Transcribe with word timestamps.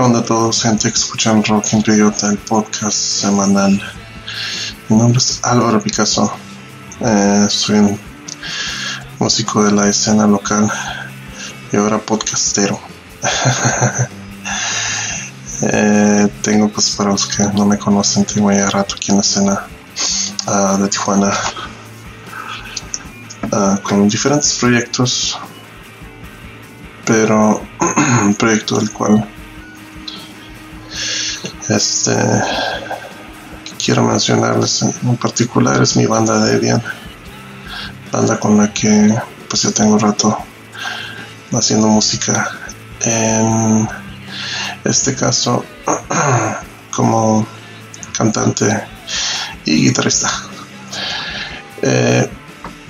¿Qué 0.00 0.06
onda 0.06 0.20
a 0.20 0.24
todos, 0.24 0.62
gente 0.62 0.90
que 0.90 0.98
escuchan 0.98 1.44
Rock 1.44 1.74
Idiota, 1.74 2.30
el 2.30 2.38
podcast 2.38 2.96
semanal? 2.96 3.78
Mi 4.88 4.96
nombre 4.96 5.18
es 5.18 5.40
Álvaro 5.42 5.78
Picasso. 5.78 6.32
Eh, 7.00 7.46
soy 7.50 7.80
un 7.80 8.00
músico 9.18 9.62
de 9.62 9.72
la 9.72 9.88
escena 9.88 10.26
local 10.26 10.72
y 11.70 11.76
ahora 11.76 11.98
podcastero. 11.98 12.80
Eh, 15.62 16.28
tengo, 16.40 16.70
pues, 16.70 16.96
para 16.96 17.10
los 17.10 17.26
que 17.26 17.42
no 17.42 17.66
me 17.66 17.76
conocen, 17.76 18.24
tengo 18.24 18.50
ya 18.50 18.70
rato 18.70 18.94
aquí 18.94 19.10
en 19.10 19.18
la 19.18 19.20
escena 19.20 19.66
ah, 20.46 20.78
de 20.80 20.88
Tijuana 20.88 21.30
ah, 23.52 23.78
con 23.82 24.08
diferentes 24.08 24.54
proyectos, 24.54 25.38
pero 27.04 27.60
un 28.22 28.34
proyecto 28.36 28.78
del 28.78 28.90
cual 28.90 29.28
este 31.70 32.16
quiero 33.82 34.02
mencionarles 34.02 34.82
en 34.82 35.16
particular 35.16 35.82
es 35.82 35.96
mi 35.96 36.06
banda 36.06 36.44
de 36.44 36.52
Debian, 36.52 36.82
banda 38.12 38.38
con 38.38 38.58
la 38.58 38.72
que 38.72 39.14
pues 39.48 39.62
ya 39.62 39.70
tengo 39.70 39.98
rato 39.98 40.38
haciendo 41.52 41.88
música. 41.88 42.50
En 43.02 43.88
este 44.84 45.14
caso 45.14 45.64
como 46.90 47.46
cantante 48.16 48.84
y 49.64 49.86
guitarrista. 49.86 50.30
Eh, 51.82 52.28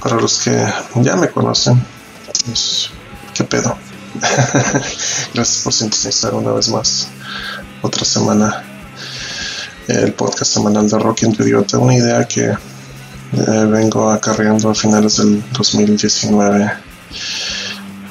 para 0.03 0.17
los 0.17 0.39
que 0.41 0.67
ya 0.97 1.15
me 1.17 1.31
conocen, 1.31 1.81
pues, 2.44 2.91
¿qué 3.34 3.44
pedo? 3.44 3.77
Gracias 5.34 5.62
por 5.62 5.72
sintonizar 5.72 6.34
una 6.34 6.53
vez 6.53 6.69
más 6.69 7.06
otra 7.83 8.05
semana 8.05 8.65
el 9.91 10.12
podcast 10.12 10.52
semanal 10.52 10.88
de 10.88 10.98
Rock 10.98 11.24
en 11.24 11.33
tu 11.33 11.42
Idiota, 11.42 11.78
una 11.78 11.94
idea 11.94 12.27
que 12.27 12.44
eh, 12.44 13.66
vengo 13.69 14.10
acarreando 14.10 14.70
a 14.70 14.74
finales 14.74 15.16
del 15.16 15.42
2019. 15.52 16.70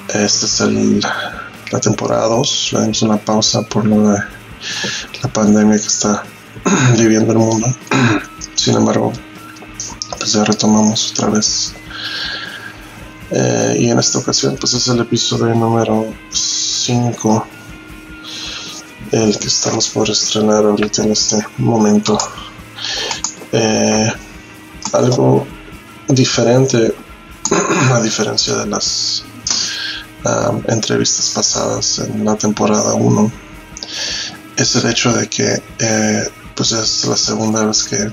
Esta 0.10 0.46
es 0.46 0.62
el, 0.62 1.02
la 1.72 1.80
temporada 1.80 2.28
2, 2.28 2.70
le 2.74 2.82
dimos 2.82 3.02
una 3.04 3.18
pausa 3.18 3.62
por 3.62 3.86
lo 3.86 4.12
de 4.12 4.20
la 5.24 5.30
pandemia 5.32 5.78
que 5.78 5.88
está 5.88 6.24
viviendo 6.98 7.32
el 7.32 7.40
mundo. 7.40 7.68
Sin 8.56 8.76
embargo, 8.76 9.14
pues 10.18 10.34
ya 10.34 10.44
retomamos 10.44 11.12
otra 11.12 11.30
vez. 11.30 11.74
Eh, 13.32 13.76
y 13.80 13.90
en 13.90 14.00
esta 14.00 14.20
ocasión, 14.20 14.58
pues 14.60 14.74
es 14.74 14.88
el 14.88 15.00
episodio 15.00 15.54
número 15.54 16.14
5 16.32 17.59
el 19.12 19.38
que 19.40 19.48
estamos 19.48 19.90
por 19.90 20.10
estrenar 20.10 20.64
ahorita 20.66 21.04
en 21.04 21.12
este 21.12 21.38
momento. 21.58 22.18
Eh, 23.52 24.12
algo 24.94 25.46
diferente, 26.08 26.94
a 27.92 28.02
diferencia 28.02 28.56
de 28.56 28.66
las 28.68 29.24
um, 30.24 30.62
entrevistas 30.68 31.32
pasadas 31.34 32.00
en 32.00 32.26
la 32.26 32.36
temporada 32.36 32.94
1, 32.94 33.32
es 34.58 34.76
el 34.76 34.90
hecho 34.90 35.14
de 35.14 35.28
que 35.28 35.62
eh, 35.80 36.30
pues 36.56 36.72
es 36.72 37.06
la 37.06 37.18
segunda 37.18 37.66
vez 37.66 37.84
que 37.84 38.12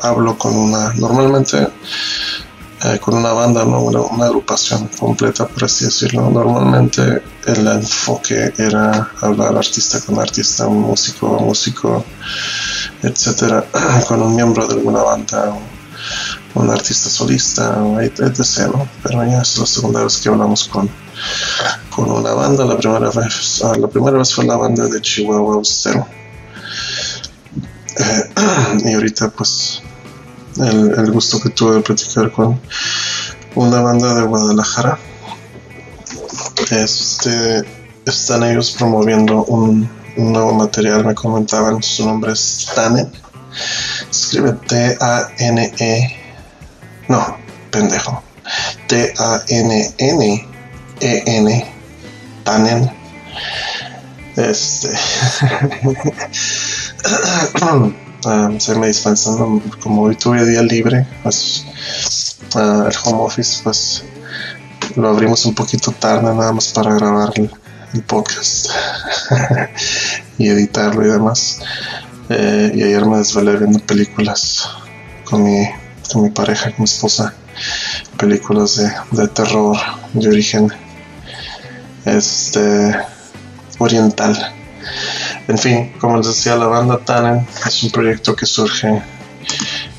hablo 0.00 0.38
con 0.38 0.56
una, 0.56 0.92
normalmente 0.94 1.68
eh, 2.82 2.98
con 2.98 3.14
una 3.14 3.34
banda, 3.34 3.62
¿no? 3.66 3.82
una, 3.82 4.24
agrupación 4.24 4.88
completa, 4.98 5.46
por 5.46 5.64
así 5.64 5.84
decirlo. 5.84 6.30
Normalmente 6.30 7.22
el 7.46 7.66
enfoque 7.66 8.54
era 8.56 9.10
hablar 9.20 9.54
artista 9.54 10.00
con 10.00 10.18
artista, 10.18 10.66
un 10.66 10.80
músico 10.80 11.36
a 11.36 11.40
músico, 11.42 12.02
etcétera, 13.02 13.66
con 14.08 14.22
un 14.22 14.34
miembro 14.34 14.66
de 14.66 14.74
alguna 14.76 15.02
banda, 15.02 15.52
un 16.54 16.70
artista 16.70 17.10
solista, 17.10 17.84
etc. 18.00 18.72
Pero 19.02 19.26
ya 19.26 19.42
es 19.42 19.58
la 19.58 19.66
segunda 19.66 20.02
vez 20.02 20.16
que 20.16 20.30
hablamos 20.30 20.64
con, 20.64 20.88
con 21.94 22.10
una 22.10 22.32
banda. 22.32 22.64
La 22.64 22.78
primera 22.78 23.10
vez, 23.10 23.62
ah, 23.62 23.74
la 23.78 23.88
primera 23.88 24.16
vez 24.16 24.32
fue 24.32 24.46
la 24.46 24.56
banda 24.56 24.86
de 24.86 25.02
Chihuahua 25.02 25.56
Austero. 25.56 26.06
Eh, 27.98 28.30
y 28.86 28.94
ahorita 28.94 29.28
pues 29.28 29.82
el, 30.58 31.12
gusto 31.12 31.40
que 31.40 31.50
tuve 31.50 31.76
de 31.76 31.82
platicar 31.82 32.32
con 32.32 32.60
una 33.54 33.80
banda 33.80 34.14
de 34.14 34.22
Guadalajara. 34.22 34.98
Este, 36.70 37.62
están 38.06 38.42
ellos 38.44 38.70
promoviendo 38.72 39.44
un, 39.44 39.88
nuevo 40.16 40.52
material, 40.52 41.04
me 41.04 41.14
comentaban, 41.14 41.80
su 41.82 42.04
nombre 42.04 42.32
es 42.32 42.68
Tannen. 42.74 43.10
Escribe 44.10 44.52
T-A-N-E. 44.68 46.16
No, 47.08 47.38
pendejo. 47.70 48.22
T-A-N-N-E-N. 48.88 50.44
Tannen. 52.44 52.90
Este. 54.36 54.90
se 58.58 58.74
me 58.74 58.88
dispensando 58.88 59.62
como 59.80 60.02
hoy 60.02 60.16
tuve 60.16 60.44
día 60.44 60.62
libre 60.62 61.06
pues 61.22 61.64
el 62.54 62.94
home 63.04 63.22
office 63.22 63.60
pues 63.62 64.04
lo 64.96 65.08
abrimos 65.08 65.46
un 65.46 65.54
poquito 65.54 65.92
tarde 65.92 66.34
nada 66.34 66.52
más 66.52 66.68
para 66.68 66.94
grabar 66.94 67.32
el, 67.36 67.50
podcast 68.06 68.70
y 70.38 70.46
editarlo 70.46 71.04
y 71.04 71.10
demás. 71.10 71.60
Eh, 72.28 72.70
y 72.72 72.82
ayer 72.84 73.04
me 73.04 73.18
desvelé 73.18 73.56
viendo 73.56 73.80
películas 73.80 74.68
con 75.24 75.42
mi, 75.42 75.68
con 76.12 76.22
mi 76.22 76.30
pareja 76.30 76.70
con 76.70 76.80
mi 76.80 76.84
esposa. 76.84 77.34
Películas 78.16 78.76
de, 78.76 78.92
de 79.10 79.26
terror 79.26 79.76
de 80.12 80.28
origen 80.28 80.72
este 82.04 82.94
oriental 83.78 84.54
en 85.48 85.58
fin, 85.58 85.92
como 85.98 86.16
les 86.18 86.26
decía, 86.26 86.56
la 86.56 86.66
banda 86.66 86.98
Tannen 86.98 87.46
es 87.66 87.82
un 87.82 87.90
proyecto 87.90 88.36
que 88.36 88.46
surge 88.46 89.02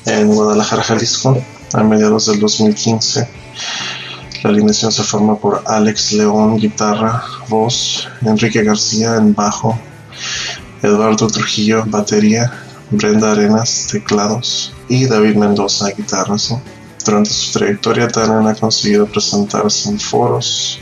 en 0.06 0.34
Guadalajara, 0.34 0.82
Jalisco, 0.82 1.42
a 1.72 1.82
mediados 1.82 2.26
del 2.26 2.40
2015. 2.40 3.28
La 4.42 4.50
alineación 4.50 4.90
se 4.90 5.02
forma 5.02 5.36
por 5.36 5.62
Alex 5.66 6.12
León, 6.12 6.58
guitarra, 6.58 7.22
voz, 7.48 8.08
Enrique 8.22 8.62
García 8.62 9.16
en 9.16 9.34
bajo, 9.34 9.78
Eduardo 10.82 11.28
Trujillo, 11.28 11.84
batería, 11.86 12.52
Brenda 12.90 13.32
Arenas, 13.32 13.88
teclados 13.90 14.74
y 14.88 15.06
David 15.06 15.36
Mendoza, 15.36 15.90
guitarras. 15.90 16.54
Durante 17.04 17.30
su 17.30 17.58
trayectoria, 17.58 18.08
Tannen 18.08 18.46
ha 18.46 18.54
conseguido 18.54 19.06
presentarse 19.06 19.88
en 19.88 19.98
foros 19.98 20.80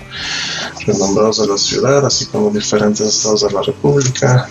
renombrados 0.92 1.38
de 1.40 1.46
la 1.46 1.58
ciudad, 1.58 2.04
así 2.04 2.26
como 2.26 2.50
diferentes 2.50 3.06
estados 3.06 3.42
de 3.42 3.50
la 3.52 3.62
República. 3.62 4.48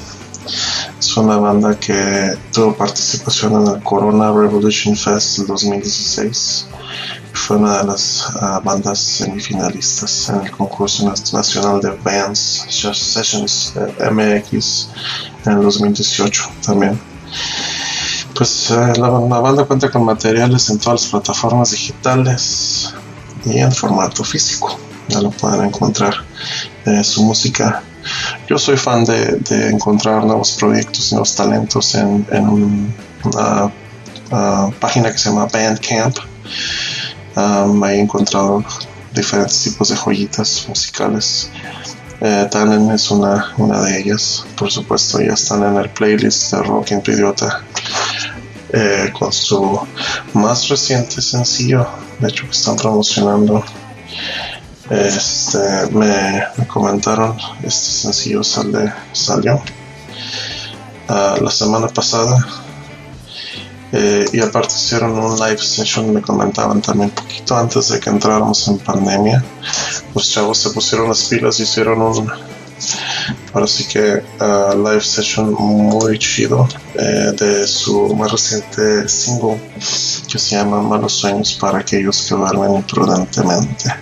Es 1.00 1.16
una 1.18 1.38
banda 1.38 1.80
que 1.80 2.38
tuvo 2.52 2.74
participación 2.76 3.62
en 3.62 3.76
el 3.76 3.84
Corona 3.84 4.32
Revolution 4.32 4.96
Fest 4.96 5.38
del 5.38 5.48
2016. 5.48 6.68
Fue 7.34 7.58
una 7.58 7.80
de 7.80 7.84
las 7.86 8.26
ah, 8.36 8.62
bandas 8.64 9.00
semifinalistas 9.00 10.30
en 10.30 10.42
el 10.42 10.52
concurso 10.52 11.06
nacional 11.06 11.80
de 11.82 11.92
Bands 12.04 12.66
Sessions 12.70 13.74
eh, 13.76 14.10
MX 14.12 14.90
en 15.46 15.54
el 15.54 15.62
2018 15.62 16.50
también. 16.66 17.00
Pues 18.36 18.72
eh, 18.72 18.94
la, 18.98 19.10
banda 19.10 19.66
cuenta 19.66 19.90
con 19.92 20.06
materiales 20.06 20.70
en 20.70 20.80
todas 20.80 21.02
las 21.02 21.12
plataformas 21.12 21.72
digitales 21.72 22.94
y 23.46 23.60
en 23.60 23.72
formato 23.72 24.24
físico. 24.24 24.80
Ya 25.10 25.22
lo 25.22 25.32
pueden 25.32 25.66
encontrar 25.66 26.14
eh, 26.86 27.04
su 27.04 27.24
música. 27.24 27.84
Yo 28.48 28.58
soy 28.58 28.78
fan 28.78 29.04
de, 29.04 29.70
encontrar 29.70 30.24
nuevos 30.24 30.52
proyectos 30.52 31.12
y 31.12 31.16
nuevos 31.16 31.36
talentos 31.36 31.96
en, 31.96 32.26
una 33.24 33.72
página 34.80 35.12
que 35.12 35.18
se 35.18 35.30
llama 35.30 35.48
Bandcamp. 35.52 36.18
Um, 37.36 37.84
he 37.86 38.00
encontrado 38.00 38.64
diferentes 39.14 39.64
tipos 39.64 39.90
de 39.90 39.96
joyitas 39.96 40.66
musicales. 40.68 41.50
Eh, 42.22 42.50
es 42.94 43.12
una, 43.12 43.54
una 43.58 43.82
de 43.82 44.00
ellas, 44.00 44.46
por 44.58 44.72
supuesto, 44.72 45.22
ya 45.22 45.34
están 45.34 45.64
en 45.64 45.78
el 45.78 45.90
playlist 45.90 46.52
de 46.52 46.62
Rock 46.64 46.92
Idiota 46.92 47.64
eh, 48.74 49.12
con 49.18 49.32
su 49.32 49.80
más 50.34 50.68
reciente 50.68 51.22
sencillo, 51.22 51.88
de 52.20 52.28
hecho 52.28 52.46
que 52.46 52.52
están 52.52 52.76
promocionando. 52.76 53.64
Este, 54.90 55.60
me, 55.92 56.44
comentaron, 56.68 57.38
este 57.64 57.92
sencillo 57.92 58.44
sale, 58.44 58.92
salió 59.12 59.62
ah, 61.08 61.38
la 61.40 61.52
semana 61.52 61.88
pasada 61.88 62.44
eh, 63.92 64.26
y 64.34 64.40
aparte 64.40 64.76
hicieron 64.76 65.18
un 65.18 65.36
live 65.40 65.58
session, 65.58 66.14
me 66.14 66.22
comentaban 66.22 66.82
también 66.82 67.10
poquito 67.10 67.56
antes 67.56 67.90
de 67.90 68.00
que 68.00 68.10
entráramos 68.10 68.68
en 68.68 68.78
pandemia. 68.80 69.44
Los 70.14 70.32
chavos 70.32 70.58
se 70.58 70.70
pusieron 70.70 71.10
las 71.10 71.24
pilas 71.24 71.60
y 71.60 71.64
hicieron 71.64 72.02
un 72.02 72.32
ahora 73.54 73.68
sí 73.68 73.84
que 73.86 74.24
uh, 74.40 74.78
live 74.78 75.02
session 75.02 75.54
muy 75.54 76.18
chido 76.18 76.68
eh, 76.96 77.34
de 77.38 77.68
su 77.68 78.16
más 78.16 78.32
reciente 78.32 79.10
single 79.10 79.60
que 80.32 80.40
se 80.40 80.56
llama 80.56 80.82
Malos 80.82 81.14
Sueños 81.14 81.58
para 81.60 81.80
aquellos 81.80 82.22
que 82.22 82.36
duermen 82.36 82.76
imprudentemente. 82.76 83.94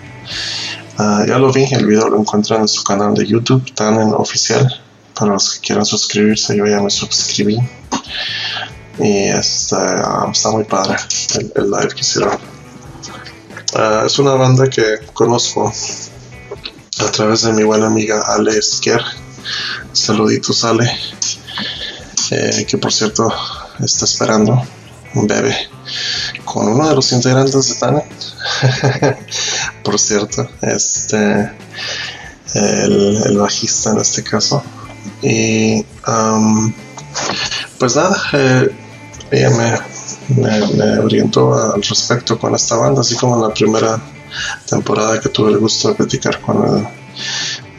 Uh, 1.00 1.26
ya 1.28 1.38
lo 1.38 1.52
vi, 1.52 1.64
el 1.72 1.86
video 1.86 2.10
lo 2.10 2.20
encuentran 2.20 2.62
en 2.62 2.68
su 2.68 2.84
canal 2.84 3.14
de 3.14 3.26
YouTube, 3.26 3.74
tan 3.76 4.02
en 4.02 4.14
oficial. 4.14 4.82
Para 5.14 5.34
los 5.34 5.54
que 5.54 5.68
quieran 5.68 5.86
suscribirse, 5.86 6.58
yo 6.58 6.66
ya 6.66 6.82
me 6.82 6.90
suscribí. 6.90 7.60
Y 9.00 9.28
está, 9.28 10.26
uh, 10.26 10.32
está 10.32 10.52
muy 10.52 10.64
padre 10.64 10.96
el, 11.56 11.70
live 11.70 11.90
que 11.90 12.02
hicieron. 12.02 12.34
Uh, 13.76 14.06
es 14.06 14.18
una 14.18 14.34
banda 14.34 14.68
que 14.70 15.00
conozco 15.14 15.72
a 17.00 17.12
través 17.12 17.44
de 17.44 17.54
mi 17.54 17.64
buena 17.64 17.88
amiga 17.88 18.22
Ale 18.26 18.58
Esquer. 18.58 19.02
Saluditos, 19.94 20.64
Ale. 20.64 20.90
Eh, 22.32 22.66
que 22.68 22.78
por 22.78 22.92
cierto 22.92 23.32
está 23.80 24.04
esperando 24.04 24.62
un 25.14 25.28
bebé 25.28 25.56
con 26.44 26.68
uno 26.68 26.90
de 26.90 26.96
los 26.96 27.12
integrantes 27.14 27.70
de 27.70 27.76
Tana. 27.76 28.04
por 29.84 30.00
cierto, 30.00 30.50
este 30.62 31.52
el, 32.54 33.22
el, 33.26 33.38
bajista 33.38 33.92
en 33.92 34.00
este 34.00 34.24
caso. 34.24 34.64
Y 35.22 35.84
pues 37.80 37.96
nada, 37.96 38.18
eh, 38.34 38.70
ella 39.32 39.50
me, 39.50 40.42
me, 40.42 41.00
orientó 41.00 41.54
al 41.54 41.82
respecto 41.82 42.40
con 42.40 42.56
esta 42.56 42.78
banda, 42.78 43.02
así 43.02 43.16
como 43.16 43.36
en 43.36 43.42
la 43.44 43.54
primera 43.54 44.00
temporada 44.70 45.20
que 45.20 45.30
tuve 45.30 45.52
el 45.52 45.60
gusto 45.60 45.90
de 45.90 45.96
platicar 45.96 46.42
con 46.42 46.88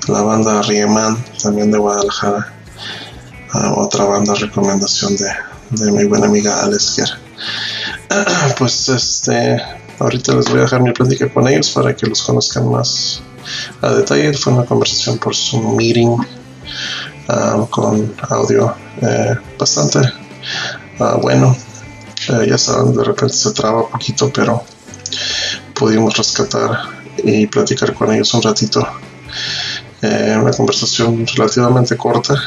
la 0.09 0.23
banda 0.23 0.63
Riemann, 0.63 1.23
también 1.43 1.71
de 1.71 1.79
Guadalajara. 1.79 2.55
Uh, 3.55 3.81
otra 3.81 4.05
banda 4.05 4.35
recomendación 4.35 5.17
de, 5.17 5.31
de 5.71 5.93
mi 5.93 6.05
buena 6.05 6.27
amiga 6.27 6.63
Alex 6.63 7.01
pues 8.59 8.91
este 8.91 9.57
ahorita 9.99 10.35
les 10.35 10.49
voy 10.49 10.59
a 10.59 10.63
dejar 10.63 10.83
mi 10.83 10.93
plática 10.93 11.29
con 11.33 11.47
ellos 11.49 11.71
para 11.71 11.95
que 11.95 12.07
los 12.07 12.23
conozcan 12.23 12.71
más 12.71 13.21
a 13.81 13.93
detalle. 13.93 14.33
Fue 14.35 14.53
una 14.53 14.65
conversación 14.65 15.19
por 15.19 15.35
su 15.35 15.61
meeting 15.61 16.17
um, 17.29 17.67
con 17.67 18.15
audio 18.29 18.75
eh, 19.03 19.37
bastante 19.59 20.01
uh, 21.01 21.21
bueno. 21.21 21.57
Eh, 22.29 22.47
ya 22.49 22.59
saben, 22.59 22.95
de 22.95 23.05
repente 23.05 23.35
se 23.35 23.53
traba 23.53 23.85
un 23.85 23.91
poquito, 23.91 24.31
pero 24.33 24.63
pudimos 25.75 26.17
rescatar 26.17 26.81
y 27.17 27.47
platicar 27.47 27.95
con 27.95 28.13
ellos 28.13 28.33
un 28.35 28.43
ratito. 28.43 28.87
Eh, 30.03 30.37
una 30.41 30.53
conversación 30.53 31.27
relativamente 31.27 31.97
corta, 31.97 32.41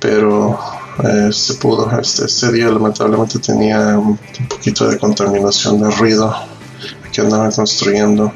pero 0.00 0.58
eh, 1.04 1.32
se 1.32 1.54
pudo. 1.54 1.90
Este, 1.98 2.26
este, 2.26 2.52
día 2.52 2.68
lamentablemente 2.68 3.38
tenía 3.38 3.98
un, 3.98 4.18
poquito 4.48 4.88
de 4.88 4.98
contaminación 4.98 5.80
de 5.80 5.90
ruido 5.90 6.34
que 7.12 7.20
andaban 7.20 7.52
construyendo 7.52 8.32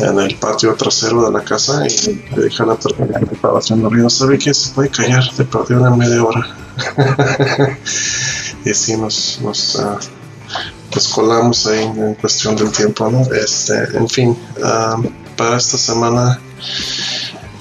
en 0.00 0.18
el 0.18 0.34
patio 0.36 0.74
trasero 0.74 1.24
de 1.24 1.32
la 1.32 1.44
casa 1.44 1.86
y 1.86 2.24
le 2.34 2.44
dije 2.44 2.62
a 2.62 2.66
la 2.66 2.76
que 2.76 3.88
ruido, 3.88 4.10
¿sabe 4.10 4.38
qué? 4.38 4.52
Se 4.52 4.70
puede 4.70 4.88
callar, 4.88 5.24
te 5.36 5.44
perdí 5.44 5.74
una 5.74 5.90
media 5.90 6.22
hora. 6.24 6.46
y 8.64 8.70
así 8.70 8.96
nos, 8.96 9.40
nos 9.42 9.76
uh, 9.76 11.14
colamos 11.14 11.66
ahí 11.66 11.84
en 11.84 12.14
cuestión 12.14 12.56
del 12.56 12.72
tiempo, 12.72 13.08
¿no? 13.10 13.22
Este, 13.32 13.96
en 13.96 14.08
fin, 14.08 14.36
uh, 14.56 15.36
para 15.36 15.56
esta 15.56 15.78
semana 15.78 16.40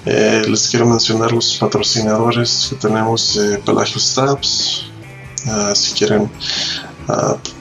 eh, 0.09 0.43
les 0.47 0.69
quiero 0.69 0.85
mencionar 0.85 1.31
los 1.31 1.57
patrocinadores 1.57 2.67
que 2.69 2.75
tenemos 2.75 3.35
de 3.35 3.57
Pelagio 3.59 3.99
Straps. 3.99 4.85
Uh, 5.45 5.75
si 5.75 5.93
quieren 5.93 6.29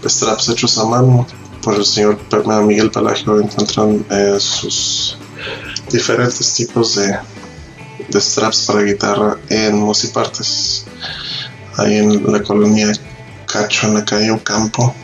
straps 0.07 0.49
hechos 0.49 0.79
a 0.79 0.85
mano 0.85 1.27
por 1.63 1.75
el 1.75 1.85
señor 1.85 2.19
Miguel 2.65 2.91
Pelagio 2.91 3.41
encuentran 3.41 4.05
eh, 4.11 4.37
sus 4.39 5.19
diferentes 5.91 6.55
tipos 6.55 6.97
de, 6.97 7.19
de 8.09 8.21
straps 8.21 8.67
para 8.67 8.83
guitarra 8.83 9.37
en 9.49 9.81
Mosipartes, 9.81 10.87
ahí 11.77 11.97
en 11.97 12.33
la 12.33 12.43
colonia 12.43 12.93
Cacho, 13.47 13.89
en 13.89 13.95
la 13.95 14.05
calle 14.05 14.31
Ocampo 14.31 14.95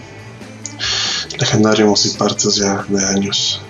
legendario 1.39 1.87
Mosipartes 1.87 2.57
ya 2.57 2.85
de 2.89 3.05
años. 3.05 3.61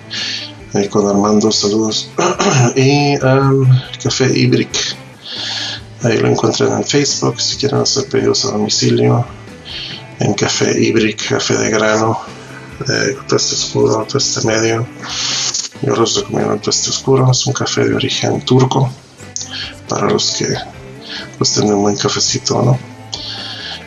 Ahí 0.73 0.87
con 0.87 1.07
Armando, 1.07 1.51
saludos. 1.51 2.09
y 2.75 3.15
um, 3.17 3.69
Café 4.01 4.25
Ibrick. 4.35 4.75
Ahí 6.01 6.17
lo 6.17 6.27
encuentran 6.27 6.71
en 6.79 6.83
Facebook 6.83 7.39
si 7.39 7.57
quieren 7.57 7.81
hacer 7.81 8.07
pedidos 8.07 8.45
a 8.45 8.53
domicilio. 8.53 9.23
En 10.19 10.33
Café 10.33 10.75
Ibrick, 10.83 11.29
café 11.29 11.57
de 11.57 11.69
grano, 11.69 12.19
eh, 12.89 13.15
tueste 13.27 13.53
oscuro, 13.53 14.03
tueste 14.09 14.47
medio. 14.47 14.87
Yo 15.83 15.95
les 15.95 16.15
recomiendo 16.15 16.53
el 16.53 16.59
tueste 16.59 16.89
oscuro, 16.89 17.29
es 17.29 17.45
un 17.45 17.53
café 17.53 17.85
de 17.85 17.93
origen 17.93 18.41
turco 18.41 18.91
para 19.87 20.09
los 20.09 20.31
que 20.31 20.47
pues 21.37 21.53
tienen 21.53 21.75
un 21.75 21.83
buen 21.83 21.97
cafecito, 21.97 22.63
¿no? 22.63 22.79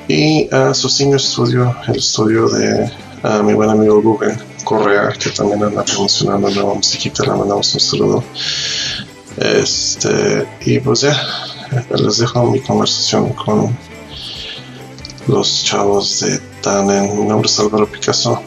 Y 0.06 0.48
a 0.54 0.70
uh, 0.70 1.18
Studio, 1.18 1.76
el 1.88 1.96
estudio 1.96 2.48
de 2.48 2.92
a 3.24 3.42
mi 3.42 3.54
buen 3.54 3.70
amigo 3.70 4.00
Rubén 4.00 4.55
Correa, 4.66 5.12
que 5.12 5.30
también 5.30 5.62
anda 5.62 5.84
promocionando 5.84 6.50
nueva 6.50 6.74
musiquita, 6.74 7.22
le 7.22 7.30
mandamos 7.30 7.72
un 7.72 7.80
saludo. 7.80 8.24
Este, 9.36 10.44
y 10.62 10.80
pues 10.80 11.02
ya, 11.02 11.16
les 11.90 12.18
dejo 12.18 12.50
mi 12.50 12.58
conversación 12.60 13.32
con 13.34 13.78
los 15.28 15.62
chavos 15.62 16.18
de 16.20 16.40
Tannen. 16.62 17.16
Mi 17.16 17.26
nombre 17.26 17.48
es 17.48 17.60
Álvaro 17.60 17.88
Picasso. 17.88 18.42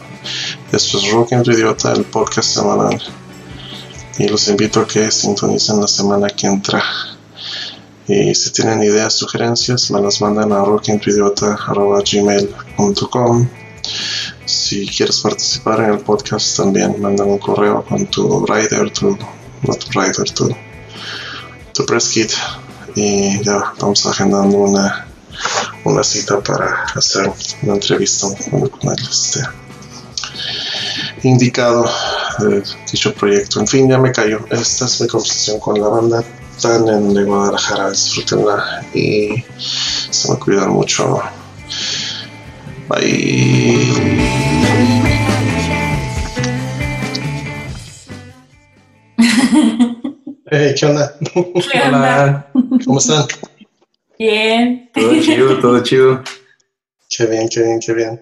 Esto 0.70 0.98
es 0.98 1.10
Rock 1.10 1.32
en 1.32 1.40
Idiota, 1.40 1.92
el 1.92 2.04
podcast 2.04 2.50
semanal. 2.50 3.02
Y 4.18 4.28
los 4.28 4.46
invito 4.48 4.80
a 4.80 4.86
que 4.86 5.10
sintonicen 5.10 5.80
la 5.80 5.88
semana 5.88 6.28
que 6.28 6.46
entra. 6.46 6.84
Y 8.06 8.34
si 8.34 8.50
tienen 8.50 8.82
ideas, 8.82 9.14
sugerencias, 9.14 9.90
me 9.90 10.02
las 10.02 10.20
mandan 10.20 10.52
a 10.52 10.62
rockentuidiota.gmail.com 10.64 13.48
si 14.50 14.86
quieres 14.86 15.20
participar 15.20 15.80
en 15.80 15.90
el 15.92 15.98
podcast, 16.00 16.56
también 16.56 17.00
manda 17.00 17.24
un 17.24 17.38
correo 17.38 17.84
con 17.84 18.06
tu 18.06 18.44
rider, 18.46 18.90
tu, 18.90 19.16
no 19.62 19.74
tu 19.74 19.98
rider, 19.98 20.30
tu, 20.30 20.54
tu 21.72 21.86
press 21.86 22.08
kit 22.08 22.32
y 22.96 23.42
ya 23.44 23.72
vamos 23.78 24.04
agendando 24.06 24.56
una, 24.58 25.06
una 25.84 26.02
cita 26.02 26.40
para 26.40 26.84
hacer 26.94 27.32
una 27.62 27.74
entrevista 27.74 28.26
con, 28.50 28.68
con 28.68 28.92
el 28.92 29.04
este, 29.08 29.40
indicado 31.22 31.88
de 32.40 32.62
dicho 32.90 33.14
proyecto. 33.14 33.60
En 33.60 33.66
fin, 33.66 33.88
ya 33.88 33.98
me 33.98 34.12
cayó. 34.12 34.44
Esta 34.50 34.86
es 34.86 35.00
mi 35.00 35.06
conversación 35.06 35.60
con 35.60 35.80
la 35.80 35.88
banda 35.88 36.24
tan 36.60 36.88
en 36.88 37.26
Guadalajara. 37.26 37.90
Disfrútenla 37.90 38.84
y 38.94 39.44
se 39.58 40.32
me 40.32 40.38
cuidan 40.38 40.70
mucho. 40.70 41.20
Bye. 42.90 43.86
Hey, 50.52 50.74
¿qué 50.76 50.84
onda? 50.84 51.16
¿Qué 51.32 51.80
onda? 51.86 52.50
¿Cómo 52.84 52.98
están? 52.98 53.24
Bien. 54.18 54.90
Todo 54.92 55.20
chido, 55.20 55.60
todo 55.60 55.80
chido. 55.84 56.24
Qué 57.08 57.26
bien, 57.26 57.48
qué 57.48 57.62
bien, 57.62 57.78
qué 57.78 57.92
bien. 57.94 58.20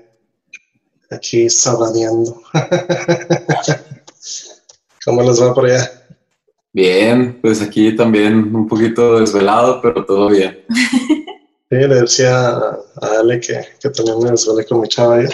Aquí 1.10 1.48
sabadeando. 1.48 2.42
¿Cómo 5.06 5.22
les 5.22 5.42
va 5.42 5.54
por 5.54 5.64
allá? 5.64 5.90
Bien, 6.74 7.38
pues 7.40 7.62
aquí 7.62 7.96
también 7.96 8.54
un 8.54 8.68
poquito 8.68 9.20
desvelado, 9.20 9.80
pero 9.80 10.04
todo 10.04 10.28
bien. 10.28 10.66
Sí, 11.70 11.76
le 11.76 12.00
decía 12.00 12.46
a 12.48 12.78
Ale 13.20 13.40
que, 13.40 13.60
que 13.80 13.90
también 13.90 14.18
me 14.20 14.30
desvelé 14.30 14.64
con 14.66 14.80
mi 14.80 14.88
chava 14.88 15.22
yo. 15.22 15.28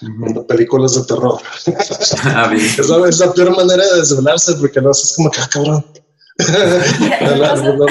Viendo 0.00 0.46
películas 0.46 0.94
de 0.94 1.04
terror. 1.04 1.38
Ah, 2.24 2.50
es, 2.54 2.88
la, 2.88 3.08
es 3.08 3.18
la 3.18 3.32
peor 3.32 3.54
manera 3.56 3.84
de 3.84 3.96
desvelarse 3.98 4.54
porque 4.54 4.80
no 4.80 4.90
es 4.92 5.12
como 5.16 5.30
que, 5.30 5.40
ah, 5.40 5.48
cabrón. 5.52 5.84
no, 7.20 7.36
no, 7.36 7.76
no, 7.76 7.86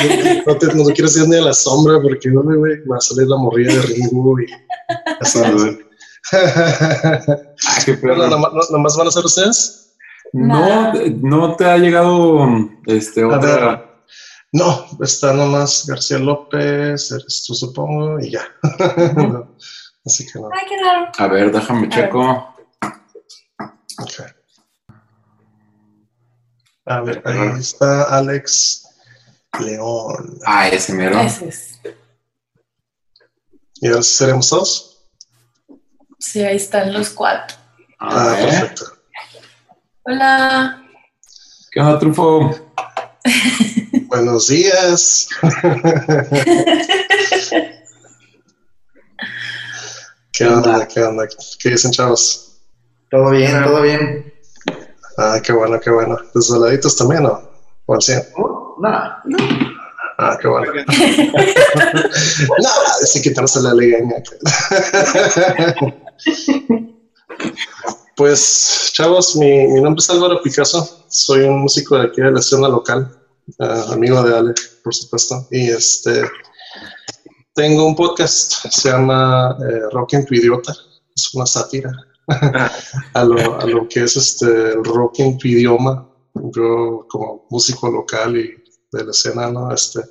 no, 0.46 0.58
te, 0.58 0.68
no 0.74 0.84
quieres 0.86 1.18
ir 1.18 1.28
ni 1.28 1.36
a 1.36 1.42
la 1.42 1.54
sombra 1.54 2.00
porque 2.02 2.30
no, 2.30 2.42
güey, 2.44 2.82
va 2.90 2.98
a 2.98 3.02
salir 3.02 3.28
la 3.28 3.36
morrilla 3.38 3.74
de 3.74 3.82
Ringo 3.82 4.40
y 4.40 4.48
ya 4.48 5.26
sabes. 5.26 5.78
Bueno, 8.02 8.28
¿nomás, 8.28 8.54
no- 8.54 8.78
nomás 8.78 8.96
van 8.98 9.08
a 9.08 9.12
ser 9.12 9.26
ustedes? 9.26 9.94
No, 10.34 10.94
no 11.22 11.56
te 11.56 11.66
ha 11.66 11.78
llegado 11.78 12.48
este 12.86 13.24
otra. 13.24 13.87
No, 14.54 14.88
está 15.02 15.34
nomás 15.34 15.86
García 15.86 16.20
López, 16.20 17.12
eres 17.12 17.44
tú 17.46 17.54
supongo, 17.54 18.20
y 18.20 18.32
ya. 18.32 18.48
No, 19.16 19.56
Así 20.06 20.26
que 20.26 20.40
no. 20.40 20.50
A 21.18 21.28
ver, 21.28 21.52
déjame 21.52 21.90
checo. 21.90 22.56
Ok. 24.00 24.22
A 26.86 27.02
ver, 27.02 27.22
ahí 27.26 27.60
está 27.60 28.04
Alex. 28.04 28.88
León. 29.60 30.40
Ah, 30.46 30.68
ese 30.70 30.94
mero. 30.94 31.20
Ese 31.20 31.50
es. 31.50 31.80
¿Y 33.76 33.88
ahora 33.88 34.02
seremos 34.02 34.50
dos? 34.50 35.10
Sí, 36.20 36.42
ahí 36.42 36.56
están 36.56 36.94
los 36.94 37.10
cuatro. 37.10 37.58
Ah, 38.00 38.36
perfecto. 38.40 38.86
Hola. 40.04 40.84
¿Qué 41.72 41.80
onda, 41.80 42.00
Trufo? 42.00 42.67
Buenos 44.08 44.48
días. 44.48 45.30
¿Qué 50.32 50.46
onda? 50.46 50.88
¿Qué 50.88 51.02
onda? 51.04 51.28
¿Qué 51.60 51.70
dicen, 51.70 51.92
chavos? 51.92 52.60
Todo 53.10 53.32
bien, 53.32 53.64
todo 53.64 53.82
bien. 53.82 54.34
Ah, 55.18 55.40
qué 55.44 55.54
bueno, 55.54 55.80
qué 55.80 55.90
bueno. 55.90 56.18
¿Desveladitos 56.34 56.96
también 56.98 57.26
o 57.26 57.48
o 57.88 57.96
al 57.96 58.02
100? 58.02 58.28
Uh, 58.38 58.82
nada. 58.82 59.24
Ah, 60.20 60.38
qué 60.40 60.48
bueno. 60.48 60.72
no, 62.64 62.70
sí 63.06 63.22
quitarse 63.22 63.62
la 63.62 63.74
legaña. 63.74 64.16
pues, 68.16 68.90
chavos, 68.94 69.36
mi, 69.38 69.68
mi 69.68 69.82
nombre 69.82 70.00
es 70.00 70.10
Álvaro 70.10 70.42
Picasso. 70.42 71.06
Soy 71.08 71.42
un 71.42 71.60
músico 71.62 71.98
de 71.98 72.08
aquí 72.08 72.22
de 72.22 72.32
la 72.32 72.40
escena 72.40 72.68
local, 72.68 73.10
ah, 73.60 73.86
amigo 73.92 74.24
de 74.24 74.36
Ale, 74.36 74.54
por 74.84 74.94
supuesto. 74.94 75.48
Y 75.52 75.70
este, 75.70 76.24
tengo 77.54 77.86
un 77.86 77.96
podcast, 77.96 78.68
se 78.70 78.90
llama 78.90 79.58
eh, 79.62 79.82
Rock 79.92 80.14
en 80.14 80.26
tu 80.26 80.36
idiota. 80.36 80.74
Es 81.16 81.34
una 81.34 81.46
sátira 81.46 81.92
a 83.14 83.24
lo, 83.24 83.60
a 83.60 83.66
lo 83.66 83.88
que 83.88 84.04
es 84.04 84.16
este 84.16 84.74
el 84.74 84.84
rock 84.84 85.20
en 85.20 85.38
tu 85.38 85.48
idioma. 85.48 86.08
Yo 86.34 87.08
como 87.10 87.48
músico 87.50 87.90
local 87.90 88.38
y 88.38 88.64
de 88.92 89.04
la 89.04 89.12
escena, 89.12 89.50
¿no? 89.50 89.74
Este, 89.74 90.02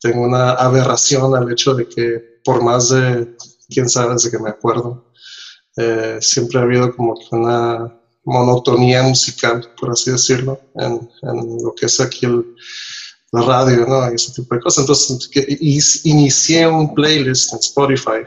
tengo 0.00 0.22
una 0.22 0.52
aberración 0.52 1.34
al 1.34 1.50
hecho 1.50 1.74
de 1.74 1.88
que 1.88 2.40
por 2.44 2.62
más 2.62 2.90
de, 2.90 3.36
quién 3.68 3.88
sabe, 3.88 4.14
desde 4.14 4.30
que 4.30 4.38
me 4.38 4.50
acuerdo, 4.50 5.12
eh, 5.76 6.18
siempre 6.20 6.58
ha 6.58 6.62
habido 6.62 6.94
como 6.94 7.14
que 7.14 7.34
una 7.34 7.97
monotonía 8.28 9.02
musical, 9.02 9.72
por 9.78 9.90
así 9.90 10.10
decirlo, 10.10 10.60
en, 10.74 10.92
en 11.22 11.62
lo 11.64 11.74
que 11.74 11.86
es 11.86 11.98
aquí 12.00 12.26
el, 12.26 12.44
la 13.32 13.42
radio, 13.42 13.86
¿no? 13.86 14.10
Y 14.10 14.14
ese 14.14 14.32
tipo 14.32 14.54
de 14.54 14.60
cosas. 14.60 14.82
Entonces, 14.82 15.28
que, 15.28 15.46
y- 15.48 15.80
inicié 16.04 16.66
un 16.66 16.94
playlist 16.94 17.52
en 17.52 17.58
Spotify, 17.58 18.20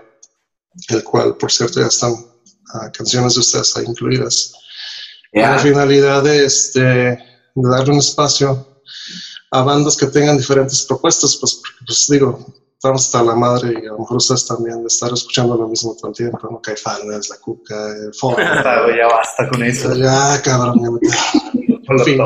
el 0.90 1.04
cual, 1.04 1.36
por 1.38 1.52
cierto, 1.52 1.80
ya 1.80 1.88
están 1.88 2.14
ah, 2.74 2.90
canciones 2.92 3.34
de 3.36 3.40
ustedes 3.42 3.76
ahí 3.78 3.86
incluidas 3.88 4.54
con 5.32 5.42
la 5.44 5.60
finalidad 5.60 6.24
de, 6.24 6.46
este, 6.46 6.80
de 6.82 7.18
darle 7.56 7.94
un 7.94 8.00
espacio 8.00 8.68
a 9.52 9.62
bandas 9.64 9.96
que 9.98 10.08
tengan 10.08 10.38
diferentes 10.38 10.84
propuestas, 10.84 11.38
pues, 11.40 11.62
pues 11.86 12.08
digo, 12.10 12.46
estamos 12.82 13.06
hasta 13.06 13.22
la 13.22 13.36
madre 13.36 13.74
y 13.74 13.86
a 13.86 13.92
lo 13.92 14.00
mejor 14.00 14.18
ustedes 14.18 14.48
también 14.48 14.80
de 14.82 14.88
estar 14.88 15.14
escuchando 15.14 15.56
lo 15.56 15.68
mismo 15.68 15.96
todo 15.96 16.10
el 16.10 16.16
tiempo, 16.18 16.40
¿no? 16.50 16.60
Caifanes, 16.60 17.30
La 17.30 17.38
Cuca, 17.38 17.90
el 17.90 18.12
Foro. 18.12 18.38
Güey, 18.86 18.98
ya 18.98 19.06
basta 19.08 19.48
con 19.50 19.62
eso. 19.62 19.96
ya, 19.96 20.42
cabrón, 20.44 20.80
Con 21.88 22.00
fin. 22.04 22.18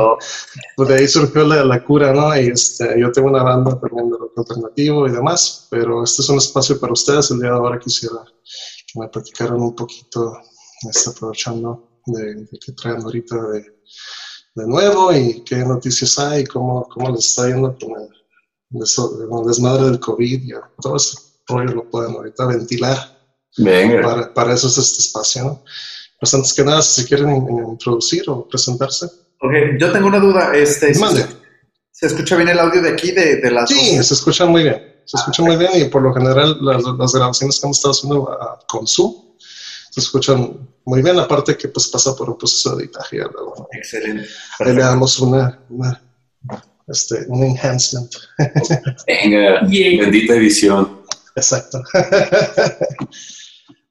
pues 0.77 0.87
de 0.89 0.95
ahí 0.95 1.07
surgió 1.09 1.43
la, 1.45 1.65
la 1.65 1.83
cura, 1.83 2.13
¿no? 2.13 2.33
Y 2.39 2.47
este, 2.47 2.97
yo 2.97 3.11
tengo 3.11 3.27
una 3.27 3.43
banda 3.43 3.77
también 3.77 4.09
de 4.09 4.17
rock 4.17 4.31
alternativo 4.37 5.05
y 5.05 5.11
demás, 5.11 5.67
pero 5.69 6.05
este 6.05 6.21
es 6.21 6.29
un 6.29 6.37
espacio 6.37 6.79
para 6.79 6.93
ustedes. 6.93 7.29
El 7.31 7.41
día 7.41 7.49
de 7.49 7.57
ahora 7.57 7.77
quisiera 7.77 8.23
que 8.23 8.97
me 8.97 9.09
platicaran 9.09 9.59
un 9.59 9.75
poquito, 9.75 10.39
este, 10.89 11.09
aprovechando 11.09 11.99
de, 12.05 12.33
de 12.33 12.59
qué 12.65 12.71
traen 12.71 13.01
ahorita 13.01 13.35
de, 13.49 13.59
de 14.55 14.67
nuevo 14.67 15.11
y 15.11 15.43
qué 15.43 15.57
noticias 15.57 16.17
hay, 16.17 16.45
cómo, 16.45 16.87
cómo 16.87 17.09
les 17.09 17.25
está 17.27 17.47
yendo 17.47 17.77
con 17.77 18.01
el, 18.01 18.07
el 18.81 19.47
desmadre 19.47 19.85
del 19.85 19.99
COVID 19.99 20.43
y 20.43 20.51
todo 20.81 20.95
ese 20.95 21.17
rollo 21.47 21.73
lo 21.73 21.89
pueden 21.89 22.11
ahorita 22.15 22.45
ventilar. 22.45 22.97
Venga. 23.57 24.01
Para, 24.01 24.33
para 24.33 24.53
eso 24.53 24.67
es 24.67 24.77
este 24.77 24.99
espacio, 25.01 25.43
¿no? 25.43 25.63
Pues 26.19 26.33
antes 26.33 26.53
que 26.53 26.63
nada, 26.63 26.81
si 26.81 27.05
quieren 27.05 27.35
in- 27.35 27.67
introducir 27.69 28.23
o 28.29 28.47
presentarse. 28.47 29.05
Ok, 29.41 29.51
yo 29.79 29.91
tengo 29.91 30.07
una 30.07 30.19
duda. 30.19 30.55
Este, 30.55 30.93
¿se, 30.93 30.99
Mande. 30.99 31.25
se 31.91 32.07
escucha 32.07 32.35
bien 32.35 32.49
el 32.49 32.59
audio 32.59 32.81
de 32.81 32.89
aquí, 32.89 33.11
de, 33.11 33.37
de 33.37 33.51
las 33.51 33.69
Sí, 33.69 33.75
voces? 33.75 34.07
se 34.07 34.13
escucha 34.15 34.45
muy 34.45 34.63
bien. 34.63 34.95
Se 35.05 35.17
escucha 35.17 35.43
muy 35.43 35.55
bien 35.55 35.69
y 35.75 35.83
por 35.85 36.01
lo 36.01 36.13
general 36.13 36.57
las, 36.61 36.83
las 36.83 37.13
grabaciones 37.13 37.59
que 37.59 37.67
hemos 37.67 37.77
estado 37.77 37.91
haciendo 37.91 38.31
ah, 38.31 38.59
con 38.67 38.87
Zoom 38.87 39.13
se 39.91 39.99
escuchan 40.01 40.57
muy 40.83 41.01
bien, 41.01 41.17
aparte 41.19 41.55
que 41.55 41.67
pues 41.69 41.87
pasa 41.87 42.15
por 42.15 42.29
un 42.29 42.37
proceso 42.37 42.75
de 42.75 42.83
editaje. 42.85 43.19
Excelente. 43.71 44.27
Ahí 44.59 44.73
le 44.73 44.81
damos 44.81 45.19
una, 45.19 45.59
una, 45.69 46.01
este, 46.87 47.25
un 47.27 47.43
enhancement. 47.43 48.11
Venga. 49.07 49.67
Yay. 49.69 49.97
Bendita 49.97 50.35
edición. 50.35 51.01
Exacto. 51.35 51.81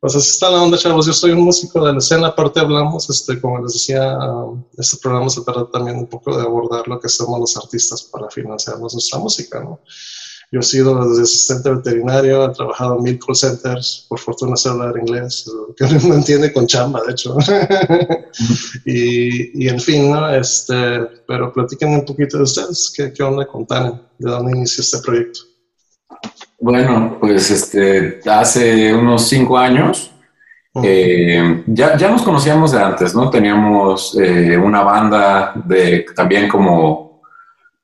Pues 0.05 0.17
así 0.17 0.33
está 0.33 0.51
la 0.51 0.63
onda, 0.63 0.77
chavos. 0.77 1.07
Yo 1.07 1.15
soy 1.15 1.31
un 1.31 1.41
músico 1.41 1.83
de 1.83 1.91
la 1.91 1.99
escena. 1.99 2.27
Aparte 2.27 2.61
hablamos, 2.61 3.09
este, 3.09 3.41
como 3.41 3.63
les 3.63 3.73
decía, 3.73 4.19
um, 4.19 4.63
este 4.77 4.99
programa 4.99 5.31
se 5.31 5.41
trata 5.41 5.71
también 5.71 5.97
un 5.97 6.07
poco 6.07 6.37
de 6.37 6.43
abordar 6.43 6.87
lo 6.87 7.01
que 7.01 7.07
hacemos 7.07 7.41
los 7.41 7.57
artistas 7.57 8.03
para 8.03 8.29
financiarnos 8.29 8.93
nuestra 8.93 9.19
música, 9.19 9.61
¿no? 9.61 9.81
Yo 10.55 10.61
he 10.61 10.63
sido 10.63 11.09
desde 11.09 11.25
asistente 11.25 11.69
veterinario, 11.69 12.45
he 12.45 12.55
trabajado 12.55 12.99
en 12.99 13.03
mil 13.03 13.19
call 13.19 13.35
centers, 13.35 14.07
por 14.09 14.21
fortuna 14.21 14.55
sé 14.55 14.69
hablar 14.69 14.95
inglés, 14.97 15.51
que 15.77 15.85
no 16.07 16.15
entiende 16.15 16.53
con 16.53 16.69
chamba, 16.69 17.03
de 17.05 17.11
hecho. 17.11 17.37
y, 18.87 19.65
y 19.65 19.69
en 19.69 19.81
fin, 19.81 20.13
¿no? 20.13 20.33
Este, 20.33 21.01
pero 21.27 21.53
platíquenme 21.53 21.97
un 21.97 22.05
poquito 22.05 22.37
de 22.37 22.45
ustedes, 22.45 22.93
¿qué, 22.97 23.13
qué 23.13 23.23
onda 23.25 23.49
con? 23.49 23.67
¿De 23.67 24.31
dónde 24.31 24.57
inició 24.57 24.83
este 24.83 24.99
proyecto? 24.99 25.41
Bueno, 26.61 27.17
pues 27.19 27.51
este, 27.51 28.21
hace 28.25 28.95
unos 28.95 29.27
cinco 29.27 29.59
años 29.59 30.13
eh, 30.85 31.65
ya, 31.67 31.97
ya 31.97 32.11
nos 32.11 32.23
conocíamos 32.23 32.71
de 32.71 32.79
antes, 32.81 33.13
¿no? 33.13 33.29
Teníamos 33.29 34.17
eh, 34.21 34.57
una 34.57 34.85
banda 34.85 35.53
de 35.67 36.07
también 36.15 36.49
como, 36.49 37.14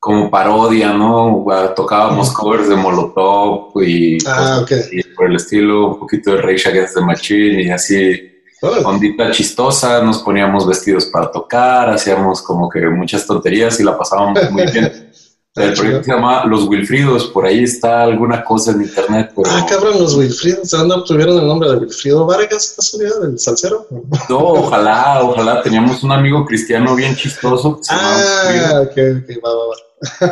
como 0.00 0.30
parodia, 0.30 0.92
¿no? 0.94 1.44
Ah, 1.50 1.74
Tocábamos 1.76 2.30
covers 2.32 2.68
de 2.70 2.74
Molotov 2.74 3.80
y, 3.82 4.16
Ah, 4.26 4.36
cosas 4.38 4.62
ok. 4.62 4.72
así 4.72 5.02
por 5.14 5.26
el 5.26 5.36
estilo, 5.36 5.88
un 5.88 5.98
poquito 6.00 6.32
de 6.34 6.40
Rage 6.42 6.70
Against 6.70 6.94
the 6.94 7.00
Machine 7.02 7.62
y 7.64 7.70
así, 7.70 8.18
Órale. 8.62 8.84
ondita 8.86 9.30
chistosa, 9.30 10.02
nos 10.02 10.18
poníamos 10.22 10.66
vestidos 10.66 11.04
para 11.06 11.30
tocar, 11.30 11.90
hacíamos 11.90 12.40
como 12.42 12.68
que 12.70 12.80
muchas 12.88 13.26
tonterías 13.26 13.78
y 13.78 13.84
la 13.84 13.96
pasábamos 13.96 14.50
muy 14.50 14.64
bien. 14.72 15.06
El 15.56 15.74
proyecto 15.74 16.04
se 16.04 16.12
llama 16.12 16.44
Los 16.46 16.68
Wilfridos, 16.68 17.26
por 17.26 17.44
ahí 17.44 17.64
está 17.64 18.04
alguna 18.04 18.44
cosa 18.44 18.70
en 18.70 18.82
internet, 18.82 19.32
pero 19.34 19.50
Ah, 19.50 19.66
cabrón, 19.68 19.98
los 19.98 20.14
Wilfridos, 20.16 20.70
¿de 20.70 20.78
dónde 20.78 20.94
obtuvieron 20.94 21.38
el 21.38 21.46
nombre 21.48 21.68
de 21.70 21.76
Wilfrido 21.78 22.24
Vargas, 22.24 22.74
casualidad, 22.76 23.20
del 23.20 23.36
salsero? 23.38 23.84
no, 24.30 24.38
ojalá, 24.38 25.20
ojalá, 25.24 25.60
teníamos 25.60 26.04
un 26.04 26.12
amigo 26.12 26.46
cristiano 26.46 26.94
bien 26.94 27.16
chistoso. 27.16 27.76
que 27.78 27.82
se. 27.82 27.92
Ah, 27.92 28.80
ok, 28.82 28.90
ok, 28.92 29.44
va, 29.44 29.50
va, 29.50 29.66
va. 29.66 29.74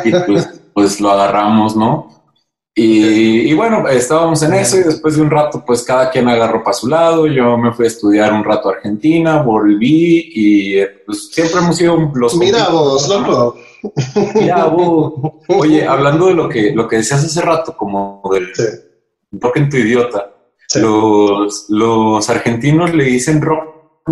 Y 0.05 0.11
pues, 0.11 0.61
pues 0.73 0.99
lo 1.01 1.11
agarramos, 1.11 1.75
¿no? 1.75 2.19
Y, 2.75 3.49
y 3.51 3.53
bueno, 3.55 3.87
estábamos 3.89 4.41
en 4.43 4.53
eso 4.53 4.77
y 4.77 4.83
después 4.83 5.15
de 5.17 5.21
un 5.21 5.29
rato, 5.29 5.63
pues 5.65 5.83
cada 5.83 6.09
quien 6.09 6.29
agarró 6.29 6.63
para 6.63 6.73
su 6.73 6.87
lado. 6.87 7.27
Yo 7.27 7.57
me 7.57 7.73
fui 7.73 7.85
a 7.85 7.89
estudiar 7.89 8.31
un 8.31 8.43
rato 8.43 8.69
a 8.69 8.73
Argentina, 8.73 9.41
volví 9.41 10.31
y 10.33 10.85
pues 11.05 11.29
siempre 11.29 11.59
hemos 11.59 11.75
sido 11.75 12.11
los... 12.13 12.37
Mira 12.37 12.69
vos, 12.69 13.09
loco. 13.09 13.57
Mira 14.35 14.65
vos. 14.67 15.13
Oye, 15.49 15.85
hablando 15.85 16.27
de 16.27 16.35
lo 16.35 16.47
que, 16.47 16.71
lo 16.73 16.87
que 16.87 16.97
decías 16.97 17.25
hace 17.25 17.41
rato, 17.41 17.75
como 17.75 18.21
del 18.31 18.55
Sí, 18.55 18.63
rock 19.33 19.57
en 19.57 19.69
tu 19.69 19.75
idiota, 19.77 20.31
sí. 20.67 20.79
los, 20.79 21.65
los 21.69 22.29
argentinos 22.29 22.93
le 22.93 23.03
dicen 23.05 23.41
rock. 23.41 24.03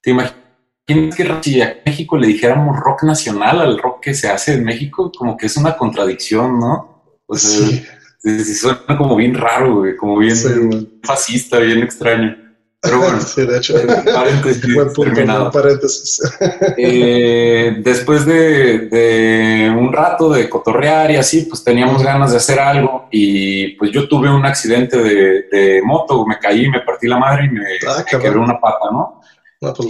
¿Te 0.00 0.10
imaginas 0.10 0.47
que 0.88 1.38
si 1.42 1.60
a 1.60 1.76
México 1.84 2.16
le 2.16 2.26
dijéramos 2.28 2.78
rock 2.80 3.02
nacional 3.02 3.60
al 3.60 3.78
rock 3.78 4.00
que 4.04 4.14
se 4.14 4.28
hace 4.28 4.54
en 4.54 4.64
México? 4.64 5.12
Como 5.16 5.36
que 5.36 5.46
es 5.46 5.56
una 5.56 5.76
contradicción, 5.76 6.58
¿no? 6.58 7.14
O 7.26 7.36
sea, 7.36 7.66
Sí, 7.68 7.84
sí, 8.18 8.44
sí 8.44 8.54
suena 8.54 8.96
como 8.96 9.14
bien 9.16 9.34
raro, 9.34 9.76
güey, 9.80 9.96
como 9.96 10.16
bien 10.18 10.34
sí, 10.36 10.48
fascista, 11.02 11.58
bien 11.58 11.82
extraño. 11.82 12.36
Pero 12.80 13.00
bueno, 13.00 13.18
de 13.36 13.56
hecho. 13.58 13.74
paréntesis 14.14 14.62
Buen 14.74 14.86
punto, 14.92 15.02
terminado. 15.12 15.50
paréntesis. 15.50 16.20
Eh, 16.78 17.76
después 17.82 18.24
de, 18.24 18.88
de 18.88 19.70
un 19.76 19.92
rato 19.92 20.30
de 20.32 20.48
cotorrear 20.48 21.10
y 21.10 21.16
así, 21.16 21.42
pues 21.42 21.62
teníamos 21.64 22.02
ganas 22.02 22.30
de 22.30 22.36
hacer 22.38 22.60
algo 22.60 23.08
y 23.10 23.68
pues 23.76 23.90
yo 23.90 24.08
tuve 24.08 24.30
un 24.30 24.46
accidente 24.46 24.96
de, 24.96 25.42
de 25.50 25.82
moto, 25.82 26.24
me 26.24 26.38
caí, 26.38 26.68
me 26.70 26.80
partí 26.80 27.08
la 27.08 27.18
madre 27.18 27.46
y 27.46 27.50
me, 27.50 27.60
Ah, 27.88 28.04
me 28.12 28.18
quebré 28.18 28.38
una 28.38 28.58
pata, 28.60 28.86
¿no? 28.92 29.20
No, 29.60 29.74
pues 29.74 29.88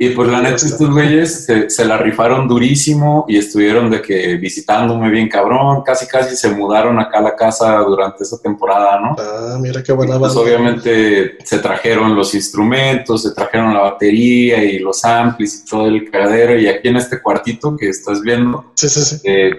Y, 0.00 0.08
pues 0.10 0.28
la 0.28 0.40
neta, 0.40 0.56
estos 0.56 0.90
güeyes 0.90 1.44
se, 1.44 1.70
se 1.70 1.84
la 1.84 1.96
rifaron 1.96 2.48
durísimo 2.48 3.24
y 3.28 3.36
estuvieron 3.36 3.88
de 3.88 4.02
que 4.02 4.34
visitándome 4.34 5.08
bien 5.10 5.28
cabrón, 5.28 5.82
casi 5.84 6.08
casi 6.08 6.34
se 6.36 6.50
mudaron 6.50 6.98
acá 6.98 7.18
a 7.18 7.22
la 7.22 7.36
casa 7.36 7.76
durante 7.78 8.24
esa 8.24 8.36
temporada, 8.38 8.98
¿no? 9.00 9.14
Ah, 9.16 9.58
mira 9.60 9.80
qué 9.84 9.92
buena 9.92 10.18
Pues 10.18 10.34
obviamente 10.34 11.38
se 11.44 11.58
trajeron 11.60 12.16
los 12.16 12.34
instrumentos, 12.34 13.22
se 13.22 13.30
trajeron 13.32 13.72
la 13.74 13.80
batería 13.82 14.64
y 14.64 14.80
los 14.80 15.04
amplis 15.04 15.62
y 15.62 15.70
todo 15.70 15.86
el 15.86 16.10
cagadero. 16.10 16.58
Y 16.58 16.66
aquí 16.66 16.88
en 16.88 16.96
este 16.96 17.22
cuartito 17.22 17.76
que 17.76 17.88
estás 17.88 18.20
viendo, 18.22 18.72
Sí, 18.74 18.88
sí, 18.88 19.00
sí. 19.02 19.20
eh, 19.22 19.50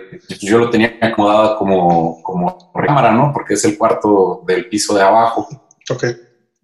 yo 0.42 0.60
lo 0.60 0.70
tenía 0.70 0.98
acomodado 1.02 1.58
como, 1.58 2.22
como 2.22 2.70
recámara, 2.76 3.14
¿no? 3.14 3.32
Porque 3.34 3.54
es 3.54 3.64
el 3.64 3.78
cuarto 3.78 4.44
del 4.46 4.68
piso 4.68 4.94
de 4.94 5.04
abajo. 5.04 5.48
Ok. 5.90 6.04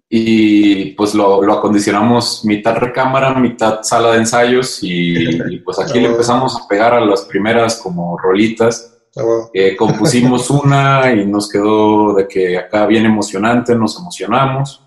Y 0.10 0.92
pues 0.92 1.16
lo, 1.16 1.42
lo 1.42 1.54
acondicionamos 1.54 2.46
mitad 2.46 2.76
recámara, 2.76 3.34
mitad 3.34 3.82
sala 3.82 4.12
de 4.12 4.20
ensayos 4.20 4.84
y, 4.84 5.16
y, 5.54 5.60
pues 5.60 5.80
aquí 5.80 6.00
le 6.00 6.10
empezamos 6.10 6.56
a 6.56 6.68
pegar 6.68 6.94
a 6.94 7.04
las 7.04 7.22
primeras 7.24 7.78
como 7.78 8.18
rolitas. 8.18 8.94
Ah. 9.16 9.50
Eh, 9.54 9.76
compusimos 9.76 10.50
una 10.52 11.12
y 11.14 11.26
nos 11.26 11.50
quedó 11.50 12.14
de 12.14 12.28
que 12.28 12.58
acá 12.58 12.86
bien 12.86 13.06
emocionante, 13.06 13.76
nos 13.76 13.98
emocionamos. 13.98 14.82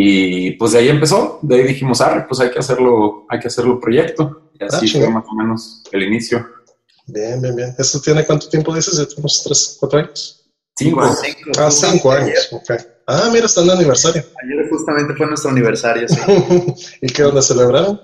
Y 0.00 0.52
pues 0.52 0.72
de 0.72 0.78
ahí 0.78 0.88
empezó, 0.88 1.40
de 1.42 1.56
ahí 1.56 1.62
dijimos, 1.64 2.00
arre, 2.00 2.24
pues 2.28 2.38
hay 2.38 2.52
que 2.52 2.60
hacerlo, 2.60 3.26
hay 3.28 3.40
que 3.40 3.48
hacerlo 3.48 3.80
proyecto. 3.80 4.52
Y 4.54 4.62
así 4.62 4.86
Ah, 4.86 5.00
fue 5.00 5.10
más 5.10 5.24
o 5.28 5.34
menos 5.34 5.82
el 5.90 6.04
inicio. 6.04 6.46
Bien, 7.06 7.40
bien, 7.42 7.56
bien. 7.56 7.74
¿Esto 7.76 8.00
tiene 8.00 8.24
cuánto 8.24 8.48
tiempo 8.48 8.72
dices? 8.74 8.96
¿Ya 8.96 9.06
tenemos 9.06 9.42
tres, 9.42 9.76
cuatro 9.80 9.98
años? 9.98 10.48
Cinco. 10.76 11.00
Ah, 11.58 11.70
cinco 11.70 12.12
años. 12.12 12.48
Ok. 12.52 12.70
Ah, 13.10 13.30
mira, 13.32 13.46
está 13.46 13.62
en 13.62 13.68
el 13.70 13.76
aniversario. 13.76 14.22
Ayer 14.44 14.68
justamente 14.68 15.14
fue 15.14 15.26
nuestro 15.26 15.50
aniversario, 15.50 16.06
sí. 16.08 16.18
¿Y 17.02 17.06
qué 17.08 17.24
onda 17.24 17.40
celebraron? 17.40 18.00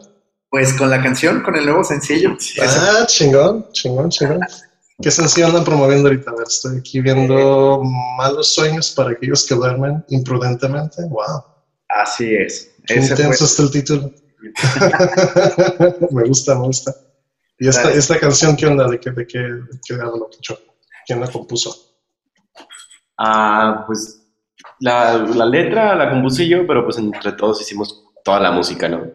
Pues 0.48 0.72
con 0.74 0.88
la 0.88 1.02
canción, 1.02 1.42
con 1.42 1.56
el 1.56 1.66
nuevo 1.66 1.84
sencillo. 1.84 2.36
Ah, 2.62 3.04
chingón, 3.06 3.68
chingón, 3.72 4.08
chingón. 4.08 4.40
¿Qué 5.02 5.10
sencillo 5.10 5.48
andan 5.48 5.64
promoviendo 5.64 6.08
ahorita? 6.08 6.30
A 6.30 6.34
ver, 6.34 6.46
estoy 6.46 6.78
aquí 6.78 7.00
viendo 7.00 7.82
malos 8.16 8.54
sueños 8.54 8.92
para 8.92 9.10
aquellos 9.10 9.44
que 9.46 9.54
duermen 9.56 10.04
imprudentemente. 10.08 11.02
Wow. 11.08 11.42
Así 11.88 12.34
es. 12.34 12.70
Qué 12.86 12.94
Ese 12.94 13.14
fue- 13.14 13.24
intenso 13.24 13.44
está 13.44 13.62
el 13.64 13.70
título. 13.72 14.12
me 16.12 16.22
gusta, 16.24 16.54
me 16.54 16.66
gusta. 16.66 16.94
¿Y 17.58 17.68
esta, 17.68 17.90
esta 17.92 18.18
canción 18.18 18.56
qué 18.56 18.66
onda? 18.66 18.88
¿De 18.88 19.00
qué, 19.00 19.10
de 19.10 19.26
qué, 19.26 19.38
de 19.38 19.80
qué 19.84 19.94
habla, 19.94 20.26
Picho? 20.30 20.58
¿Quién 21.06 21.20
la 21.20 21.26
compuso? 21.30 21.96
Ah, 23.18 23.84
pues 23.86 24.23
la, 24.80 25.18
la 25.18 25.46
letra 25.46 25.94
la 25.94 26.10
compuse 26.10 26.46
yo, 26.48 26.66
pero 26.66 26.84
pues 26.84 26.98
entre 26.98 27.32
todos 27.32 27.60
hicimos 27.60 28.04
toda 28.24 28.40
la 28.40 28.50
música, 28.50 28.88
¿no? 28.88 29.10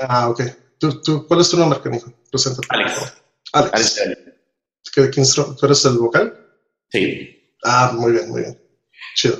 Ah, 0.00 0.28
ok. 0.30 0.42
¿Tú, 0.78 1.00
tú, 1.02 1.26
¿Cuál 1.26 1.40
es 1.40 1.50
tu 1.50 1.56
nombre, 1.58 1.80
canijo? 1.80 2.12
Preséntate. 2.30 2.66
Alex. 2.70 2.92
Alex. 3.52 3.72
Alex, 3.74 4.00
Alex. 4.04 4.20
¿Qué- 4.94 5.10
qué 5.10 5.20
instru- 5.20 5.56
¿Tú 5.58 5.66
eres 5.66 5.84
el 5.84 5.98
vocal? 5.98 6.34
Sí. 6.88 7.36
Ah, 7.64 7.92
muy 7.94 8.12
bien, 8.12 8.28
muy 8.30 8.40
bien. 8.42 8.58
Chido. 9.14 9.36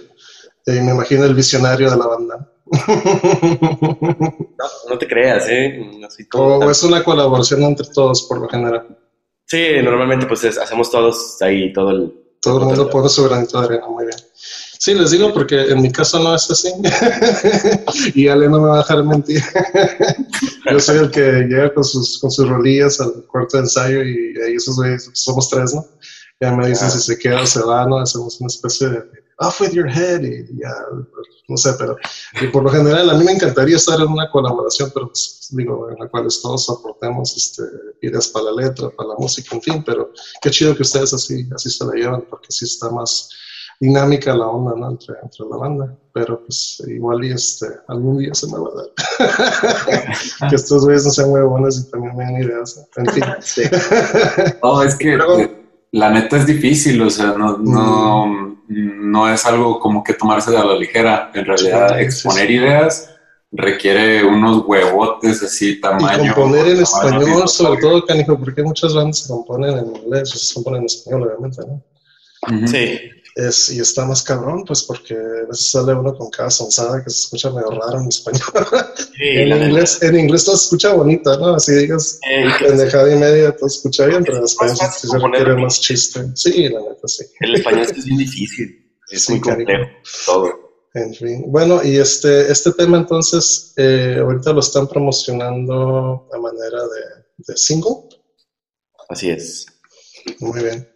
Y 0.66 0.72
me 0.72 0.92
imagino 0.92 1.25
el 1.25 1.35
visionario 1.35 1.90
de 1.90 1.96
la 1.96 2.07
banda. 2.07 2.53
No, 4.61 4.66
no 4.90 4.98
te 4.98 5.07
creas, 5.09 5.46
¿eh? 5.48 5.81
O 6.35 6.59
tan- 6.59 6.70
es 6.70 6.83
una 6.83 7.03
colaboración 7.03 7.62
entre 7.62 7.87
todos, 7.92 8.22
por 8.25 8.38
lo 8.40 8.48
general. 8.48 8.98
Sí, 9.46 9.77
normalmente 9.83 10.27
pues 10.27 10.44
es- 10.44 10.59
hacemos 10.59 10.90
todos 10.90 11.40
ahí 11.42 11.72
todo 11.72 11.90
el... 11.90 12.14
Todo 12.40 12.59
el 12.61 12.64
mundo 12.66 12.88
pone 12.88 13.09
su 13.09 13.25
granito 13.29 13.59
de 13.61 13.66
arena, 13.66 13.87
muy 13.88 14.07
bien. 14.07 14.16
Sí, 14.83 14.95
les 14.95 15.11
digo 15.11 15.31
porque 15.35 15.61
en 15.71 15.83
mi 15.83 15.93
caso 15.93 16.19
no 16.21 16.35
es 16.35 16.51
así. 16.51 16.73
y 18.14 18.29
Ale 18.29 18.49
no 18.49 18.62
me 18.62 18.69
va 18.69 18.77
a 18.77 18.79
dejar 18.79 19.05
mentir. 19.05 19.43
Yo 20.73 20.81
soy 20.81 20.99
el 21.01 21.11
que 21.11 21.21
llega 21.21 21.75
con 21.75 21.85
sus, 21.85 22.19
con 22.19 22.31
sus 22.31 22.49
rolillas 22.49 22.99
al 22.99 23.27
cuarto 23.27 23.59
de 23.59 23.64
ensayo 23.64 24.03
y 24.03 24.35
ahí 24.40 24.55
esos 24.55 24.77
güeyes, 24.77 25.11
somos 25.12 25.51
tres, 25.51 25.75
¿no? 25.75 25.87
Ya 26.40 26.57
me 26.57 26.66
dicen 26.66 26.88
Ah. 26.88 26.90
si 26.93 26.99
se 26.99 27.19
queda 27.19 27.43
o 27.43 27.47
se 27.47 27.61
va, 27.61 27.85
¿no? 27.85 27.99
Hacemos 27.99 28.40
una 28.40 28.47
especie 28.47 28.88
de 28.88 29.03
off 29.40 29.61
with 29.61 29.73
your 29.73 29.87
head 29.87 30.23
y 30.23 30.47
ya, 30.59 30.73
no 31.49 31.57
sé, 31.59 31.75
pero 31.79 31.99
y 32.40 32.47
por 32.47 32.62
lo 32.62 32.71
general 32.71 33.11
a 33.11 33.14
mí 33.14 33.25
me 33.25 33.33
encantaría 33.33 33.77
estar 33.77 34.01
en 34.01 34.09
una 34.09 34.31
colaboración, 34.31 34.90
pero 34.95 35.09
pues, 35.09 35.49
digo, 35.51 35.90
en 35.90 35.99
la 35.99 36.09
cual 36.09 36.27
todos 36.43 36.71
aportemos 36.71 37.37
este, 37.37 37.64
ideas 38.01 38.29
para 38.29 38.47
la 38.47 38.62
letra, 38.62 38.88
para 38.88 39.11
la 39.11 39.14
música, 39.19 39.55
en 39.55 39.61
fin, 39.61 39.85
pero 39.85 40.11
qué 40.40 40.51
chido 40.51 40.75
que 40.75 40.83
ustedes 40.83 41.12
así, 41.12 41.47
así 41.55 41.69
se 41.69 41.85
la 41.85 41.93
llevan, 41.93 42.25
porque 42.31 42.47
sí 42.49 42.64
está 42.64 42.88
más 42.88 43.29
dinámica 43.81 44.35
la 44.35 44.47
onda, 44.47 44.75
¿no? 44.77 44.90
Entre, 44.90 45.14
entre 45.23 45.47
la 45.51 45.57
banda, 45.57 45.97
pero 46.12 46.45
pues 46.45 46.83
igual 46.87 47.25
y 47.25 47.33
este, 47.33 47.66
algún 47.88 48.19
día 48.19 48.35
se 48.35 48.47
me 48.49 48.59
va 48.59 48.69
a 48.69 48.75
dar. 48.77 50.49
que 50.51 50.57
estos 50.57 50.85
güeyes 50.85 51.07
no 51.07 51.11
sean 51.11 51.31
huevones 51.31 51.79
y 51.87 51.90
también 51.90 52.14
me 52.14 52.25
den 52.27 52.43
ideas, 52.43 52.77
¿no? 52.97 53.03
en 53.05 53.12
fin. 53.12 53.25
Sí. 53.40 53.62
No, 54.62 54.83
es 54.83 54.95
que 54.97 55.19
la 55.93 56.11
neta 56.11 56.37
es 56.37 56.47
difícil, 56.47 57.01
o 57.01 57.11
sea, 57.11 57.33
no, 57.33 57.57
no, 57.57 58.59
no 58.69 59.33
es 59.33 59.47
algo 59.47 59.81
como 59.81 60.05
que 60.05 60.12
tomarse 60.12 60.55
a 60.57 60.62
la 60.64 60.75
ligera. 60.77 61.31
En 61.35 61.47
realidad, 61.47 61.97
Sí, 61.97 62.05
exponer 62.05 62.47
sí. 62.47 62.53
ideas 62.53 63.11
requiere 63.53 64.23
unos 64.25 64.62
huevotes 64.66 65.43
así, 65.43 65.71
Y 65.71 65.81
tamaño. 65.81 66.35
componer 66.35 66.69
en 66.69 66.83
español, 66.83 67.49
sobre 67.49 67.81
todo, 67.81 68.05
canijo, 68.05 68.38
porque 68.38 68.62
muchas 68.62 68.95
bandas 68.95 69.21
se 69.21 69.29
componen 69.29 69.79
en 69.79 69.97
inglés, 69.97 70.35
o 70.35 70.38
se 70.38 70.55
componen 70.55 70.81
en 70.83 70.87
español, 70.87 71.23
obviamente, 71.27 71.62
¿no? 71.66 71.83
Sí. 72.69 72.99
Es, 73.48 73.70
y 73.70 73.81
está 73.81 74.05
más 74.05 74.22
cabrón, 74.22 74.64
pues, 74.64 74.83
porque 74.83 75.14
a 75.14 75.48
veces 75.48 75.70
sale 75.70 75.94
uno 75.94 76.14
con 76.14 76.29
cada 76.31 76.50
sonzada 76.50 77.03
que 77.03 77.11
se 77.11 77.20
escucha 77.20 77.50
medio 77.50 77.70
raro 77.70 78.00
en 78.00 78.09
español. 78.09 78.42
Sí, 78.96 79.05
en, 79.18 79.62
inglés, 79.62 80.03
en 80.03 80.18
inglés 80.18 80.44
todo 80.44 80.57
se 80.57 80.64
escucha 80.64 80.92
bonito, 80.92 81.38
¿no? 81.38 81.55
Así 81.55 81.72
digas, 81.72 82.20
pendejada 82.61 83.14
y 83.14 83.18
media, 83.18 83.57
todo 83.57 83.68
se 83.68 83.76
escucha 83.76 84.07
bien, 84.07 84.24
pero 84.24 84.38
en 84.38 84.44
Es 84.44 84.53
español 84.53 84.76
se 84.76 85.18
requiere 85.18 85.57
más 85.57 85.81
chiste. 85.81 86.20
Sí, 86.35 86.68
la 86.68 86.81
neta, 86.81 87.09
sí. 87.09 87.24
el 87.40 87.55
español 87.55 87.87
es 87.96 88.05
bien 88.05 88.18
difícil. 88.18 88.96
Es 89.11 89.24
Sí, 89.24 89.33
muy 89.33 89.40
complejo 89.40 89.90
todo. 90.26 90.70
En 90.92 91.14
fin. 91.14 91.44
Bueno, 91.46 91.83
y 91.85 91.96
este, 91.96 92.50
este 92.50 92.72
tema 92.72 92.98
entonces, 92.98 93.72
eh, 93.76 94.18
ahorita 94.20 94.53
lo 94.53 94.61
están 94.61 94.88
promocionando 94.88 96.29
a 96.33 96.38
manera 96.38 96.83
de, 96.83 97.24
de 97.38 97.57
single. 97.57 98.09
Así 99.09 99.31
es. 99.31 99.66
Muy 100.40 100.62
bien. 100.62 100.88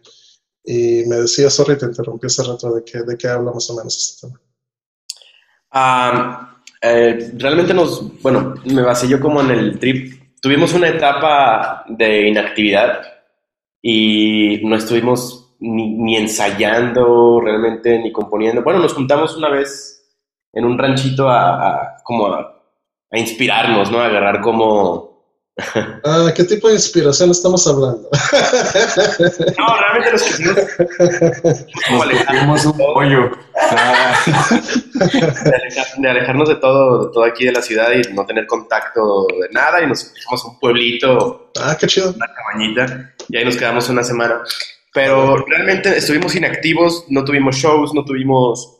Y 0.65 1.03
me 1.07 1.17
decía, 1.17 1.49
sorry, 1.49 1.77
te 1.77 1.85
interrumpí 1.85 2.27
hace 2.27 2.43
rato, 2.43 2.73
¿de 2.73 2.83
qué, 2.83 3.03
de 3.03 3.17
qué 3.17 3.27
habla 3.27 3.51
más 3.51 3.69
o 3.69 3.75
menos 3.75 3.95
este 3.97 4.27
tema? 4.27 4.41
Ah, 5.71 6.57
eh, 6.81 7.31
realmente 7.37 7.73
nos, 7.73 8.21
bueno, 8.21 8.55
me 8.65 8.81
basé 8.81 9.07
yo 9.07 9.19
como 9.19 9.41
en 9.41 9.51
el 9.51 9.79
trip. 9.79 10.21
Tuvimos 10.41 10.73
una 10.73 10.87
etapa 10.89 11.85
de 11.87 12.27
inactividad 12.29 13.01
y 13.81 14.61
no 14.63 14.75
estuvimos 14.75 15.55
ni, 15.59 16.15
ensayando 16.15 17.39
realmente 17.41 17.99
ni 17.99 18.11
componiendo. 18.11 18.63
Bueno, 18.63 18.79
nos 18.79 18.93
juntamos 18.93 19.35
una 19.37 19.49
vez 19.49 20.03
en 20.53 20.65
un 20.65 20.77
ranchito 20.77 21.29
a, 21.29 21.67
a- 21.69 21.97
como 22.03 22.27
a, 22.27 22.63
a 23.11 23.17
inspirarnos, 23.19 23.91
¿no? 23.91 23.99
A 23.99 24.05
agarrar 24.05 24.41
como... 24.41 25.14
Ah, 26.03 26.33
¿qué 26.35 26.43
tipo 26.43 26.67
de 26.67 26.73
inspiración 26.73 27.31
estamos 27.31 27.65
hablando? 27.67 28.09
No, 29.57 29.77
realmente 29.79 30.11
nos 30.11 30.23
quisimos 30.23 30.55
como 31.87 32.05
Nos 32.45 32.65
un 32.65 32.77
pollo. 32.77 33.31
Ah, 33.71 34.13
de, 34.93 35.55
alejar- 35.55 35.95
de 35.97 36.09
alejarnos 36.09 36.49
de 36.49 36.55
todo, 36.55 37.07
de 37.07 37.13
todo 37.13 37.23
aquí 37.23 37.45
de 37.45 37.53
la 37.53 37.61
ciudad 37.61 37.89
y 37.93 38.13
no 38.13 38.25
tener 38.25 38.45
contacto 38.47 39.27
de 39.41 39.49
nada 39.51 39.81
y 39.81 39.87
nos 39.87 40.11
fuimos 40.11 40.43
a 40.43 40.47
un 40.49 40.59
pueblito 40.59 41.51
ah, 41.61 41.77
qué 41.79 41.87
chido. 41.87 42.11
una 42.13 42.27
cabañita 42.27 43.13
y 43.29 43.37
ahí 43.37 43.45
nos 43.45 43.55
quedamos 43.55 43.87
una 43.89 44.03
semana. 44.03 44.41
Pero 44.93 45.37
realmente 45.47 45.97
estuvimos 45.97 46.35
inactivos, 46.35 47.05
no 47.09 47.23
tuvimos 47.25 47.55
shows, 47.55 47.93
no 47.93 48.03
tuvimos 48.05 48.77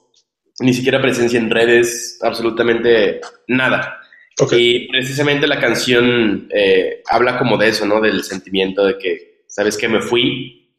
ni 0.60 0.74
siquiera 0.74 1.02
presencia 1.02 1.40
en 1.40 1.50
redes, 1.50 2.18
absolutamente 2.22 3.20
nada. 3.48 4.00
Y 4.52 4.88
precisamente 4.89 5.48
la 5.48 5.60
canción 5.60 6.48
eh, 6.54 7.02
habla 7.10 7.38
como 7.38 7.58
de 7.58 7.69
eso, 7.69 7.86
¿no? 7.86 8.02
Del 8.02 8.24
sentimiento 8.24 8.86
de 8.86 8.98
que, 8.98 9.43
¿sabes 9.48 9.78
que 9.78 9.88
Me 9.88 10.02
fui, 10.02 10.71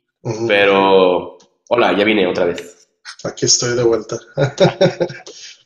pero 0.47 1.39
hola, 1.69 1.97
ya 1.97 2.05
vine 2.05 2.27
otra 2.27 2.45
vez. 2.47 2.89
Aquí 3.25 3.47
estoy 3.47 3.75
de 3.77 3.83
vuelta. 3.83 4.17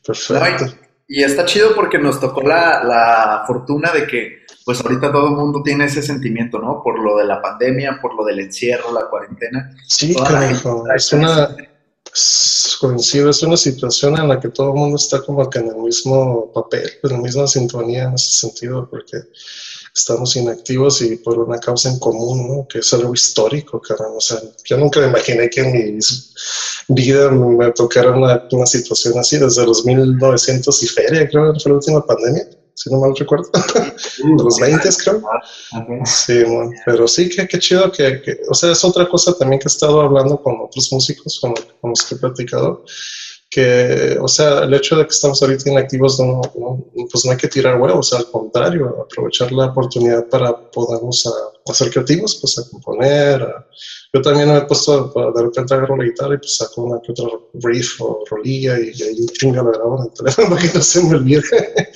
Perfecto. 0.06 0.66
Y 1.08 1.24
está 1.24 1.44
chido 1.44 1.74
porque 1.74 1.98
nos 1.98 2.20
tocó 2.20 2.40
la, 2.42 2.84
la 2.84 3.42
fortuna 3.46 3.90
de 3.90 4.06
que, 4.06 4.44
pues 4.64 4.80
ahorita 4.80 5.10
todo 5.10 5.26
el 5.28 5.34
mundo 5.34 5.60
tiene 5.62 5.86
ese 5.86 6.02
sentimiento, 6.02 6.60
¿no? 6.60 6.80
Por 6.84 7.00
lo 7.02 7.16
de 7.18 7.24
la 7.24 7.42
pandemia, 7.42 7.98
por 8.00 8.14
lo 8.14 8.24
del 8.24 8.38
encierro, 8.38 8.92
la 8.92 9.08
cuarentena. 9.10 9.74
Sí, 9.88 10.14
carajo. 10.14 10.84
Es 10.94 11.12
una, 11.12 11.44
ese- 11.44 11.69
coincido, 12.80 13.30
es 13.30 13.42
una 13.42 13.56
situación 13.56 14.18
en 14.18 14.28
la 14.28 14.40
que 14.40 14.48
todo 14.48 14.68
el 14.68 14.74
mundo 14.74 14.96
está 14.96 15.20
como 15.20 15.48
que 15.48 15.58
en 15.58 15.68
el 15.68 15.76
mismo 15.76 16.52
papel, 16.52 16.90
en 17.02 17.10
la 17.10 17.18
misma 17.18 17.46
sintonía 17.46 18.04
en 18.04 18.14
ese 18.14 18.32
sentido, 18.32 18.88
porque 18.88 19.18
estamos 19.94 20.34
inactivos 20.36 21.02
y 21.02 21.16
por 21.16 21.38
una 21.38 21.58
causa 21.58 21.90
en 21.90 21.98
común, 21.98 22.48
¿no? 22.48 22.66
Que 22.68 22.78
es 22.78 22.92
algo 22.92 23.12
histórico, 23.12 23.80
caramba. 23.80 24.16
O 24.16 24.20
sea, 24.20 24.40
yo 24.64 24.76
nunca 24.76 25.06
imaginé 25.06 25.50
que 25.50 25.60
en 25.60 25.72
mi 25.72 25.98
vida 26.88 27.30
me 27.30 27.70
tocara 27.72 28.12
una, 28.12 28.46
una 28.50 28.66
situación 28.66 29.18
así 29.18 29.38
desde 29.38 29.66
los 29.66 29.84
1900 29.84 30.82
y 30.82 30.86
feria, 30.88 31.28
creo 31.28 31.52
que 31.52 31.60
fue 31.60 31.70
la 31.70 31.76
última 31.76 32.04
pandemia. 32.04 32.59
Si 32.80 32.90
no 32.90 32.98
mal 32.98 33.14
recuerdo. 33.14 33.50
de 33.52 34.42
los 34.42 34.58
20, 34.58 34.88
creo. 35.04 35.22
Sí, 36.06 36.42
bueno, 36.44 36.70
pero 36.86 37.06
sí, 37.06 37.28
que, 37.28 37.46
qué 37.46 37.58
chido 37.58 37.92
que, 37.92 38.22
que, 38.22 38.40
o 38.48 38.54
sea, 38.54 38.72
es 38.72 38.82
otra 38.84 39.06
cosa 39.06 39.34
también 39.34 39.60
que 39.60 39.66
he 39.66 39.72
estado 39.72 40.00
hablando 40.00 40.42
con 40.42 40.60
otros 40.60 40.90
músicos 40.92 41.38
con, 41.40 41.52
con 41.80 41.90
los 41.90 42.02
que 42.04 42.14
he 42.14 42.18
platicado 42.18 42.84
que, 43.50 44.16
o 44.20 44.28
sea, 44.28 44.60
el 44.60 44.72
hecho 44.72 44.96
de 44.96 45.04
que 45.04 45.10
estamos 45.10 45.42
ahorita 45.42 45.70
inactivos, 45.70 46.20
no, 46.20 46.40
no, 46.54 46.86
pues 47.10 47.24
no 47.24 47.32
hay 47.32 47.36
que 47.36 47.48
tirar 47.48 47.80
huevos, 47.80 48.12
al 48.12 48.30
contrario, 48.30 49.04
aprovechar 49.04 49.50
la 49.50 49.66
oportunidad 49.66 50.28
para 50.28 50.70
podernos 50.70 51.26
a, 51.26 51.70
a 51.70 51.74
ser 51.74 51.90
creativos, 51.90 52.38
pues 52.40 52.58
a 52.60 52.70
componer. 52.70 53.42
A, 53.42 53.66
yo 54.14 54.22
también 54.22 54.48
me 54.48 54.58
he 54.58 54.60
puesto, 54.62 55.12
de 55.34 55.42
repente 55.42 55.74
agarro 55.74 55.96
la 55.96 56.04
guitarra 56.04 56.36
y 56.36 56.38
pues 56.38 56.56
saco 56.56 56.82
una 56.82 57.00
que 57.00 57.10
otra 57.10 57.26
riff 57.54 58.00
o 58.00 58.24
rolilla 58.30 58.78
y, 58.78 58.92
y 58.94 59.02
ahí 59.02 59.26
chinga 59.32 59.64
la 59.64 59.70
grabo 59.72 59.98
en 59.98 60.04
el 60.04 60.12
teléfono 60.12 60.48
para 60.50 60.62
que 60.62 60.78
no 60.78 60.82
se 60.82 61.02
me 61.02 61.16
olvide. 61.16 61.90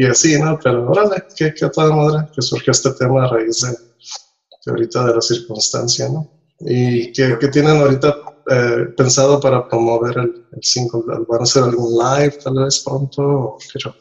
Y 0.00 0.06
así, 0.06 0.40
¿no? 0.40 0.58
Pero 0.62 0.90
órale, 0.90 1.24
que 1.36 1.64
a 1.64 1.70
toda 1.70 1.94
madre 1.94 2.28
que 2.34 2.42
surgió 2.42 2.70
este 2.70 2.90
tema 2.92 3.24
a 3.24 3.28
raíz 3.28 3.60
de, 3.62 3.70
de 3.70 4.70
ahorita 4.70 5.04
de 5.06 5.14
la 5.14 5.20
circunstancia, 5.20 6.08
¿no? 6.08 6.30
Y 6.60 7.12
que, 7.12 7.38
que 7.38 7.48
tienen 7.48 7.76
ahorita 7.78 8.16
eh, 8.50 8.86
pensado 8.96 9.40
para 9.40 9.68
promover 9.68 10.18
el, 10.18 10.46
el 10.52 10.62
single? 10.62 11.02
¿Van 11.28 11.40
a 11.40 11.42
hacer 11.42 11.62
algún 11.64 11.98
live 11.98 12.38
tal 12.42 12.54
vez 12.64 12.80
pronto? 12.84 13.22
¿O 13.22 13.58
qué 13.58 13.78
yo? 13.84 13.94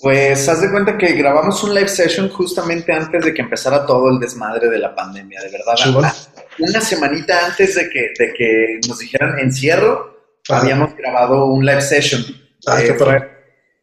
Pues 0.00 0.48
haz 0.48 0.60
de 0.60 0.70
cuenta 0.70 0.98
que 0.98 1.12
grabamos 1.12 1.62
un 1.62 1.74
live 1.74 1.88
session 1.88 2.28
justamente 2.28 2.92
antes 2.92 3.24
de 3.24 3.32
que 3.32 3.42
empezara 3.42 3.86
todo 3.86 4.10
el 4.10 4.18
desmadre 4.18 4.68
de 4.68 4.78
la 4.78 4.94
pandemia, 4.94 5.40
de 5.40 5.50
verdad. 5.50 5.74
Bueno. 5.92 6.12
Una 6.58 6.80
semanita 6.80 7.46
antes 7.46 7.76
de 7.76 7.88
que, 7.88 8.00
de 8.18 8.32
que 8.34 8.80
nos 8.88 8.98
dijeran 8.98 9.38
encierro, 9.38 10.10
Ah. 10.48 10.58
habíamos 10.58 10.96
grabado 10.96 11.46
un 11.46 11.64
live 11.64 11.80
session. 11.80 12.24
Ah, 12.66 12.82
Eh, 12.82 12.86
qué 12.88 12.94
fue-. 12.94 13.31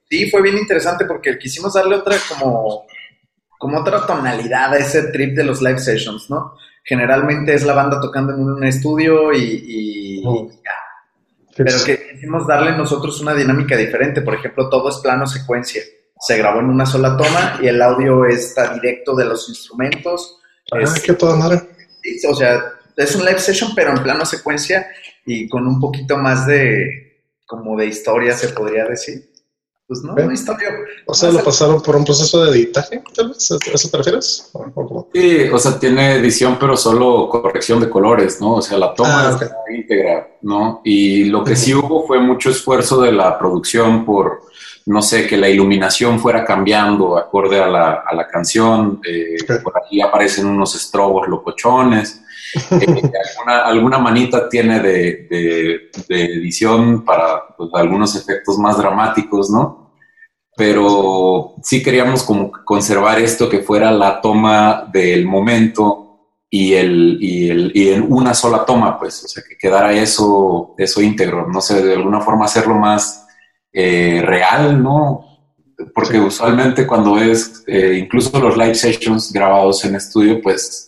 Sí, 0.10 0.30
fue 0.30 0.42
bien 0.42 0.58
interesante 0.58 1.06
porque 1.06 1.38
quisimos 1.38 1.74
darle 1.74 1.96
otra 1.96 2.16
como, 2.28 2.86
como 3.58 3.80
otra 3.80 4.06
tonalidad 4.06 4.74
a 4.74 4.78
ese 4.78 5.04
trip 5.12 5.36
de 5.36 5.44
los 5.44 5.62
live 5.62 5.80
sessions, 5.80 6.30
¿no? 6.30 6.56
Generalmente 6.84 7.54
es 7.54 7.64
la 7.66 7.74
banda 7.74 8.00
tocando 8.02 8.34
en 8.34 8.40
un 8.42 8.64
estudio 8.64 9.32
y, 9.34 9.38
y- 9.44 10.20
y 10.20 10.48
ya, 10.64 10.72
pero 11.56 11.72
que 11.86 12.10
quisimos 12.14 12.48
darle 12.48 12.76
nosotros 12.78 13.20
una 13.22 13.34
dinámica 13.36 13.76
diferente. 13.78 14.22
Por 14.22 14.34
ejemplo, 14.36 14.70
todo 14.70 14.90
es 14.90 14.98
plano 14.98 15.28
secuencia. 15.28 15.82
Se 16.20 16.38
grabó 16.38 16.60
en 16.62 16.66
una 16.70 16.86
sola 16.86 17.16
toma 17.18 17.60
y 17.62 17.68
el 17.68 17.82
audio 17.82 18.26
está 18.26 18.74
directo 18.74 19.16
de 19.16 19.26
los 19.26 19.48
instrumentos. 19.50 20.40
Ah, 20.72 20.80
Es- 20.82 21.02
qué 21.02 21.14
toda 21.14 21.36
madre. 21.36 21.62
o 22.30 22.36
sea, 22.36 22.64
es 22.96 23.16
un 23.16 23.26
live 23.26 23.40
session, 23.40 23.72
pero 23.76 23.92
en 23.92 24.02
plano 24.04 24.26
secuencia 24.26 24.88
y 25.26 25.48
con 25.48 25.68
un 25.68 25.80
poquito 25.80 26.18
más 26.18 26.48
de, 26.48 27.22
como 27.46 27.78
de 27.78 27.86
historia, 27.88 28.34
se 28.36 28.50
podría 28.50 28.86
decir. 28.86 29.29
Pues 29.90 30.04
no, 30.04 30.14
Ok. 30.14 30.20
no 30.20 30.32
historia. 30.32 30.70
O 31.08 31.16
sea, 31.16 31.32
lo 31.32 31.44
pasaron 31.44 31.82
por 31.82 31.96
un 31.96 32.06
proceso 32.06 32.46
de 32.46 32.52
editaje, 32.52 33.02
tal 33.16 33.30
vez. 33.30 33.52
¿A 33.52 33.58
eso 33.74 33.90
te 33.90 33.98
refieres? 33.98 34.52
¿O-? 34.54 35.08
Sí, 35.12 35.50
o 35.52 35.58
sea, 35.58 35.80
tiene 35.80 36.14
edición, 36.18 36.58
pero 36.60 36.78
solo 36.78 37.28
corrección 37.28 37.80
de 37.80 37.90
colores, 37.90 38.40
¿no? 38.40 38.54
O 38.58 38.62
sea, 38.62 38.78
la 38.78 38.94
toma 38.94 39.30
Ah, 39.32 39.40
íntegra, 39.76 40.38
¿no? 40.44 40.82
Y 40.84 41.26
lo 41.26 41.44
que 41.44 41.56
sí 41.56 41.74
hubo 41.74 42.06
fue 42.06 42.20
mucho 42.20 42.52
esfuerzo 42.52 43.02
de 43.02 43.12
la 43.14 43.40
producción 43.40 44.06
por, 44.06 44.44
no 44.90 45.02
sé, 45.02 45.28
que 45.28 45.38
la 45.38 45.48
iluminación 45.50 46.20
fuera 46.20 46.44
cambiando 46.44 47.18
acorde 47.18 47.60
a 47.62 47.68
la, 47.68 48.04
a 48.06 48.16
la 48.16 48.28
canción. 48.28 49.00
eh. 49.08 49.38
Por 49.64 49.74
aquí 49.78 50.02
aparecen 50.02 50.48
unos 50.48 50.76
estrobos 50.76 51.28
locochones. 51.28 52.22
Eh, 52.72 53.12
alguna, 53.38 53.58
alguna 53.66 53.98
manita 54.00 54.50
tiene 54.50 54.80
de, 54.80 55.28
de- 55.30 55.80
de 56.08 56.26
edición 56.26 57.06
para 57.06 57.44
pues, 57.56 57.70
algunos 57.76 58.16
efectos 58.16 58.58
más 58.58 58.76
dramáticos, 58.76 59.52
¿no? 59.52 59.94
Pero 60.58 61.54
sí 61.64 61.84
queríamos 61.84 62.24
como 62.24 62.52
conservar 62.66 63.20
esto 63.20 63.48
que 63.48 63.60
fuera 63.60 63.92
la 63.92 64.20
toma 64.20 64.90
del 64.92 65.26
momento 65.28 66.32
y, 66.50 66.74
el, 66.74 67.18
y, 67.22 67.50
el, 67.50 67.72
y 67.76 67.90
en 67.90 68.12
una 68.12 68.34
sola 68.34 68.66
toma, 68.66 68.98
pues, 68.98 69.24
o 69.24 69.28
sea, 69.28 69.44
que 69.48 69.56
quedara 69.56 69.94
eso, 69.94 70.74
eso 70.78 71.02
íntegro, 71.04 71.48
no 71.48 71.62
sé, 71.62 71.82
de 71.84 71.94
alguna 71.94 72.20
forma 72.20 72.46
hacerlo 72.46 72.74
más 72.76 73.28
eh, 73.74 74.22
real, 74.26 74.82
¿no? 74.82 75.26
Porque 75.94 76.14
Sí. 76.14 76.20
usualmente 76.20 76.86
cuando 76.86 77.18
es, 77.18 77.64
eh, 77.68 77.98
incluso 78.04 78.38
los 78.40 78.58
live 78.58 78.76
sessions 78.76 79.32
grabados 79.32 79.84
en 79.86 79.96
estudio, 79.96 80.42
pues 80.42 80.86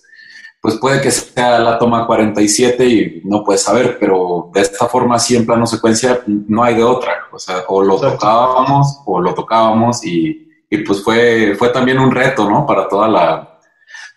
pues 0.64 0.76
puede 0.76 1.02
que 1.02 1.10
sea 1.10 1.58
la 1.58 1.80
toma 1.80 2.06
47 2.06 2.86
y 2.86 3.22
no 3.26 3.44
puedes 3.44 3.64
saber, 3.64 3.98
pero 4.00 4.52
de 4.54 4.62
esta 4.62 4.86
forma 4.86 5.16
así 5.16 5.36
en 5.36 5.44
plano 5.48 5.66
secuencia 5.66 6.22
no 6.28 6.64
hay 6.64 6.76
de 6.76 6.84
otra, 6.84 7.14
o 7.32 7.40
sea, 7.40 7.64
o 7.68 7.82
lo 7.82 7.96
Exacto. 7.96 8.18
tocábamos 8.20 9.02
o 9.08 9.20
lo 9.20 9.34
tocábamos 9.34 10.06
y, 10.06 10.48
y 10.70 10.78
pues 10.84 11.04
fue, 11.04 11.56
fue 11.58 11.70
también 11.70 11.98
un 11.98 12.12
reto, 12.12 12.48
¿no? 12.48 12.68
Para 12.68 12.88
toda 12.88 13.08
la, 13.08 13.60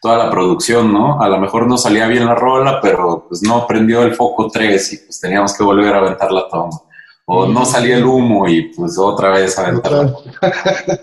toda 0.02 0.18
la 0.18 0.30
producción, 0.30 0.92
¿no? 0.92 1.18
A 1.18 1.30
lo 1.30 1.38
mejor 1.38 1.66
no 1.66 1.78
salía 1.78 2.06
bien 2.08 2.26
la 2.26 2.34
rola, 2.34 2.78
pero 2.82 3.24
pues 3.26 3.42
no 3.42 3.66
prendió 3.66 4.02
el 4.02 4.14
foco 4.14 4.50
3 4.52 4.92
y 4.92 4.96
pues 4.98 5.18
teníamos 5.18 5.56
que 5.56 5.64
volver 5.64 5.94
a 5.94 5.98
aventar 6.00 6.30
la 6.30 6.46
toma. 6.46 6.78
O 7.26 7.46
no 7.46 7.64
salía 7.64 7.96
el 7.96 8.04
humo 8.04 8.46
y 8.48 8.74
pues 8.74 8.98
otra 8.98 9.30
vez 9.30 9.58
aventar 9.58 9.92
la 9.92 10.00
Otra- 10.02 11.00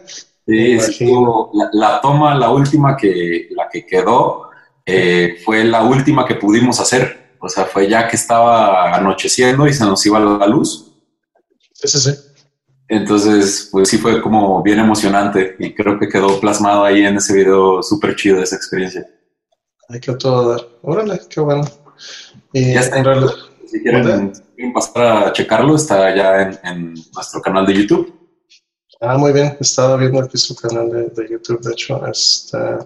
Sí, 0.47 0.77
la, 1.53 1.69
la 1.73 2.01
toma, 2.01 2.35
la 2.35 2.49
última 2.51 2.97
que, 2.97 3.47
la 3.51 3.69
que 3.69 3.85
quedó, 3.85 4.49
eh, 4.85 5.37
fue 5.45 5.63
la 5.63 5.83
última 5.83 6.25
que 6.25 6.35
pudimos 6.35 6.79
hacer. 6.79 7.35
O 7.39 7.47
sea, 7.49 7.65
fue 7.65 7.87
ya 7.89 8.07
que 8.07 8.15
estaba 8.17 8.93
anocheciendo 8.93 9.65
y 9.67 9.73
se 9.73 9.83
nos 9.85 10.05
iba 10.05 10.19
la 10.19 10.45
luz. 10.47 10.91
Sí. 11.73 12.09
Entonces, 12.87 13.69
pues 13.71 13.87
sí 13.89 13.97
fue 13.97 14.21
como 14.21 14.61
bien 14.61 14.79
emocionante 14.79 15.55
y 15.57 15.73
creo 15.73 15.97
que 15.97 16.09
quedó 16.09 16.39
plasmado 16.39 16.83
ahí 16.83 17.03
en 17.03 17.15
ese 17.17 17.33
video 17.33 17.81
súper 17.81 18.15
chido 18.15 18.43
esa 18.43 18.57
experiencia. 18.57 19.07
Hay 19.89 19.99
que 19.99 20.13
todo 20.13 20.51
dar. 20.51 20.67
Órale, 20.81 21.21
qué 21.29 21.39
bueno. 21.39 21.63
Y 22.53 22.73
Ya 22.73 22.81
está. 22.81 22.97
en 22.97 23.05
realidad- 23.05 23.31
Si 23.71 23.81
quieren, 23.81 24.33
quieren 24.55 24.73
pasar 24.73 25.27
a 25.27 25.31
checarlo, 25.31 25.77
está 25.77 26.13
ya 26.13 26.41
en, 26.41 26.59
en 26.63 26.93
nuestro 27.15 27.41
canal 27.41 27.65
de 27.65 27.73
YouTube. 27.73 28.13
Ah, 28.99 29.17
muy 29.17 29.31
bien. 29.31 29.55
Estaba 29.61 29.95
viendo 29.95 30.19
aquí 30.19 30.37
su 30.37 30.53
canal 30.55 30.89
de, 30.89 31.05
de 31.05 31.29
YouTube. 31.29 31.61
De 31.61 31.71
hecho, 31.71 32.05
está. 32.05 32.85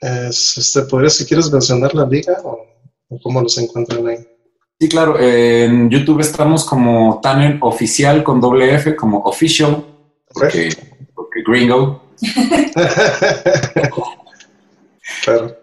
Es, 0.00 0.56
este, 0.56 0.82
¿Podrías, 0.82 1.14
si 1.14 1.26
quieres, 1.26 1.52
mencionar 1.52 1.92
la 1.94 2.06
liga 2.06 2.40
o, 2.44 2.64
o 3.08 3.20
cómo 3.20 3.42
los 3.42 3.58
encuentran 3.58 4.06
ahí? 4.06 4.18
Sí, 4.78 4.88
claro, 4.88 5.18
en 5.20 5.90
YouTube 5.90 6.20
estamos 6.20 6.64
como 6.64 7.18
Tannen 7.20 7.58
Oficial 7.60 8.22
con 8.22 8.40
doble 8.40 8.72
F, 8.76 8.94
como 8.96 9.18
Official, 9.24 9.84
porque, 10.32 10.70
porque 11.14 11.42
gringo. 11.42 12.14
claro. 15.24 15.59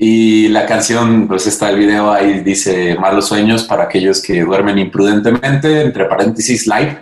Y 0.00 0.46
la 0.48 0.64
canción, 0.64 1.26
pues 1.26 1.48
está 1.48 1.70
el 1.70 1.76
video 1.80 2.12
ahí, 2.12 2.38
dice 2.38 2.94
Malos 2.94 3.26
sueños 3.26 3.64
para 3.64 3.84
aquellos 3.84 4.22
que 4.22 4.42
duermen 4.42 4.78
imprudentemente, 4.78 5.80
entre 5.82 6.04
paréntesis, 6.04 6.68
live. 6.68 6.96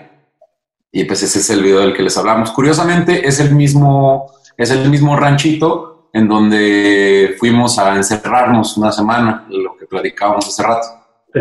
Y 0.91 1.05
pues 1.05 1.23
ese 1.23 1.41
es 1.41 1.51
el 1.51 1.63
video 1.63 1.81
del 1.81 1.95
que 1.95 2.03
les 2.03 2.17
hablamos. 2.17 2.51
Curiosamente, 2.53 3.29
es 3.29 3.39
el 3.39 3.55
mismo, 3.55 4.33
es 4.57 4.71
el 4.71 4.89
mismo 4.89 5.15
ranchito 5.15 6.09
en 6.15 6.27
donde 6.27 7.37
fuimos 7.39 7.79
a 7.79 7.95
encerrarnos 7.97 8.79
una 8.79 8.91
semana, 8.91 9.47
lo 9.51 9.77
que 9.77 9.85
platicábamos 9.85 10.49
hace 10.49 10.63
rato. 10.63 10.87
Sí. 11.35 11.41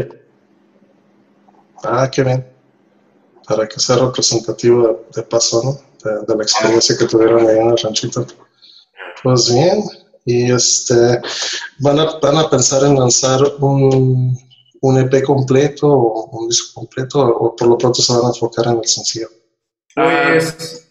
Ah, 1.85 2.09
qué 2.11 2.21
bien. 2.21 2.45
Para 3.47 3.65
que 3.65 3.79
sea 3.79 3.95
representativo 3.95 4.81
de, 4.87 5.21
de 5.21 5.23
paso, 5.25 5.61
¿no? 5.63 5.71
De, 6.03 6.25
de 6.27 6.35
la 6.35 6.43
experiencia 6.43 6.97
que 6.99 7.05
tuvieron 7.05 7.47
ahí 7.47 7.59
en 7.59 7.69
el 7.69 7.77
ranchito. 7.77 8.27
Pues 9.23 9.53
bien. 9.53 9.81
Y 10.25 10.51
este, 10.51 11.21
¿van 11.79 11.99
a, 11.99 12.17
van 12.19 12.37
a 12.37 12.49
pensar 12.49 12.83
en 12.83 12.97
lanzar 12.99 13.41
un, 13.59 14.35
un 14.81 14.97
EP 14.99 15.23
completo 15.23 15.87
o 15.87 16.29
un 16.39 16.49
disco 16.49 16.81
completo 16.81 17.19
o 17.21 17.55
por 17.55 17.67
lo 17.67 17.77
pronto 17.77 18.01
se 18.01 18.11
van 18.13 18.25
a 18.25 18.27
enfocar 18.29 18.65
en 18.67 18.79
el 18.79 18.85
sencillo? 18.87 19.27
Pues, 19.93 20.87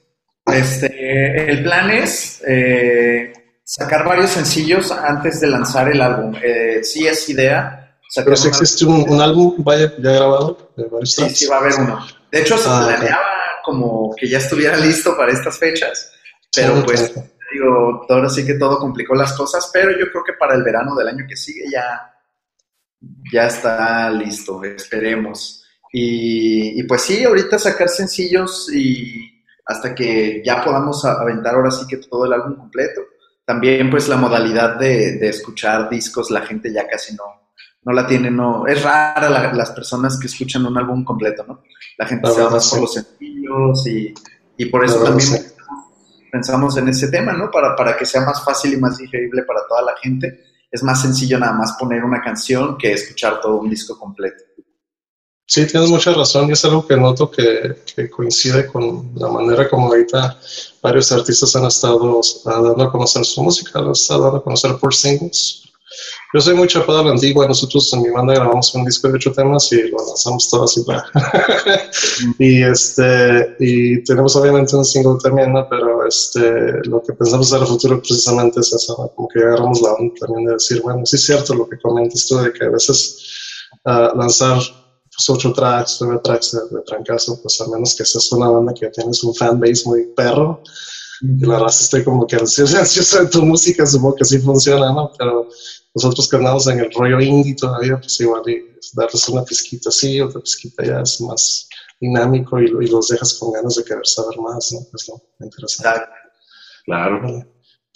este, 0.46 1.50
el 1.50 1.62
plan 1.62 1.90
es 1.90 2.42
eh, 2.46 3.32
sacar 3.64 4.04
varios 4.04 4.30
sencillos 4.30 4.90
antes 4.92 5.40
de 5.40 5.48
lanzar 5.48 5.88
el 5.90 6.00
álbum. 6.00 6.34
Eh, 6.42 6.80
sí 6.84 7.06
es 7.06 7.28
idea. 7.28 7.80
Pero 8.14 8.36
si 8.36 8.46
existe 8.48 8.84
un, 8.84 9.08
un 9.10 9.20
álbum 9.20 9.56
vaya, 9.58 9.92
ya 9.98 10.12
grabado 10.12 10.70
de 10.76 10.84
varios 10.84 11.10
Sí, 11.12 11.22
tracks. 11.22 11.38
sí 11.38 11.46
va 11.46 11.56
a 11.56 11.58
haber 11.58 11.74
uno. 11.80 12.06
De 12.30 12.40
hecho, 12.40 12.56
se 12.56 12.68
Ah, 12.68 12.84
planeaba 12.86 13.20
como 13.64 14.14
que 14.16 14.28
ya 14.28 14.38
estuviera 14.38 14.76
listo 14.86 15.16
para 15.16 15.32
estas 15.32 15.58
fechas, 15.58 16.12
pero 16.54 16.76
Sí, 16.76 16.82
pues. 16.84 17.12
Digo, 17.54 18.06
ahora 18.08 18.28
sí 18.28 18.44
que 18.46 18.54
todo 18.54 18.78
complicó 18.78 19.14
las 19.14 19.32
cosas, 19.34 19.70
pero 19.72 19.90
yo 19.92 20.10
creo 20.10 20.24
que 20.24 20.34
para 20.34 20.54
el 20.54 20.62
verano 20.62 20.94
del 20.96 21.08
año 21.08 21.24
que 21.28 21.36
sigue 21.36 21.64
ya, 21.72 22.12
ya 23.32 23.46
está 23.46 24.10
listo, 24.10 24.62
esperemos. 24.64 25.64
Y, 25.92 26.80
y 26.80 26.82
pues 26.84 27.02
sí, 27.02 27.22
ahorita 27.24 27.58
sacar 27.58 27.88
sencillos 27.88 28.70
y 28.72 29.30
hasta 29.66 29.94
que 29.94 30.42
ya 30.44 30.62
podamos 30.62 31.04
aventar 31.04 31.54
ahora 31.54 31.70
sí 31.70 31.86
que 31.88 31.98
todo 31.98 32.26
el 32.26 32.32
álbum 32.32 32.56
completo. 32.56 33.02
También 33.44 33.90
pues 33.90 34.08
la 34.08 34.16
modalidad 34.16 34.76
de, 34.78 35.18
de 35.18 35.28
escuchar 35.28 35.88
discos, 35.90 36.30
la 36.30 36.42
gente 36.42 36.72
ya 36.72 36.88
casi 36.88 37.14
no, 37.14 37.24
no 37.82 37.92
la 37.92 38.06
tienen, 38.06 38.36
no, 38.36 38.66
es 38.66 38.82
rara 38.82 39.28
la- 39.28 39.52
las 39.52 39.70
personas 39.72 40.18
que 40.18 40.26
escuchan 40.26 40.64
un 40.66 40.76
álbum 40.78 41.04
completo, 41.04 41.44
¿no? 41.46 41.62
La 41.98 42.06
gente 42.06 42.26
La 42.28 42.34
se 42.34 42.42
va 42.42 42.50
más 42.50 42.70
por 42.70 42.80
los 42.80 42.94
sencillos 42.94 43.86
y, 43.86 44.14
y 44.56 44.66
por 44.66 44.84
eso 44.84 45.02
también. 45.04 45.28
Pensamos 46.34 46.76
en 46.76 46.88
ese 46.88 47.06
tema, 47.12 47.32
¿no? 47.32 47.48
Para, 47.48 47.76
para 47.76 47.96
que 47.96 48.04
sea 48.04 48.22
más 48.22 48.44
fácil 48.44 48.72
y 48.72 48.76
más 48.76 48.98
digerible 48.98 49.44
para 49.44 49.60
toda 49.68 49.82
la 49.82 49.94
gente. 50.02 50.42
Es 50.68 50.82
más 50.82 51.00
sencillo 51.00 51.38
nada 51.38 51.52
más 51.52 51.76
poner 51.78 52.02
una 52.02 52.20
canción 52.20 52.76
que 52.76 52.92
escuchar 52.92 53.40
todo 53.40 53.60
un 53.60 53.70
disco 53.70 53.96
completo. 53.96 54.42
Sí, 55.46 55.64
tienes 55.64 55.90
mucha 55.90 56.12
razón 56.12 56.48
y 56.48 56.52
es 56.52 56.64
algo 56.64 56.84
que 56.84 56.96
noto 56.96 57.30
que, 57.30 58.10
coincide 58.10 58.66
con 58.66 59.12
la 59.14 59.28
manera 59.28 59.68
como 59.68 59.86
ahorita 59.86 60.40
varios 60.82 61.12
artistas 61.12 61.54
han 61.54 61.66
estado 61.66 62.20
ah, 62.46 62.60
dando 62.60 62.82
a 62.82 62.90
conocer 62.90 63.24
su 63.24 63.40
música, 63.40 63.78
han 63.78 63.92
estado 63.92 64.24
dando 64.24 64.38
a 64.38 64.42
conocer 64.42 64.76
por 64.78 64.92
singles. 64.92 65.63
Yo 66.32 66.40
soy 66.40 66.54
muy 66.54 66.66
chapado 66.66 66.98
a 66.98 67.04
la 67.04 67.10
antigua, 67.10 67.46
nosotros 67.46 67.92
en 67.92 68.02
mi 68.02 68.10
banda 68.10 68.34
grabamos 68.34 68.74
un 68.74 68.84
disco 68.84 69.08
de 69.08 69.14
ocho 69.14 69.32
temas 69.32 69.70
y 69.72 69.88
lo 69.88 69.98
lanzamos 69.98 70.48
todo 70.50 70.64
así. 70.64 70.84
y 72.38 72.62
este 72.62 73.54
y 73.60 74.02
tenemos 74.02 74.34
obviamente 74.34 74.74
un 74.74 74.84
single 74.84 75.18
también, 75.22 75.52
¿no? 75.52 75.66
Pero 75.68 76.06
este 76.06 76.88
lo 76.88 77.02
que 77.02 77.12
pensamos 77.12 77.52
en 77.52 77.60
el 77.60 77.66
futuro 77.66 78.00
precisamente 78.00 78.60
es 78.60 78.72
eso, 78.72 78.96
¿no? 78.98 79.08
como 79.14 79.28
que 79.28 79.40
agarramos 79.40 79.80
la 79.80 79.92
onda 79.92 80.14
también 80.18 80.46
de 80.46 80.52
decir, 80.54 80.82
bueno, 80.82 81.06
sí 81.06 81.16
es 81.16 81.24
cierto 81.24 81.54
lo 81.54 81.68
que 81.68 81.78
comentas 81.78 82.26
tú 82.26 82.38
de 82.38 82.52
que 82.52 82.64
a 82.64 82.70
veces 82.70 83.16
ah, 83.84 84.12
lanzar 84.16 84.56
pues, 84.56 85.30
ocho 85.30 85.52
tracks, 85.52 85.98
nueve 86.00 86.20
tracks 86.24 86.52
de, 86.52 86.76
de 86.76 86.82
trancazo, 86.82 87.40
pues 87.40 87.60
a 87.60 87.68
menos 87.68 87.94
que 87.94 88.04
seas 88.04 88.30
una 88.32 88.48
banda 88.48 88.74
que 88.74 88.88
tienes 88.88 89.22
un 89.22 89.34
fanbase 89.34 89.82
muy 89.86 90.06
perro, 90.16 90.60
y 91.22 91.46
la 91.46 91.58
raza 91.58 91.84
esté 91.84 92.04
como 92.04 92.26
que 92.26 92.36
ansiosa, 92.36 92.78
ansiosa 92.80 93.22
de 93.22 93.28
tu 93.28 93.42
música, 93.42 93.86
supongo 93.86 94.16
que 94.16 94.24
sí 94.24 94.38
funciona, 94.38 94.92
¿no? 94.92 95.10
Pero 95.16 95.48
nosotros 95.94 96.28
que 96.28 96.36
andamos 96.36 96.66
en 96.66 96.80
el 96.80 96.92
rollo 96.92 97.20
indie 97.20 97.54
todavía, 97.54 97.98
pues 97.98 98.20
igual 98.20 98.42
darles 98.94 99.28
una 99.28 99.44
pizquita 99.44 99.90
así, 99.90 100.20
otra 100.20 100.40
pizquita 100.40 100.84
ya 100.84 101.00
es 101.00 101.20
más 101.20 101.68
dinámico 102.00 102.60
y, 102.60 102.64
y 102.64 102.88
los 102.88 103.08
dejas 103.08 103.34
con 103.34 103.52
ganas 103.52 103.76
de 103.76 103.84
querer 103.84 104.06
saber 104.06 104.38
más, 104.40 104.72
¿no? 104.72 104.80
Es 104.92 105.08
lo 105.08 105.22
interesante. 105.40 106.00
Claro. 106.84 107.22
Vale. 107.22 107.46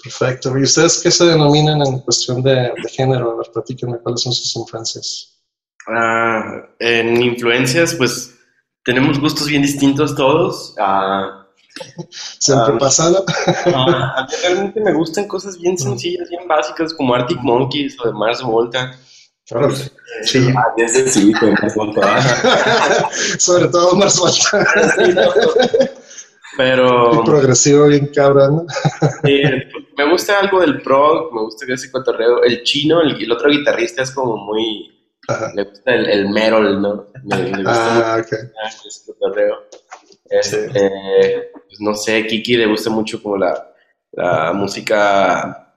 Perfecto. 0.02 0.56
¿Y 0.56 0.62
ustedes 0.62 1.00
qué 1.02 1.10
se 1.10 1.24
denominan 1.24 1.82
en 1.82 1.98
cuestión 2.00 2.40
de, 2.42 2.72
de 2.82 2.88
género? 2.88 3.32
A 3.32 3.36
ver, 3.36 3.50
platíquenme 3.52 3.98
cuáles 3.98 4.22
son 4.22 4.32
sus 4.32 4.54
influencias. 4.54 5.42
Ah, 5.88 6.68
en 6.78 7.20
influencias, 7.20 7.94
pues 7.94 8.34
tenemos 8.84 9.18
gustos 9.18 9.48
bien 9.48 9.62
distintos 9.62 10.14
todos. 10.14 10.74
Ah, 10.78 11.47
Siempre 12.38 12.74
Ah, 12.74 12.78
ah, 13.74 14.14
a 14.18 14.22
mí 14.26 14.32
realmente 14.42 14.80
me 14.80 14.92
gustan 14.92 15.26
cosas 15.26 15.58
bien 15.58 15.76
sencillas, 15.76 16.28
bien 16.30 16.46
básicas, 16.48 16.94
como 16.94 17.14
Arctic 17.14 17.38
Monkeys 17.42 17.96
o 18.00 18.06
de 18.08 18.12
Mars 18.14 18.42
Volta. 18.42 18.92
Órale. 19.50 19.74
Sí. 20.24 20.52
Ah, 20.56 20.74
más 21.62 21.74
volta. 21.74 22.20
Sobre 23.38 23.68
todo 23.68 23.94
Mars 23.96 24.18
Volta. 24.18 24.66
Pero 26.56 27.22
Y 27.22 27.24
progresivo 27.26 27.86
bien 27.86 28.10
cabrón. 28.14 28.66
eh, 29.24 29.68
me 29.96 30.10
gusta 30.10 30.40
algo 30.40 30.60
del 30.60 30.82
prog, 30.82 31.32
me 31.32 31.42
gusta 31.42 31.66
ese 31.72 31.90
cotorreo. 31.90 32.42
El 32.42 32.62
chino, 32.64 33.00
el, 33.00 33.22
el 33.22 33.30
otro 33.32 33.48
guitarrista 33.50 34.02
es 34.02 34.10
como 34.10 34.36
muy... 34.36 34.94
Ajá. 35.28 35.52
Le 35.54 35.64
gusta 35.64 35.94
el, 35.94 36.06
el 36.08 36.28
metal, 36.30 36.80
¿no? 36.80 37.06
Gusta 37.22 38.14
Ah, 38.14 38.18
ok. 38.20 38.32
ese 38.86 39.06
cotorreo. 39.06 39.56
Este, 40.30 41.50
pues 41.52 41.80
no 41.80 41.94
sé, 41.94 42.26
Kiki 42.26 42.56
le 42.56 42.66
gusta 42.66 42.90
mucho 42.90 43.22
como 43.22 43.36
la, 43.38 43.72
la 44.12 44.52
música 44.52 45.74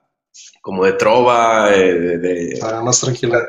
como 0.61 0.85
de 0.85 0.93
trova, 0.93 1.73
eh, 1.73 1.93
de, 1.93 2.17
de- 2.17 2.59
Ah, 2.61 2.81
más 2.83 2.99
tranquila. 3.01 3.39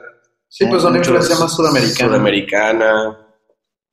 Sí, 0.49 0.67
pues 0.67 0.83
son 0.83 0.93
mucho 0.93 1.11
influencia 1.11 1.37
más 1.39 1.55
sudamericana. 1.57 2.09
Sudamericana. 2.11 3.19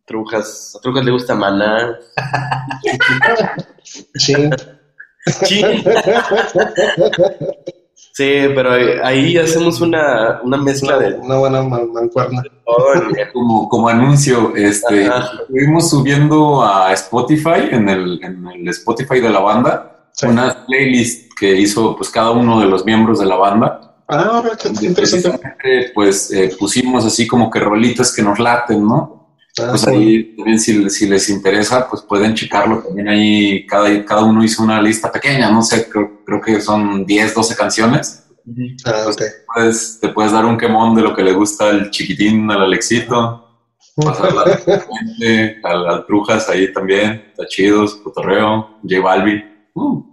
Trujas, 0.06 0.76
a 0.76 0.80
Trujas 0.82 1.06
le 1.06 1.12
gusta 1.12 1.36
Maná. 1.36 1.98
Sí. 4.14 4.34
Sí. 5.46 5.64
Sí, 8.20 8.52
pero 8.54 8.72
ahí 9.04 9.38
hacemos 9.38 9.80
una, 9.80 10.42
una 10.44 10.58
mezcla 10.58 11.00
de 11.00 11.14
Una 11.20 11.38
buena 11.38 11.62
man- 11.64 11.90
mancuerna. 11.94 12.44
Como, 13.34 13.68
como 13.70 13.88
anuncio, 13.90 14.54
este, 14.56 15.08
Ajá. 15.08 15.32
estuvimos 15.42 15.90
subiendo 15.90 16.62
a 16.64 16.92
Spotify, 16.94 17.70
en 17.72 17.88
el, 17.90 18.20
en 18.22 18.46
el 18.48 18.68
Spotify 18.70 19.20
de 19.22 19.30
la 19.30 19.40
banda, 19.40 19.96
Sí. 20.12 20.28
una 20.28 20.66
playlist 20.68 21.32
que 21.40 21.56
hizo 21.56 21.96
pues 21.96 22.10
cada 22.10 22.32
uno 22.32 22.60
de 22.60 22.66
los 22.68 22.86
miembros 22.86 23.20
de 23.20 23.26
la 23.26 23.36
banda. 23.38 23.96
Ah, 24.10 24.22
ahora 24.34 24.52
qué 24.62 24.86
interesante. 24.86 25.40
Pues 25.96 26.30
eh, 26.32 26.52
pusimos 26.60 27.06
así 27.06 27.26
como 27.26 27.50
que 27.50 27.60
rolitas 27.60 28.14
que 28.14 28.22
nos 28.22 28.38
laten, 28.38 28.86
¿no? 28.86 29.19
Ah, 29.62 29.68
Pues 29.72 29.88
ahí 29.88 30.36
también 30.36 30.60
si, 30.60 30.90
si 30.90 31.08
les 31.08 31.30
interesa, 31.30 31.88
pues 31.90 32.02
pueden 32.04 32.34
checarlo. 32.34 32.82
También 32.84 33.08
ahí 33.10 33.66
cada, 33.68 34.04
cada 34.06 34.24
uno 34.24 34.44
hizo 34.44 34.64
una 34.64 34.82
lista 34.82 35.12
pequeña, 35.12 35.50
no 35.52 35.62
sé, 35.62 35.90
creo, 35.90 36.24
creo 36.26 36.42
que 36.42 36.62
son 36.62 37.06
10, 37.06 37.34
12 37.34 37.56
canciones. 37.56 38.24
Ah, 38.86 39.06
ok. 39.08 39.22
Puedes, 39.54 40.00
te 40.02 40.10
puedes 40.10 40.32
dar 40.32 40.46
un 40.46 40.58
quemón 40.58 40.96
de 40.96 41.02
lo 41.04 41.16
que 41.16 41.24
le 41.24 41.34
gusta 41.34 41.70
al 41.70 41.92
chiquitín, 41.92 42.50
al 42.50 42.64
Alexito, 42.64 43.46
pasarla 43.96 44.44
al, 44.66 45.60
al, 45.64 45.88
al 45.88 46.06
Trujas 46.08 46.50
ahí 46.50 46.72
también, 46.74 47.26
está 47.32 47.46
chido, 47.48 47.88
su 47.88 48.02
cotorreo, 48.02 48.80
J 48.84 49.02
Balvin, 49.02 49.44
uh, 49.76 50.04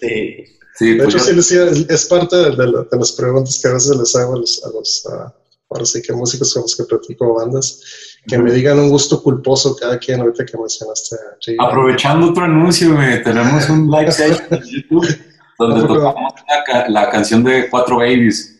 Sí. 0.00 0.44
Sí, 0.76 0.94
De 0.96 1.04
pues 1.04 1.14
hecho, 1.14 1.32
yo- 1.32 1.42
sí, 1.42 1.54
iba- 1.54 1.70
es 1.88 2.06
parte 2.06 2.34
de, 2.36 2.50
de 2.50 2.66
la- 2.66 2.82
de 2.82 2.98
las 2.98 3.12
preguntas 3.12 3.60
que 3.62 3.68
a 3.68 3.74
veces 3.74 3.96
les 3.96 4.16
hago 4.16 4.34
a 4.34 4.38
los, 4.38 4.60
a 4.64 4.70
los 4.70 5.06
ah, 5.08 5.32
ahora 5.74 5.86
sí 5.86 6.00
que 6.00 6.12
músicos 6.12 6.54
con 6.54 6.62
los 6.62 6.76
que 6.76 6.84
platico 6.84 7.34
bandas, 7.34 7.80
que 8.26 8.38
me 8.38 8.52
digan 8.52 8.78
un 8.78 8.88
gusto 8.88 9.22
culposo 9.22 9.76
cada 9.76 9.98
quien, 9.98 10.20
ahorita 10.20 10.46
que 10.46 10.56
mencionaste 10.56 11.16
J 11.44 11.62
aprovechando 11.62 12.30
otro 12.30 12.44
anuncio, 12.44 12.94
güey, 12.94 13.22
tenemos 13.22 13.68
un 13.68 13.90
live 13.90 14.10
session 14.12 14.46
en 14.50 14.62
YouTube 14.62 15.18
donde 15.58 15.86
tocamos 15.86 16.32
la, 16.68 16.88
la 16.88 17.10
canción 17.10 17.44
de 17.44 17.68
Cuatro 17.68 17.98
Babies. 17.98 18.54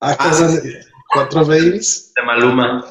Ah, 0.00 0.16
¿qué 0.18 0.34
son? 0.34 0.60
Cuatro 1.14 1.44
babies. 1.46 2.12
De 2.14 2.22
Maluma. 2.22 2.84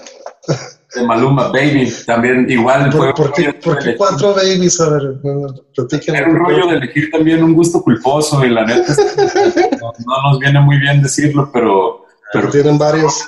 de 0.96 1.04
Maluma, 1.04 1.48
Baby, 1.50 1.92
también 2.06 2.50
igual 2.50 2.92
fue 2.92 3.14
¿Por, 3.14 3.34
por 3.62 3.80
qué, 3.80 3.96
cuatro 3.98 4.34
babies? 4.34 4.80
A 4.80 4.90
ver, 4.90 5.20
no, 5.24 5.34
no, 5.34 5.48
platíquenme. 5.76 6.20
Era 6.20 6.30
un 6.30 6.38
rollo 6.38 6.68
de 6.68 6.78
elegir 6.78 7.12
también 7.12 7.44
un 7.44 7.54
gusto 7.54 7.82
culposo 7.82 8.44
y 8.46 8.50
la 8.50 8.66
neta 8.66 8.92
es 8.92 8.98
que 8.98 9.78
no, 9.78 9.92
no 10.06 10.32
nos 10.32 10.40
viene 10.40 10.60
muy 10.62 10.78
bien 10.80 11.02
decirlo, 11.02 11.50
pero, 11.52 12.03
pero 12.34 12.50
Tienen 12.50 12.78
varios. 12.78 13.24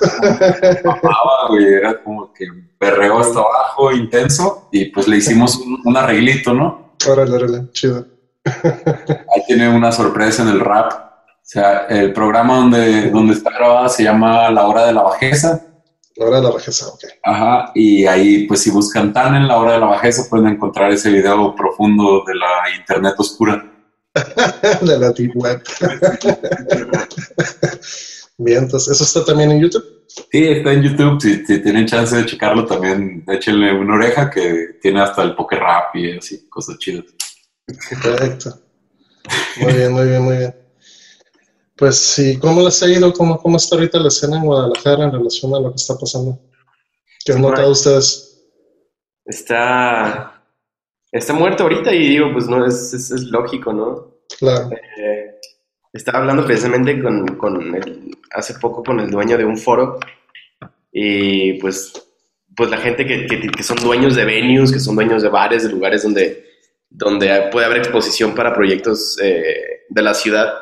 mamaba, 0.84 1.48
güey, 1.48 1.74
era 1.74 2.02
como 2.02 2.32
que 2.32 2.46
perreo 2.78 3.20
hasta 3.20 3.38
abajo, 3.38 3.92
intenso, 3.92 4.68
y 4.72 4.86
pues 4.86 5.08
le 5.08 5.16
hicimos 5.16 5.56
un, 5.56 5.80
un 5.84 5.96
arreglito, 5.96 6.52
¿no? 6.52 6.94
órale, 7.08 7.36
órale, 7.36 7.70
chido. 7.72 8.06
Ahí 8.44 9.42
tiene 9.46 9.68
una 9.68 9.92
sorpresa 9.92 10.42
en 10.42 10.48
el 10.48 10.60
rap. 10.60 10.92
O 10.92 11.48
sea, 11.48 11.86
el 11.88 12.12
programa 12.12 12.56
donde, 12.56 13.10
donde 13.10 13.34
está 13.34 13.50
grabada 13.50 13.88
se 13.88 14.02
llama 14.02 14.50
La 14.50 14.66
Hora 14.66 14.86
de 14.86 14.92
la 14.92 15.02
Bajeza. 15.02 15.62
La 16.16 16.26
hora 16.26 16.36
de 16.38 16.42
la 16.44 16.50
bajeza, 16.50 16.88
ok. 16.88 17.04
Ajá, 17.22 17.72
y 17.74 18.06
ahí, 18.06 18.46
pues 18.46 18.62
si 18.62 18.70
buscan 18.70 19.12
tan 19.12 19.34
en 19.34 19.46
La 19.46 19.58
Hora 19.58 19.72
de 19.72 19.80
la 19.80 19.86
Bajeza, 19.86 20.28
pueden 20.30 20.48
encontrar 20.48 20.90
ese 20.90 21.10
video 21.10 21.54
profundo 21.54 22.24
de 22.26 22.34
la 22.34 22.74
internet 22.76 23.14
oscura. 23.18 23.62
de 24.80 24.98
la 24.98 25.10
Deep 25.10 25.32
Web. 25.34 25.62
Bien, 28.38 28.64
entonces, 28.64 28.92
¿eso 28.92 29.04
está 29.04 29.24
también 29.24 29.50
en 29.50 29.60
YouTube? 29.60 30.04
Sí, 30.08 30.44
está 30.44 30.72
en 30.72 30.82
YouTube. 30.82 31.20
Si, 31.20 31.46
si 31.46 31.62
tienen 31.62 31.86
chance 31.86 32.14
de 32.16 32.26
checarlo, 32.26 32.66
también 32.66 33.24
échenle 33.28 33.72
una 33.72 33.94
oreja 33.94 34.30
que 34.30 34.78
tiene 34.80 35.00
hasta 35.00 35.22
el 35.22 35.34
poker 35.34 35.60
rap 35.60 35.96
y 35.96 36.18
así, 36.18 36.48
cosas 36.48 36.78
chidas. 36.78 37.04
Perfecto. 37.66 38.60
Muy 39.60 39.72
bien, 39.72 39.92
muy 39.92 40.08
bien, 40.08 40.22
muy 40.22 40.36
bien. 40.36 40.54
Pues 41.76 41.96
sí, 41.98 42.38
¿cómo 42.38 42.62
les 42.62 42.82
ha 42.82 42.88
ido? 42.88 43.12
¿Cómo, 43.12 43.38
¿Cómo 43.38 43.56
está 43.56 43.76
ahorita 43.76 43.98
la 43.98 44.08
escena 44.08 44.36
en 44.38 44.44
Guadalajara 44.44 45.04
en 45.04 45.12
relación 45.12 45.54
a 45.54 45.60
lo 45.60 45.70
que 45.70 45.76
está 45.76 45.96
pasando? 45.98 46.38
¿Qué 47.24 47.32
han 47.32 47.42
notado 47.42 47.72
ustedes? 47.72 48.44
Está, 49.24 50.42
está 51.10 51.32
muerto 51.32 51.64
ahorita 51.64 51.92
y 51.92 52.08
digo, 52.08 52.32
pues 52.32 52.46
no, 52.46 52.64
es, 52.64 52.94
es, 52.94 53.10
es 53.10 53.22
lógico, 53.24 53.72
¿no? 53.72 54.20
Claro. 54.38 54.70
Eh, 54.98 55.38
estaba 55.96 56.18
hablando 56.18 56.44
precisamente 56.44 57.00
con, 57.02 57.26
con 57.36 57.74
el, 57.74 58.16
hace 58.32 58.54
poco 58.54 58.82
con 58.82 59.00
el 59.00 59.10
dueño 59.10 59.36
de 59.36 59.44
un 59.44 59.56
foro 59.56 59.98
y 60.92 61.54
pues, 61.54 61.92
pues 62.56 62.70
la 62.70 62.78
gente 62.78 63.06
que, 63.06 63.26
que, 63.26 63.48
que 63.48 63.62
son 63.62 63.76
dueños 63.78 64.16
de 64.16 64.24
venues, 64.24 64.72
que 64.72 64.80
son 64.80 64.96
dueños 64.96 65.22
de 65.22 65.28
bares, 65.28 65.64
de 65.64 65.70
lugares 65.70 66.02
donde, 66.02 66.46
donde 66.88 67.48
puede 67.52 67.66
haber 67.66 67.78
exposición 67.78 68.34
para 68.34 68.54
proyectos 68.54 69.18
eh, 69.22 69.84
de 69.88 70.02
la 70.02 70.14
ciudad, 70.14 70.54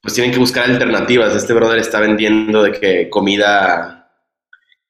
pues 0.00 0.14
tienen 0.14 0.32
que 0.32 0.38
buscar 0.38 0.70
alternativas. 0.70 1.34
Este 1.34 1.52
brother 1.52 1.78
está 1.78 2.00
vendiendo 2.00 2.62
de 2.62 2.72
que 2.72 3.10
comida 3.10 4.12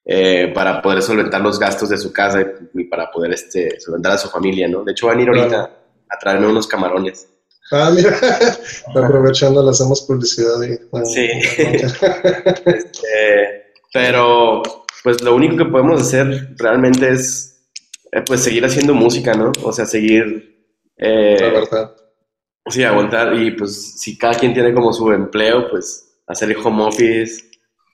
eh, 0.05 0.51
para 0.53 0.81
poder 0.81 1.01
solventar 1.01 1.41
los 1.41 1.59
gastos 1.59 1.89
de 1.89 1.97
su 1.97 2.11
casa 2.13 2.45
y, 2.73 2.83
para 2.85 3.11
poder 3.11 3.33
este, 3.33 3.79
solventar 3.79 4.13
a 4.13 4.17
su 4.17 4.29
familia, 4.29 4.67
¿no? 4.67 4.83
De 4.83 4.91
hecho, 4.91 5.07
van 5.07 5.19
a 5.19 5.21
ir 5.21 5.29
ahorita 5.29 5.71
a 6.09 6.17
traerme 6.19 6.47
unos 6.47 6.67
camarones. 6.67 7.30
Ah, 7.71 7.91
mira, 7.95 8.17
aprovechando, 8.87 9.63
le 9.63 9.71
hacemos 9.71 10.01
publicidad. 10.01 10.61
Y, 10.63 10.77
sí. 11.05 11.27
Este, 12.65 13.63
pero, 13.93 14.61
pues 15.03 15.21
lo 15.21 15.35
único 15.35 15.57
que 15.57 15.65
podemos 15.65 16.01
hacer 16.01 16.55
realmente 16.57 17.09
es, 17.09 17.69
eh, 18.11 18.21
pues, 18.25 18.41
seguir 18.43 18.65
haciendo 18.65 18.93
música, 18.93 19.33
¿no? 19.33 19.51
O 19.63 19.71
sea, 19.71 19.85
seguir... 19.85 20.67
Eh, 20.97 21.37
La 21.39 21.49
verdad. 21.49 21.95
Sí, 22.67 22.83
aguantar. 22.83 23.33
Y, 23.35 23.51
pues, 23.51 23.99
si 23.99 24.17
cada 24.17 24.33
quien 24.33 24.53
tiene 24.53 24.73
como 24.73 24.91
su 24.93 25.11
empleo, 25.11 25.69
pues, 25.69 26.21
hacer 26.27 26.51
el 26.51 26.57
home 26.57 26.83
office. 26.83 27.50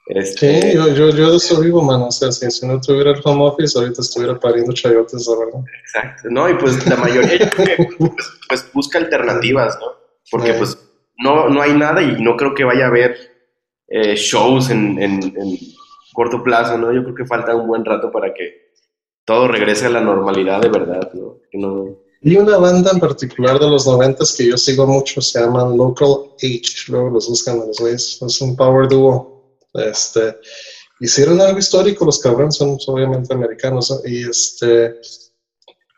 Este, 0.09 0.61
Sí, 0.61 0.73
yo, 0.75 0.87
yo, 0.89 1.09
yo 1.09 1.31
de 1.31 1.37
eso 1.37 1.59
vivo, 1.59 1.81
mano. 1.81 2.07
O 2.07 2.11
sea, 2.11 2.31
si, 2.31 2.49
si 2.49 2.65
no 2.65 2.79
tuviera 2.79 3.11
el 3.11 3.21
home 3.23 3.43
office, 3.45 3.77
ahorita 3.77 4.01
estuviera 4.01 4.39
pariendo 4.39 4.71
chayotes, 4.73 5.27
la 5.27 5.45
verdad. 5.45 5.61
Exacto, 5.81 6.29
¿no? 6.31 6.49
Y 6.49 6.53
pues 6.55 6.85
la 6.87 6.95
mayoría 6.95 7.37
yo 7.39 7.49
creo 7.49 7.65
que, 7.77 7.89
pues, 7.97 8.11
pues, 8.49 8.69
busca 8.73 8.97
alternativas, 8.99 9.77
¿no? 9.81 9.87
Porque 10.31 10.53
Sí. 10.53 10.57
pues 10.59 10.77
no, 11.19 11.49
no 11.49 11.61
hay 11.61 11.73
nada 11.73 12.01
y 12.01 12.21
no 12.21 12.35
creo 12.37 12.53
que 12.53 12.63
vaya 12.63 12.85
a 12.85 12.87
haber 12.89 13.15
eh, 13.89 14.15
shows 14.15 14.69
en, 14.69 15.01
en- 15.01 15.23
en 15.37 15.57
corto 16.13 16.41
plazo, 16.43 16.77
¿no? 16.77 16.91
Yo 16.93 17.03
creo 17.03 17.15
que 17.15 17.25
falta 17.25 17.55
un 17.55 17.67
buen 17.67 17.83
rato 17.85 18.11
para 18.11 18.33
que 18.33 18.71
todo 19.25 19.47
regrese 19.47 19.85
a 19.87 19.89
la 19.89 20.01
normalidad 20.01 20.61
de 20.61 20.69
verdad, 20.69 21.11
¿no? 21.13 21.37
Que 21.51 21.57
no- 21.57 21.97
Y 22.21 22.35
una 22.37 22.57
banda 22.57 22.91
en 22.91 22.99
particular 22.99 23.59
de 23.59 23.69
los 23.69 23.85
noventas 23.85 24.35
que 24.35 24.47
yo 24.47 24.57
sigo 24.57 24.87
mucho 24.87 25.21
se 25.21 25.39
llaman 25.39 25.75
Local 25.77 26.31
H. 26.37 26.91
Luego 26.91 27.09
los 27.11 27.27
buscan 27.29 27.59
los 27.59 27.77
güeyes. 27.79 28.21
Es 28.21 28.41
un 28.41 28.55
power 28.55 28.87
duo. 28.87 29.36
Este, 29.77 30.37
hicieron 30.99 31.39
algo 31.41 31.59
histórico, 31.59 32.05
los 32.05 32.19
cabrones 32.19 32.55
son 32.55 32.77
obviamente 32.87 33.33
americanos. 33.33 33.91
¿no? 33.91 33.99
Y 34.09 34.29
este, 34.29 34.99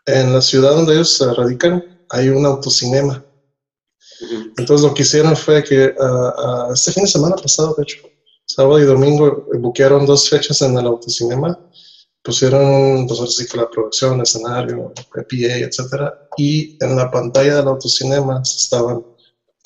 en 0.05 0.33
la 0.33 0.41
ciudad 0.41 0.71
donde 0.71 0.93
ellos 0.93 1.13
se 1.13 1.33
radican 1.33 1.99
hay 2.09 2.29
un 2.29 2.45
autocinema. 2.45 3.23
Entonces 4.57 4.85
lo 4.85 4.93
que 4.93 5.03
hicieron 5.03 5.35
fue 5.35 5.63
que 5.63 5.93
ah, 5.99 6.33
ah, 6.37 6.69
este 6.73 6.91
fin 6.91 7.03
de 7.03 7.09
semana 7.09 7.35
pasado, 7.35 7.73
de 7.77 7.83
hecho, 7.83 7.99
sábado 8.45 8.79
y 8.79 8.83
domingo, 8.83 9.47
eh, 9.53 9.57
buquearon 9.57 10.05
dos 10.05 10.29
fechas 10.29 10.61
en 10.61 10.77
el 10.77 10.85
autocinema. 10.85 11.57
Pusieron, 12.21 13.07
pues 13.07 13.19
ahora 13.19 13.31
sí 13.31 13.47
que 13.47 13.57
la 13.57 13.69
producción, 13.69 14.19
escenario, 14.21 14.91
PA, 15.13 15.23
etcétera. 15.31 16.27
Y 16.35 16.77
en 16.83 16.97
la 16.97 17.09
pantalla 17.09 17.55
del 17.55 17.67
autocinema 17.69 18.41
estaban, 18.43 19.05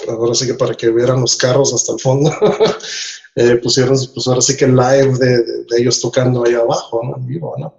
ahora 0.08 0.36
sí 0.36 0.46
que 0.46 0.54
para 0.54 0.76
que 0.76 0.92
vieran 0.92 1.22
los 1.22 1.36
carros 1.36 1.74
hasta 1.74 1.94
el 1.94 2.00
fondo, 2.00 2.32
eh, 3.36 3.56
pusieron, 3.58 3.98
pues 4.14 4.28
ahora 4.28 4.42
sí 4.42 4.56
que 4.58 4.68
live 4.68 5.18
de, 5.20 5.38
de- 5.38 5.64
de 5.70 5.78
ellos 5.82 6.00
tocando 6.02 6.46
ahí 6.46 6.54
abajo, 6.54 7.02
¿no? 7.04 7.18
En 7.18 7.26
vivo, 7.26 7.56
¿no? 7.58 7.78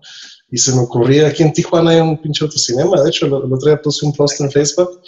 Y 0.51 0.59
se 0.59 0.73
me 0.75 0.81
ocurría, 0.83 1.29
aquí 1.29 1.43
en 1.43 1.53
Tijuana 1.53 1.91
hay 1.93 2.01
un 2.01 2.21
pinche 2.21 2.45
autocinema. 2.45 3.03
De 3.03 3.09
hecho, 3.11 3.27
el, 3.27 3.35
otro 3.35 3.59
día 3.69 3.81
puse 3.83 4.07
un 4.07 4.13
post 4.13 4.41
en 4.41 4.51
Facebook 4.51 5.01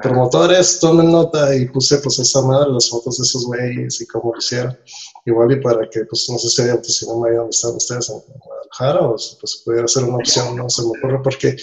promotores, 0.00 0.78
tomen 0.80 1.10
nota 1.10 1.54
y 1.56 1.66
puse 1.68 1.98
pues 1.98 2.18
esa 2.20 2.40
madre, 2.42 2.70
las 2.72 2.88
fotos 2.88 3.18
de 3.18 3.24
esos 3.24 3.44
güeyes 3.46 4.00
y 4.00 4.06
cómo 4.06 4.32
lo 4.32 4.38
hicieron. 4.38 4.78
Igual 5.26 5.52
y 5.52 5.60
para 5.60 5.88
que, 5.90 6.04
pues 6.04 6.26
no 6.30 6.38
sé 6.38 6.48
si 6.48 6.62
hay 6.62 6.70
autocinema 6.70 7.26
ahí 7.28 7.34
donde 7.34 7.50
están 7.50 7.74
ustedes 7.74 8.08
en 8.10 8.20
Guadalajara 8.38 9.00
o 9.08 9.16
pues 9.40 9.62
pudiera 9.64 9.88
ser 9.88 10.04
una 10.04 10.16
opción, 10.18 10.56
no 10.56 10.68
se 10.70 10.82
me 10.82 10.88
ocurre 10.90 11.20
porque 11.22 11.56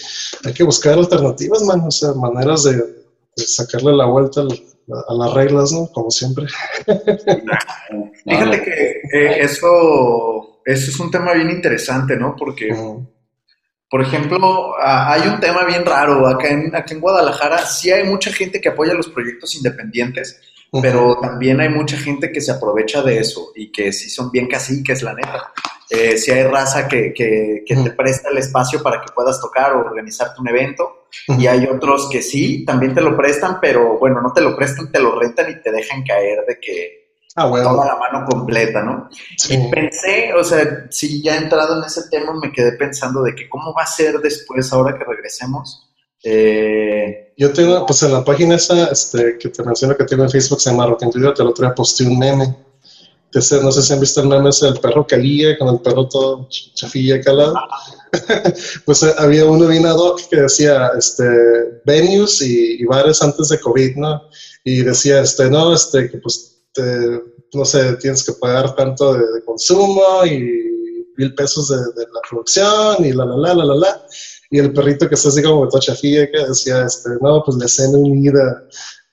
hay 0.44 0.52
que 0.52 0.64
buscar 0.64 0.94
alternativas, 0.98 1.62
man, 1.62 1.80
o 1.86 1.90
sea, 1.90 2.12
maneras 2.12 2.64
de, 2.64 2.72
de 2.76 3.46
sacarle 3.46 3.96
la 3.96 4.04
vuelta 4.06 4.42
al- 4.42 4.62
a, 5.08 5.14
las 5.14 5.34
reglas, 5.34 5.72
¿no? 5.72 5.88
Como 5.92 6.10
siempre. 6.10 6.46
Fíjate 8.24 8.62
que 8.62 9.00
eh, 9.12 9.40
eso, 9.40 10.60
eso 10.64 10.90
es 10.90 11.00
un 11.00 11.10
tema 11.10 11.32
bien 11.32 11.50
interesante, 11.50 12.16
¿no? 12.16 12.34
Porque, 12.36 12.74
por 13.90 14.02
ejemplo, 14.02 14.74
hay 14.80 15.28
un 15.28 15.40
tema 15.40 15.64
bien 15.64 15.84
raro. 15.84 16.26
Acá 16.26 16.48
en, 16.48 16.74
acá 16.74 16.94
en 16.94 17.00
Guadalajara 17.00 17.58
sí 17.58 17.90
hay 17.90 18.04
mucha 18.04 18.32
gente 18.32 18.60
que 18.60 18.68
apoya 18.68 18.94
los 18.94 19.08
proyectos 19.08 19.54
independientes, 19.54 20.40
Pero 20.82 21.18
también 21.20 21.60
hay 21.60 21.68
mucha 21.68 21.96
gente 21.96 22.30
que 22.30 22.40
se 22.40 22.52
aprovecha 22.52 23.02
de 23.02 23.18
eso 23.18 23.52
y 23.54 23.70
que 23.70 23.92
sí 23.92 24.10
son 24.10 24.30
bien 24.30 24.46
caciques, 24.46 25.02
la 25.02 25.14
neta. 25.14 25.52
Eh, 25.88 26.18
sí 26.18 26.32
hay 26.32 26.42
raza 26.42 26.88
que, 26.88 27.14
que, 27.14 27.62
que 27.64 27.76
te 27.76 27.90
presta 27.92 28.28
el 28.30 28.38
espacio 28.38 28.82
para 28.82 29.00
que 29.00 29.12
puedas 29.14 29.40
tocar 29.40 29.72
o 29.72 29.80
organizarte 29.80 30.40
un 30.40 30.48
evento 30.48 31.06
y 31.28 31.46
hay 31.46 31.66
otros 31.66 32.08
que 32.10 32.20
sí, 32.20 32.64
también 32.64 32.94
te 32.94 33.00
lo 33.00 33.16
prestan, 33.16 33.58
pero 33.60 33.98
bueno, 33.98 34.20
no 34.20 34.32
te 34.32 34.40
lo 34.40 34.56
prestan, 34.56 34.90
te 34.90 35.00
lo 35.00 35.18
rentan 35.18 35.50
y 35.50 35.62
te 35.62 35.70
dejan 35.70 36.02
caer 36.02 36.44
de 36.46 36.58
que 36.60 37.06
Ah, 37.38 37.46
bueno. 37.46 37.70
toda 37.70 37.86
la 37.86 37.96
mano 37.96 38.24
completa, 38.24 38.82
¿no? 38.82 39.10
Sí. 39.36 39.54
Y 39.54 39.70
pensé, 39.70 40.32
o 40.32 40.42
sea, 40.42 40.86
sí, 40.88 41.22
ya 41.22 41.36
entrado 41.36 41.78
en 41.78 41.84
ese 41.84 42.08
tema, 42.10 42.32
me 42.32 42.50
quedé 42.50 42.72
pensando 42.72 43.22
de 43.22 43.34
que 43.34 43.46
cómo 43.46 43.74
va 43.74 43.82
a 43.82 43.86
ser 43.86 44.18
después, 44.20 44.72
ahora 44.72 44.96
que 44.96 45.04
regresemos. 45.04 45.86
Eh, 46.28 47.32
Yo 47.36 47.52
tengo, 47.52 47.86
pues 47.86 48.02
en 48.02 48.12
la 48.12 48.24
página 48.24 48.56
esa 48.56 48.86
este, 48.86 49.36
que 49.38 49.48
te 49.48 49.62
menciono 49.62 49.94
que 49.96 50.04
tengo 50.04 50.24
en 50.24 50.30
Facebook, 50.30 50.60
se 50.60 50.70
llama 50.70 50.96
Video, 51.14 51.32
te 51.32 51.44
lo 51.44 51.50
otro 51.50 51.64
día 51.66 51.74
posté 51.74 52.04
un 52.04 52.18
meme. 52.18 52.56
Ese, 53.32 53.62
no 53.62 53.70
sé 53.72 53.82
si 53.82 53.92
han 53.92 54.00
visto 54.00 54.22
el 54.22 54.28
meme 54.28 54.48
ese 54.50 54.66
del 54.66 54.80
perro 54.80 55.06
que 55.06 55.16
liga 55.18 55.56
con 55.58 55.68
el 55.68 55.80
perro 55.80 56.08
todo 56.08 56.40
ch- 56.48 56.72
chafilla 56.74 57.16
acá 57.16 57.32
al 57.32 57.38
lado. 57.38 57.54
pues 58.84 59.02
eh, 59.02 59.14
había 59.18 59.46
uno 59.46 59.66
bien 59.68 59.86
ad 59.86 59.96
hoc 59.96 60.20
que 60.30 60.36
decía 60.42 60.90
este, 60.98 61.24
venues 61.84 62.40
y, 62.42 62.80
y 62.82 62.84
bares 62.84 63.22
antes 63.22 63.48
de 63.48 63.58
COVID, 63.60 63.96
¿no? 63.96 64.22
Y 64.64 64.82
decía, 64.82 65.20
este, 65.20 65.50
no, 65.50 65.74
este, 65.74 66.08
que 66.08 66.18
pues, 66.18 66.56
te- 66.72 67.20
no 67.54 67.64
sé, 67.64 67.96
tienes 67.96 68.24
que 68.24 68.32
pagar 68.34 68.74
tanto 68.74 69.12
de, 69.14 69.20
de 69.20 69.42
consumo 69.44 70.24
y 70.24 70.40
mil 71.18 71.34
pesos 71.34 71.68
de, 71.68 71.76
de 71.76 72.06
la 72.12 72.20
producción 72.28 73.04
y 73.04 73.12
la, 73.12 73.24
la, 73.26 73.36
la, 73.36 73.54
la, 73.54 73.64
la, 73.64 73.74
la. 73.74 74.00
Y 74.50 74.58
el 74.58 74.72
perrito 74.72 75.08
que 75.08 75.14
está 75.14 75.28
así 75.28 75.42
como 75.42 75.68
toda 75.68 75.80
chafilla 75.80 76.30
que 76.30 76.46
decía, 76.46 76.84
este, 76.84 77.10
no, 77.20 77.42
pues 77.44 77.56
la 77.56 77.66
escena 77.66 77.98
unida 77.98 78.64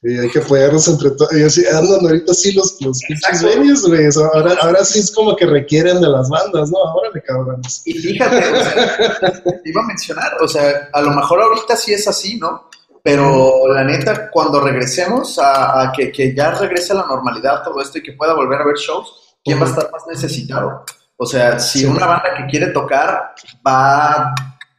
y 0.05 0.19
hay 0.19 0.29
que 0.29 0.39
apoyarnos 0.39 0.85
entre 0.89 1.11
todos. 1.11 1.31
Y 1.33 1.39
yo 1.39 1.47
así, 1.47 1.65
andan 1.65 2.01
ahorita 2.01 2.33
sí 2.33 2.51
los, 2.51 2.75
los 2.81 2.99
pinches 3.07 3.41
venues, 3.41 3.83
güey. 3.87 4.09
Ahora, 4.33 4.55
ahora 4.61 4.83
sí 4.83 4.99
es 4.99 5.09
como 5.11 5.33
que 5.35 5.45
requieren 5.45 6.01
de 6.01 6.09
las 6.09 6.27
bandas, 6.29 6.69
¿no? 6.71 6.77
Ahora 6.77 7.09
le 7.13 7.21
cabrones. 7.21 7.81
y 7.85 7.93
fíjate, 7.93 8.37
o 8.37 8.63
sea, 8.63 9.43
te 9.43 9.69
iba 9.69 9.81
a 9.81 9.85
mencionar, 9.87 10.33
o 10.41 10.47
sea, 10.47 10.89
a 10.91 11.01
lo 11.01 11.11
mejor 11.11 11.41
ahorita 11.41 11.77
sí 11.77 11.93
es 11.93 12.05
así, 12.07 12.37
¿no? 12.37 12.69
Pero 13.01 13.67
la 13.73 13.83
neta, 13.85 14.29
cuando 14.29 14.59
regresemos 14.59 15.39
a, 15.39 15.81
a 15.83 15.91
que, 15.93 16.11
que 16.11 16.35
ya 16.35 16.51
regrese 16.51 16.91
a 16.93 16.97
la 16.97 17.05
normalidad 17.05 17.63
todo 17.63 17.81
esto 17.81 17.97
y 17.97 18.03
que 18.03 18.13
pueda 18.13 18.33
volver 18.33 18.61
a 18.61 18.65
ver 18.65 18.75
shows, 18.75 19.37
¿quién 19.43 19.59
va 19.61 19.65
a 19.65 19.69
estar 19.69 19.89
más 19.91 20.03
necesitado? 20.09 20.83
O 21.15 21.25
sea, 21.25 21.59
si 21.59 21.79
Sí. 21.79 21.85
una 21.85 22.05
banda 22.07 22.33
que 22.37 22.45
quiere 22.47 22.67
tocar 22.67 23.33
va, 23.65 24.33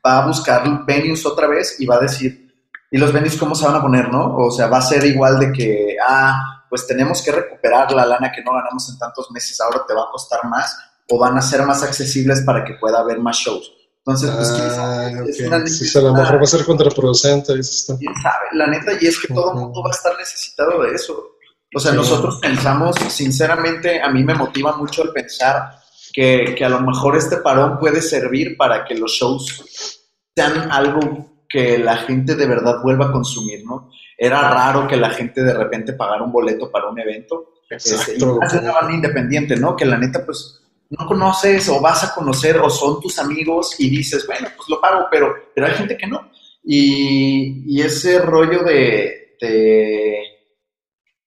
va 0.04 0.22
a 0.22 0.26
buscar 0.26 0.84
venues 0.86 1.24
otra 1.26 1.46
vez 1.46 1.76
y 1.80 1.86
va 1.86 1.96
a 1.96 2.00
decir, 2.00 2.52
¿y 2.90 2.98
los 2.98 3.12
venues 3.12 3.36
cómo 3.36 3.54
se 3.54 3.64
van 3.66 3.76
a 3.76 3.82
poner, 3.82 4.10
no? 4.10 4.36
O 4.36 4.50
sea, 4.50 4.66
va 4.68 4.78
a 4.78 4.82
ser 4.82 5.04
igual 5.04 5.38
de 5.38 5.52
que, 5.52 5.96
ah, 6.06 6.64
pues 6.68 6.86
tenemos 6.86 7.22
que 7.22 7.32
recuperar 7.32 7.90
la 7.92 8.04
lana 8.04 8.32
que 8.32 8.42
no 8.42 8.52
ganamos 8.52 8.88
en 8.90 8.98
tantos 8.98 9.30
meses, 9.30 9.60
ahora 9.60 9.84
te 9.86 9.94
va 9.94 10.02
a 10.02 10.10
costar 10.10 10.44
más, 10.48 10.76
o 11.10 11.18
van 11.18 11.36
a 11.38 11.42
ser 11.42 11.62
más 11.62 11.82
accesibles 11.82 12.42
para 12.42 12.64
que 12.64 12.74
pueda 12.74 12.98
haber 13.00 13.18
más 13.20 13.36
shows. 13.36 13.70
Entonces, 14.06 14.30
pues, 14.32 14.50
Ah, 14.76 15.10
es 15.26 15.40
una- 15.40 15.66
Sí, 15.66 15.98
a 15.98 16.02
lo 16.02 16.12
mejor 16.12 16.38
va 16.38 16.42
a 16.42 16.46
ser 16.46 16.64
contraproducente. 16.66 17.54
tú. 17.86 17.96
quién 17.98 18.14
sabe, 18.22 18.46
la 18.52 18.66
neta, 18.66 18.92
y 19.00 19.06
es 19.06 19.18
que 19.18 19.32
todo 19.32 19.52
el 19.52 19.60
mundo 19.60 19.82
va 19.82 19.88
a 19.90 19.94
estar 19.94 20.12
necesitado 20.18 20.82
de 20.82 20.94
eso. 20.94 21.30
O 21.74 21.80
sea, 21.80 21.92
Sí. 21.92 21.96
nosotros 21.96 22.38
pensamos, 22.40 22.96
sinceramente, 23.08 24.02
a 24.02 24.10
mí 24.10 24.22
me 24.22 24.34
motiva 24.34 24.76
mucho 24.76 25.02
el 25.02 25.10
pensar 25.12 25.78
que, 26.12 26.54
que 26.56 26.64
a 26.64 26.68
lo 26.68 26.80
mejor 26.80 27.16
este 27.16 27.38
parón 27.38 27.78
puede 27.78 28.00
servir 28.02 28.56
para 28.56 28.84
que 28.84 28.94
los 28.94 29.10
shows 29.12 29.93
sean 30.36 30.70
algo 30.70 31.34
que 31.48 31.78
la 31.78 31.96
gente 31.98 32.34
de 32.34 32.46
verdad 32.46 32.82
vuelva 32.82 33.06
a 33.06 33.12
consumir, 33.12 33.64
¿no? 33.64 33.90
Era 34.18 34.50
raro 34.50 34.88
que 34.88 34.96
la 34.96 35.10
gente 35.10 35.42
de 35.42 35.54
repente 35.54 35.92
pagara 35.92 36.22
un 36.22 36.32
boleto 36.32 36.70
para 36.70 36.88
un 36.88 36.98
evento. 36.98 37.54
este, 37.70 38.12
y 38.12 38.14
Exacto. 38.14 38.38
de 38.50 38.58
una 38.58 38.72
banda 38.72 38.94
independiente, 38.94 39.56
¿no? 39.56 39.76
Que 39.76 39.84
la 39.84 39.98
neta, 39.98 40.24
pues, 40.24 40.60
no 40.90 41.06
conoces 41.06 41.68
o 41.68 41.80
vas 41.80 42.04
a 42.04 42.14
conocer 42.14 42.58
o 42.58 42.68
son 42.68 43.00
tus 43.00 43.18
amigos 43.18 43.74
y 43.78 43.88
dices, 43.90 44.26
bueno, 44.26 44.48
pues 44.56 44.68
lo 44.68 44.80
pago, 44.80 45.06
pero, 45.10 45.34
pero 45.54 45.66
hay 45.66 45.74
gente 45.74 45.96
que 45.96 46.06
no. 46.06 46.30
Y, 46.62 47.64
y 47.66 47.82
ese 47.82 48.20
rollo 48.20 48.62
de, 48.62 49.36
de, 49.40 50.18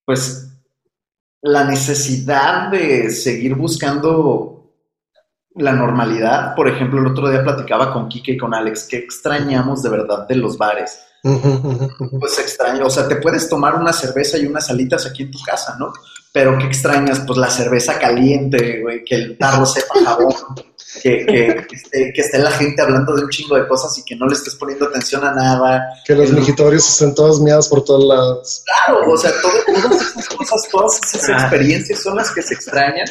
pues, 0.05 0.49
la 1.41 1.63
necesidad 1.63 2.69
de 2.69 3.09
seguir 3.11 3.55
buscando 3.55 4.56
la 5.57 5.73
normalidad. 5.73 6.55
Por 6.55 6.67
ejemplo, 6.69 6.99
el 7.01 7.07
otro 7.07 7.29
día 7.29 7.43
platicaba 7.43 7.91
con 7.93 8.07
Kike 8.07 8.33
y 8.33 8.37
con 8.37 8.53
Alex, 8.53 8.83
que 8.83 8.97
extrañamos 8.97 9.83
de 9.83 9.89
verdad 9.89 10.27
de 10.27 10.35
los 10.35 10.57
bares. 10.57 10.99
Pues 12.19 12.39
extraño, 12.39 12.85
o 12.85 12.89
sea, 12.89 13.07
te 13.07 13.17
puedes 13.17 13.49
tomar 13.49 13.75
una 13.75 13.91
cerveza 13.91 14.37
y 14.37 14.45
unas 14.45 14.69
alitas 14.69 15.05
aquí 15.05 15.23
en 15.23 15.31
tu 15.31 15.39
casa, 15.43 15.75
¿no? 15.77 15.91
Pero 16.31 16.57
¿qué 16.57 16.65
extrañas? 16.67 17.21
Pues 17.25 17.37
la 17.37 17.49
cerveza 17.49 17.97
caliente, 17.99 18.81
güey, 18.81 19.03
que 19.03 19.15
el 19.15 19.37
tarro 19.37 19.65
sepa 19.65 19.95
jabón, 20.05 20.33
que, 21.01 21.25
que, 21.25 21.65
que 21.67 21.75
esté, 21.75 22.11
que 22.13 22.21
esté 22.21 22.37
la 22.37 22.51
gente 22.51 22.81
hablando 22.81 23.15
de 23.15 23.23
un 23.23 23.29
chingo 23.29 23.55
de 23.55 23.67
cosas 23.67 23.97
y 23.97 24.03
que 24.05 24.15
no 24.15 24.27
le 24.27 24.35
estés 24.35 24.55
poniendo 24.55 24.85
atención 24.85 25.23
a 25.25 25.33
nada. 25.33 25.83
Que 26.05 26.15
los 26.15 26.29
El- 26.29 26.35
mijitorios 26.35 26.87
estén 26.87 27.15
todos 27.15 27.41
miados 27.41 27.67
por 27.67 27.83
todos 27.83 28.05
lados. 28.05 28.63
Claro, 28.85 29.11
o 29.11 29.17
sea, 29.17 29.31
todo- 29.41 29.81
todas 29.81 30.01
esas 30.01 30.29
cosas, 30.29 30.61
todas 30.71 30.99
esas 31.15 31.29
experiencias 31.41 31.99
son 32.03 32.15
las 32.17 32.31
que 32.31 32.41
se 32.41 32.53
extrañan 32.53 33.07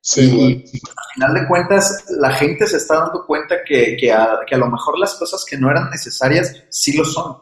Sí, 0.00 0.22
y, 0.22 0.76
y 0.76 0.80
al 0.96 1.14
final 1.14 1.34
de 1.34 1.48
cuentas 1.48 2.04
la 2.10 2.32
gente 2.32 2.66
se 2.66 2.76
está 2.78 3.00
dando 3.00 3.26
cuenta 3.26 3.56
que, 3.66 3.96
que, 3.98 4.12
a, 4.12 4.40
que 4.46 4.54
a 4.54 4.58
lo 4.58 4.68
mejor 4.70 4.98
las 4.98 5.14
cosas 5.14 5.44
que 5.48 5.58
no 5.58 5.70
eran 5.70 5.90
necesarias 5.90 6.54
sí 6.70 6.96
lo 6.96 7.04
son. 7.04 7.36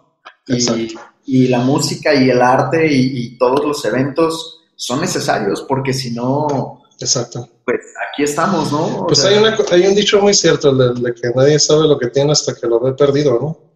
Y, 0.49 0.95
y 1.27 1.49
la 1.49 1.59
música 1.59 2.15
y 2.15 2.31
el 2.31 2.41
arte 2.41 2.87
y, 2.91 3.37
todos 3.37 3.65
los 3.65 3.85
eventos 3.85 4.61
son 4.77 5.01
necesarios 5.01 5.63
porque 5.69 5.93
si 5.93 6.13
no, 6.13 6.83
Exacto. 7.01 7.49
pues 7.65 7.81
aquí 8.11 8.23
estamos, 8.23 8.71
¿no? 8.73 9.01
O 9.01 9.07
Pues 9.07 9.19
sea, 9.21 9.31
hay, 9.31 9.39
una, 9.39 9.57
hay 9.71 9.87
un 9.87 9.95
dicho 9.95 10.21
muy 10.21 10.35
cierto, 10.35 10.71
el 10.71 10.79
de, 10.79 11.03
de 11.03 11.15
que 11.15 11.31
nadie 11.35 11.59
sabe 11.59 11.87
lo 11.89 11.99
que 11.99 12.09
tiene 12.09 12.33
hasta 12.33 12.55
que 12.55 12.67
lo 12.67 12.81
ve 12.81 12.93
perdido, 12.95 13.39
¿no? 13.41 13.67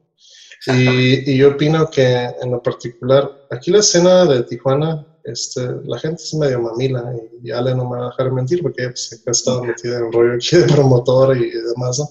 Y, 0.74 1.30
y 1.30 1.36
yo 1.38 1.50
opino 1.50 1.90
que 1.90 2.04
en 2.40 2.50
lo 2.50 2.62
particular, 2.62 3.46
aquí 3.50 3.70
la 3.70 3.78
escena 3.78 4.26
de 4.26 4.42
Tijuana, 4.42 5.06
este, 5.24 5.60
la 5.84 5.98
gente 5.98 6.22
es 6.22 6.34
medio 6.34 6.60
mamila 6.60 7.12
y 7.42 7.50
Ale 7.50 7.74
no 7.74 7.88
me 7.88 7.98
va 7.98 8.06
a 8.06 8.10
dejar 8.10 8.32
mentir 8.32 8.62
porque 8.62 8.88
pues, 8.88 9.22
ha 9.26 9.30
estado 9.30 9.64
metida 9.64 9.98
en 9.98 10.12
rollo 10.12 10.34
aquí 10.34 10.56
de 10.56 10.64
promotor 10.64 11.36
y, 11.36 11.50
demás, 11.50 11.98
¿no? 11.98 12.08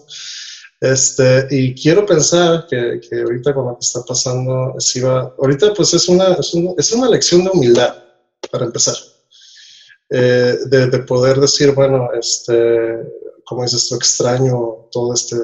Este, 0.81 1.47
y 1.49 1.75
quiero 1.75 2.05
pensar 2.05 2.65
que, 2.69 3.01
que 3.01 3.21
ahorita 3.21 3.53
con 3.53 3.67
lo 3.67 3.73
que 3.73 3.85
está 3.85 4.01
pasando, 4.03 4.75
sí 4.79 5.01
va, 5.01 5.33
ahorita 5.37 5.73
pues 5.73 5.93
es 5.93 6.07
una, 6.07 6.33
es 6.35 6.53
una, 6.53 6.71
es 6.77 6.91
una 6.93 7.09
lección 7.09 7.43
de 7.43 7.49
humildad, 7.51 7.95
para 8.51 8.65
empezar. 8.65 8.95
Eh, 10.09 10.57
de, 10.65 10.87
de 10.87 10.99
poder 10.99 11.39
decir, 11.39 11.71
bueno, 11.73 12.09
este, 12.17 12.97
como 13.49 13.63
dices 13.63 13.89
tú, 13.89 13.95
extraño 13.95 14.85
todo 14.91 15.11
este 15.11 15.35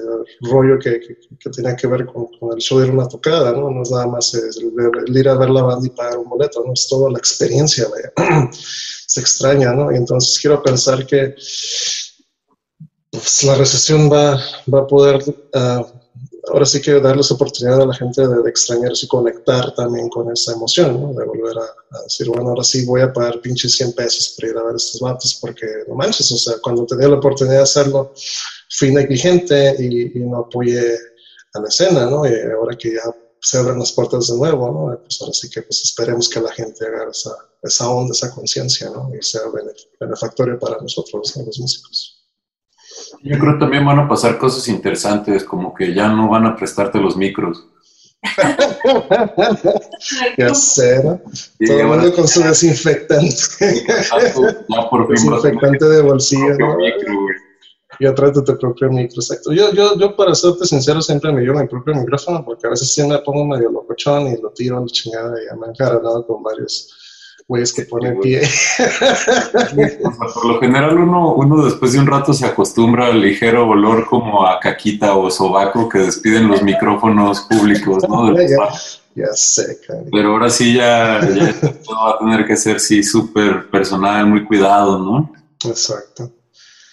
rollo 0.41 0.78
que, 0.78 0.99
que, 0.99 1.18
que 1.39 1.49
tenía 1.49 1.76
que 1.76 1.88
ver 1.88 2.06
con, 2.06 2.28
el 2.56 2.60
show 2.60 2.78
de 2.78 2.91
una 2.91 3.08
tocada, 3.08 3.51
¿no? 3.51 3.72
No 3.72 3.82
es 3.82 3.89
nada 3.89 4.06
más 4.06 4.32
el, 4.36 4.43
el, 5.08 5.18
ir 5.18 5.28
a 5.28 5.34
ver 5.34 5.49
la 5.49 5.64
banda 5.64 5.88
y 5.88 5.89
pagar 5.89 6.20
un 6.20 6.30
boleto, 6.30 6.64
¿no? 6.64 6.72
Es 6.74 6.88
toda 6.88 7.10
la 7.10 7.18
experiencia. 7.18 7.88
Se 8.51 9.20
extraña, 9.20 9.74
¿no? 9.74 9.91
Y 9.91 9.95
entonces 9.95 10.38
quiero 10.39 10.62
pensar 10.62 11.08
que 11.08 11.34
pues, 13.10 13.43
la 13.43 13.56
recesión 13.56 14.08
va, 14.12 14.39
va 14.72 14.82
a 14.82 14.88
poder, 14.88 15.24
uh, 15.28 15.95
ahora 16.52 16.66
sí 16.66 16.82
que 16.82 17.00
darles 17.00 17.32
oportunidad 17.32 17.82
a 17.82 17.86
la 17.86 17.93
gente 17.93 18.28
de, 18.28 18.41
de, 18.41 18.50
extrañarse 18.50 19.06
y 19.06 19.10
conectar 19.10 19.74
también 19.74 20.10
con 20.10 20.32
esa 20.32 20.54
emoción, 20.54 21.02
¿no? 21.02 21.14
De 21.14 21.26
volver 21.26 21.58
a, 21.58 22.04
decir, 22.04 22.28
bueno, 22.28 22.50
ahora 22.50 22.64
sí 22.64 22.86
voy 22.86 23.02
a 23.02 23.12
pagar 23.12 23.41
pinches 23.41 23.76
100 23.78 23.93
pesos 23.93 24.36
para 24.38 24.52
ir 24.52 24.58
a 24.58 24.64
ver 24.64 24.76
estos 24.76 25.02
vatos, 25.02 25.38
porque 25.41 25.66
no 25.88 25.96
manches, 25.96 26.32
o 26.32 26.38
sea, 26.38 26.56
cuando 26.62 26.86
tenía 26.86 27.08
la 27.08 27.18
oportunidad 27.18 27.58
de 27.58 27.64
hacerlo, 27.64 28.14
fui 28.70 28.91
negligente 28.91 29.76
y, 29.80 30.18
y 30.18 30.22
no 30.22 30.39
apoyé 30.39 30.98
a 31.54 31.60
la 31.60 31.68
escena, 31.68 32.06
¿no? 32.06 32.26
Y 32.26 32.34
ahora 32.52 32.78
que 32.78 32.93
ya 32.93 33.16
se 33.46 33.60
abren 33.60 33.78
las 33.78 33.91
puertas 33.91 34.28
de 34.28 34.38
nuevo, 34.38 34.72
¿no? 34.72 35.00
Pues 35.02 35.22
ahora 35.22 35.34
sí 35.34 35.50
que 35.50 35.62
pues 35.62 35.84
esperemos 35.84 36.28
que 36.28 36.41
la 36.41 36.52
gente 36.52 36.86
haga 36.86 37.10
esa, 37.12 37.32
esa 37.62 37.89
onda, 37.89 38.12
esa 38.12 38.34
conciencia, 38.34 38.89
¿no? 38.89 39.12
Y 39.16 39.22
sea 39.22 39.41
benefactorio 40.00 40.58
para 40.58 40.82
nosotros, 40.82 41.38
¿no? 41.38 41.46
los 41.46 41.60
músicos. 41.60 42.14
Yo 43.24 43.39
creo 43.39 43.53
que 43.53 43.60
también 43.60 43.86
van 43.86 43.99
a 43.99 44.08
pasar 44.08 44.38
cosas 44.38 44.68
interesantes, 44.68 45.43
como 45.43 45.74
que 45.74 45.93
ya 45.93 46.10
no 46.10 46.30
van 46.30 46.45
a 46.45 46.56
prestarte 46.56 46.99
los 46.99 47.18
micros. 47.18 47.68
ya 50.38 50.53
sé, 50.56 51.03
¿no? 51.03 51.22
Todo 51.66 51.80
el 51.80 51.88
mundo 51.88 52.14
con 52.14 52.28
su 52.28 52.41
desinfectante. 52.41 53.36
ya 54.68 54.89
por 54.89 55.08
fin 55.08 55.32
desinfectante 55.32 55.86
de 55.86 56.01
bolsillo, 56.01 56.58
¿no? 56.58 56.78
Micro, 56.78 57.14
y 57.99 58.14
tráete 58.14 58.41
tu 58.41 58.58
propio 58.58 58.89
micro, 58.89 59.22
exacto. 59.22 59.53
Yo, 59.53 59.72
yo, 59.74 59.97
yo, 59.97 60.16
para 60.16 60.36
serte 60.36 60.66
sincero, 60.66 61.01
siempre 61.01 61.32
me 61.32 61.41
llevo 61.41 61.60
mi 61.60 61.68
propio 61.68 61.95
micrófono, 61.95 62.43
porque 62.43 62.68
a 62.68 62.72
veces 62.72 62.93
sí 62.93 63.06
me 63.08 63.18
pongo 63.20 63.45
medio 63.45 63.72
locochón 63.72 64.28
y 64.28 64.41
lo 64.41 64.49
tiro 64.49 64.78
a 64.78 64.82
la 64.82 64.88
chingada 64.88 65.41
y 65.41 65.45
ya 65.45 65.56
me 65.56 65.68
he 65.68 65.70
encaranado 65.70 66.26
con 66.26 66.43
varios 66.43 66.93
güeyes 67.48 67.74
que 67.74 67.84
ponen 67.84 68.20
pie. 68.20 68.41
Por 70.34 70.46
lo 70.46 70.60
general 70.60 70.98
uno, 70.98 71.34
uno 71.36 71.64
después 71.66 71.93
de 71.93 72.00
un 72.00 72.08
rato 72.08 72.34
se 72.34 72.46
acostumbra 72.46 73.08
al 73.08 73.22
ligero 73.22 73.68
olor 73.68 74.06
como 74.08 74.46
a 74.46 74.60
caquita 74.60 75.16
o 75.16 75.30
sobaco 75.30 75.88
que 75.88 76.00
despiden 76.00 76.48
los 76.48 76.64
micrófonos 76.64 77.41
públicos, 77.41 78.04
¿no? 78.10 78.36
ya, 78.39 78.70
ya 79.16 79.34
sé, 79.34 79.80
cariño. 79.86 80.10
Pero 80.12 80.32
ahora 80.32 80.50
sí 80.50 80.74
ya, 80.74 81.22
ya 81.22 81.56
va 81.91 82.12
a 82.12 82.20
tener 82.20 82.46
que 82.46 82.58
ser 82.58 82.80
sí 82.80 83.04
súper 83.04 83.70
personal, 83.70 84.26
muy 84.28 84.43
cuidado, 84.46 84.98
¿no? 84.98 85.32
Exacto. 85.66 86.32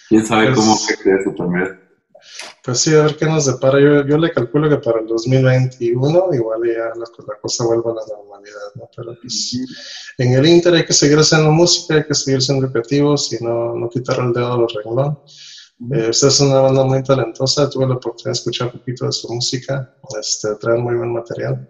¿Quién 0.09 0.25
sabe 0.25 0.47
pues, 0.47 0.59
cómo 0.59 0.75
afecta 0.75 1.09
eso 1.19 1.31
también? 1.35 1.82
Pues 2.63 2.79
sí, 2.79 2.95
a 2.95 3.03
ver 3.03 3.17
qué 3.17 3.25
nos 3.25 3.45
depara. 3.45 3.79
Yo, 3.79 4.05
yo 4.07 4.17
le 4.17 4.31
calculo 4.31 4.69
que 4.69 4.77
para 4.77 5.01
el 5.01 5.07
2021 5.07 6.29
igual 6.33 6.61
ya 6.65 6.85
la, 6.95 7.05
la 7.27 7.39
cosa 7.41 7.65
vuelva 7.65 7.91
a 7.91 7.95
la 7.95 8.01
normalidad, 8.17 8.75
¿no? 8.75 8.89
Pero 8.95 9.15
pues 9.21 9.57
en 10.17 10.33
el 10.33 10.45
Inter 10.45 10.73
hay 10.75 10.85
que 10.85 10.93
seguir 10.93 11.17
haciendo 11.17 11.51
música, 11.51 11.95
hay 11.95 12.05
que 12.05 12.15
seguir 12.15 12.41
siendo 12.41 12.71
creativos 12.71 13.31
y 13.33 13.43
no, 13.43 13.75
no 13.75 13.89
quitar 13.89 14.19
el 14.19 14.33
dedo 14.33 14.57
del 14.57 14.67
renglón. 14.75 15.19
Eh, 15.91 16.09
usted 16.09 16.27
es 16.27 16.39
una 16.39 16.61
banda 16.61 16.83
muy 16.85 17.03
talentosa, 17.03 17.69
tuve 17.69 17.87
la 17.87 17.95
oportunidad 17.95 18.31
de 18.31 18.39
escuchar 18.39 18.67
un 18.67 18.79
poquito 18.79 19.05
de 19.05 19.11
su 19.11 19.33
música, 19.33 19.93
este, 20.19 20.55
traen 20.55 20.81
muy 20.81 20.95
buen 20.95 21.11
material. 21.11 21.67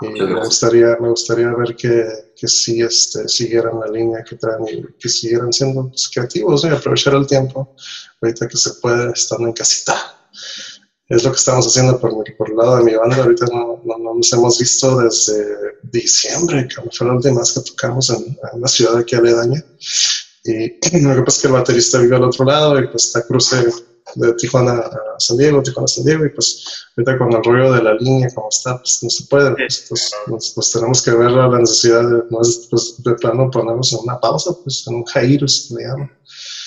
Y 0.00 0.10
me 0.10 0.40
gustaría, 0.44 0.96
me 1.00 1.08
gustaría 1.08 1.52
ver 1.54 1.74
que, 1.74 2.06
que 2.36 2.46
sí 2.46 2.80
este, 2.82 3.28
siguieran 3.28 3.80
la 3.80 3.88
línea 3.88 4.22
que 4.22 4.36
traen 4.36 4.68
y 4.68 4.84
que 4.96 5.08
siguieran 5.08 5.52
siendo 5.52 5.88
pues, 5.88 6.08
creativos 6.08 6.64
y 6.64 6.68
aprovechar 6.68 7.14
el 7.14 7.26
tiempo 7.26 7.74
ahorita 8.22 8.46
que 8.46 8.56
se 8.56 8.74
puede 8.74 9.10
estando 9.12 9.48
en 9.48 9.54
casita. 9.54 9.94
Es 11.08 11.24
lo 11.24 11.32
que 11.32 11.38
estamos 11.38 11.66
haciendo 11.66 11.98
por, 11.98 12.12
por 12.36 12.50
el 12.50 12.56
lado 12.56 12.76
de 12.76 12.84
mi 12.84 12.94
banda. 12.94 13.16
Ahorita 13.16 13.46
no, 13.46 13.82
no, 13.84 13.98
no 13.98 14.14
nos 14.14 14.32
hemos 14.32 14.58
visto 14.58 14.98
desde 14.98 15.78
diciembre, 15.82 16.68
que 16.68 16.90
fue 16.90 17.06
la 17.06 17.14
última 17.14 17.40
vez 17.40 17.52
que 17.52 17.60
tocamos 17.62 18.10
en, 18.10 18.24
en 18.24 18.58
una 18.58 18.68
ciudad 18.68 18.98
aquí 18.98 19.16
aledaña. 19.16 19.64
Y 20.44 20.68
lo 21.02 21.14
que 21.16 21.22
pasa 21.22 21.36
es 21.36 21.40
que 21.40 21.46
el 21.48 21.54
baterista 21.54 21.98
vive 21.98 22.16
al 22.16 22.24
otro 22.24 22.44
lado 22.44 22.78
y 22.78 22.86
pues 22.86 23.06
está 23.06 23.26
cruce 23.26 23.66
de 24.14 24.32
Tijuana 24.34 24.72
a 24.72 25.18
San 25.18 25.36
Diego, 25.36 25.62
Tijuana 25.62 25.84
a 25.84 25.88
San 25.88 26.04
Diego, 26.04 26.24
y 26.24 26.30
pues 26.30 26.86
ahorita 26.96 27.18
con 27.18 27.32
el 27.32 27.44
rollo 27.44 27.72
de 27.72 27.82
la 27.82 27.94
línea 27.94 28.28
como 28.34 28.48
está, 28.48 28.78
pues 28.78 29.00
no 29.02 29.10
se 29.10 29.24
puede, 29.26 29.50
pues, 29.52 29.86
pues, 29.88 30.10
pues, 30.26 30.52
pues 30.54 30.72
tenemos 30.72 31.02
que 31.02 31.10
ver 31.10 31.30
la 31.30 31.58
necesidad 31.58 32.08
de, 32.08 32.22
pues, 32.22 33.02
de 33.02 33.14
plano 33.14 33.50
ponernos 33.50 33.92
en 33.92 34.00
una 34.02 34.18
pausa, 34.18 34.52
pues 34.62 34.86
en 34.86 34.96
un 34.96 35.04
hiatus, 35.04 35.70
le 35.70 35.84
llaman. 35.84 36.12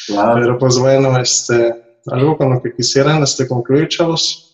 Claro. 0.07 0.41
Pero 0.41 0.57
pues 0.57 0.77
bueno, 0.77 1.17
este, 1.19 1.99
algo 2.07 2.37
con 2.37 2.53
lo 2.53 2.61
que 2.61 2.73
quisieran 2.75 3.23
este, 3.23 3.47
concluir, 3.47 3.87
chavos. 3.87 4.47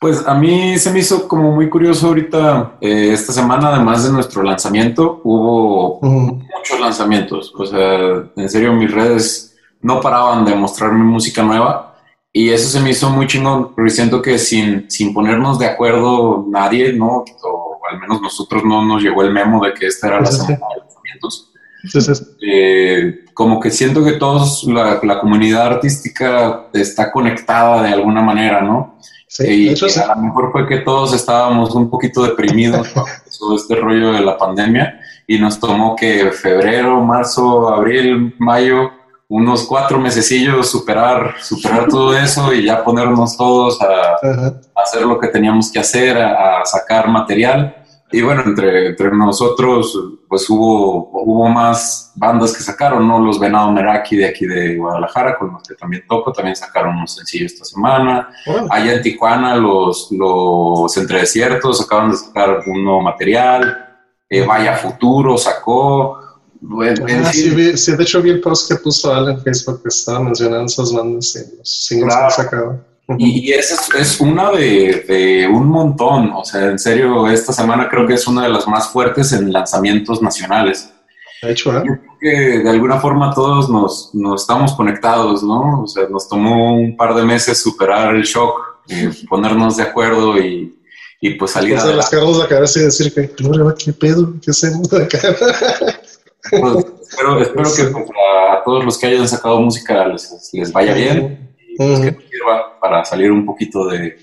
Pues 0.00 0.26
a 0.26 0.34
mí 0.34 0.76
se 0.78 0.90
me 0.90 0.98
hizo 0.98 1.28
como 1.28 1.52
muy 1.52 1.70
curioso 1.70 2.08
ahorita, 2.08 2.78
eh, 2.80 3.12
esta 3.12 3.32
semana, 3.32 3.68
además 3.68 4.04
de 4.04 4.10
nuestro 4.10 4.42
lanzamiento, 4.42 5.20
hubo 5.22 5.98
uh 5.98 6.02
-huh. 6.02 6.48
muchos 6.56 6.80
lanzamientos. 6.80 7.52
O 7.56 7.64
sea, 7.64 8.28
en 8.34 8.48
serio, 8.48 8.72
mis 8.72 8.90
redes 8.90 9.51
no 9.82 10.00
paraban 10.00 10.44
de 10.44 10.54
mostrarme 10.54 11.04
música 11.04 11.42
nueva 11.42 11.92
y 12.32 12.48
eso 12.48 12.70
se 12.70 12.80
me 12.80 12.90
hizo 12.90 13.10
muy 13.10 13.26
chingón, 13.26 13.74
porque 13.74 13.90
siento 13.90 14.22
que 14.22 14.38
sin, 14.38 14.90
sin 14.90 15.12
ponernos 15.12 15.58
de 15.58 15.66
acuerdo 15.66 16.46
nadie, 16.48 16.94
¿no? 16.94 17.24
O 17.42 17.78
al 17.90 18.00
menos 18.00 18.22
nosotros 18.22 18.64
no 18.64 18.82
nos 18.84 19.02
llegó 19.02 19.22
el 19.22 19.32
memo 19.32 19.62
de 19.62 19.74
que 19.74 19.86
esta 19.86 20.06
era 20.06 20.20
la 20.20 20.26
sí. 20.26 20.38
semana 20.38 20.66
de 20.74 20.80
lanzamientos. 20.80 21.52
Entonces, 21.84 22.36
Eh, 22.40 23.24
como 23.34 23.60
que 23.60 23.70
siento 23.70 24.02
que 24.02 24.12
todos, 24.12 24.64
la, 24.64 25.00
la 25.02 25.20
comunidad 25.20 25.66
artística 25.66 26.68
está 26.72 27.12
conectada 27.12 27.82
de 27.82 27.92
alguna 27.92 28.22
manera, 28.22 28.62
¿no? 28.62 28.96
sí, 29.26 29.44
y 29.46 29.68
hecho, 29.70 29.88
sí. 29.88 30.00
a 30.00 30.14
lo 30.14 30.22
mejor 30.22 30.52
fue 30.52 30.66
que 30.66 30.78
todos 30.78 31.12
estábamos 31.12 31.74
un 31.74 31.90
poquito 31.90 32.22
deprimidos 32.22 32.88
con 32.94 33.04
todo 33.38 33.56
este 33.56 33.74
rollo 33.76 34.12
de 34.12 34.20
la 34.20 34.38
pandemia 34.38 35.00
y 35.26 35.38
nos 35.38 35.60
tomó 35.60 35.96
que 35.96 36.30
febrero, 36.30 37.00
marzo, 37.02 37.68
abril, 37.68 38.34
mayo, 38.38 38.90
unos 39.34 39.64
cuatro 39.64 39.98
mesecillos 39.98 40.68
superar, 40.68 41.36
superar 41.40 41.88
todo 41.88 42.14
eso 42.14 42.52
y 42.52 42.64
ya 42.66 42.84
ponernos 42.84 43.34
todos 43.34 43.80
a, 43.80 44.16
a 44.16 44.82
hacer 44.82 45.06
lo 45.06 45.18
que 45.18 45.28
teníamos 45.28 45.72
que 45.72 45.78
hacer, 45.78 46.18
a, 46.18 46.60
a 46.60 46.66
sacar 46.66 47.08
material. 47.08 47.74
Y 48.10 48.20
bueno, 48.20 48.42
entre, 48.44 48.88
entre 48.88 49.10
nosotros, 49.10 49.98
pues 50.28 50.50
hubo, 50.50 51.08
hubo 51.14 51.48
más 51.48 52.12
bandas 52.14 52.54
que 52.54 52.62
sacaron, 52.62 53.08
¿no? 53.08 53.20
Los 53.20 53.40
Venado 53.40 53.72
Meraki 53.72 54.16
de 54.16 54.26
aquí 54.26 54.44
de 54.44 54.76
Guadalajara, 54.76 55.38
con 55.38 55.50
los 55.50 55.62
que 55.62 55.76
también 55.76 56.04
toco, 56.06 56.30
también 56.30 56.54
sacaron 56.54 56.98
un 56.98 57.08
sencillo 57.08 57.46
esta 57.46 57.64
semana. 57.64 58.28
Bueno, 58.44 58.66
Allá 58.68 58.92
en 58.92 59.02
Tijuana, 59.02 59.56
los, 59.56 60.12
los 60.12 60.94
Entre 60.98 61.20
Desiertos 61.20 61.80
acaban 61.80 62.10
de 62.10 62.18
sacar 62.18 62.60
un 62.66 62.84
nuevo 62.84 63.00
material. 63.00 63.96
Eh, 64.28 64.44
Vaya 64.44 64.76
Futuro 64.76 65.38
sacó. 65.38 66.21
Ah, 66.70 67.32
sí, 67.32 67.50
vi- 67.50 67.76
sí, 67.76 67.96
de 67.96 68.02
hecho 68.02 68.22
vi 68.22 68.30
el 68.30 68.40
post 68.40 68.68
que 68.70 68.76
puso 68.76 69.12
Alan 69.12 69.34
en 69.34 69.40
Facebook 69.42 69.82
que 69.82 69.88
estaba 69.88 70.20
mencionando 70.20 70.66
esas 70.66 70.92
bandas 70.92 71.34
y 71.36 71.56
los 71.58 71.68
singles 71.86 72.14
Claro. 72.14 72.20
que 72.20 72.24
han 72.24 72.44
sacado. 72.44 72.80
Y, 73.18 73.50
y 73.50 73.52
esa 73.52 73.74
es, 73.74 73.94
es 74.14 74.20
una 74.20 74.50
de, 74.52 75.04
de 75.08 75.46
un 75.48 75.66
montón. 75.68 76.30
O 76.34 76.44
sea, 76.44 76.66
en 76.66 76.78
serio, 76.78 77.28
esta 77.28 77.52
semana 77.52 77.88
creo 77.90 78.06
que 78.06 78.14
es 78.14 78.26
una 78.28 78.44
de 78.44 78.48
las 78.48 78.66
más 78.68 78.88
fuertes 78.88 79.32
en 79.32 79.52
lanzamientos 79.52 80.22
nacionales. 80.22 80.88
De 81.42 81.50
hecho, 81.50 81.76
¿eh? 81.76 81.82
Yo 81.84 81.94
creo 81.96 82.18
que 82.20 82.58
de 82.62 82.70
alguna 82.70 83.00
forma 83.00 83.34
todos 83.34 83.68
nos, 83.68 84.10
nos 84.14 84.42
estamos 84.42 84.72
conectados, 84.74 85.42
¿no? 85.42 85.82
O 85.82 85.86
sea, 85.88 86.08
nos 86.08 86.28
tomó 86.28 86.76
un 86.76 86.96
par 86.96 87.14
de 87.16 87.24
meses 87.24 87.58
superar 87.60 88.14
el 88.14 88.22
shock, 88.22 88.54
eh, 88.88 89.10
ponernos 89.28 89.76
de 89.76 89.82
acuerdo 89.82 90.38
y, 90.38 90.78
y 91.20 91.30
pues 91.34 91.50
salir 91.50 91.72
Entonces, 91.72 91.96
las 91.96 92.06
adelante. 92.06 92.16
carros 92.32 92.38
la 92.38 92.48
cabeza 92.56 92.78
y 92.78 92.82
decir 92.84 93.12
que, 93.12 93.32
"Gloria, 93.42 93.74
¿qué 93.76 93.92
pedo? 93.92 94.32
¿Qué 94.40 94.52
hacemos 94.52 94.90
acá? 94.92 95.18
Pues, 96.50 96.86
espero 97.08 97.40
espero 97.40 97.70
que 97.76 97.84
pues, 97.84 98.04
a 98.50 98.62
todos 98.64 98.84
los 98.84 98.98
que 98.98 99.06
hayan 99.06 99.28
sacado 99.28 99.60
música 99.60 100.06
les, 100.08 100.50
les 100.52 100.72
vaya 100.72 100.94
bien 100.94 101.54
y 101.68 101.76
pues, 101.76 102.00
que 102.00 102.12
nos 102.12 102.24
sirva 102.24 102.80
para 102.80 103.04
salir 103.04 103.30
un 103.30 103.46
poquito 103.46 103.86
de, 103.86 104.18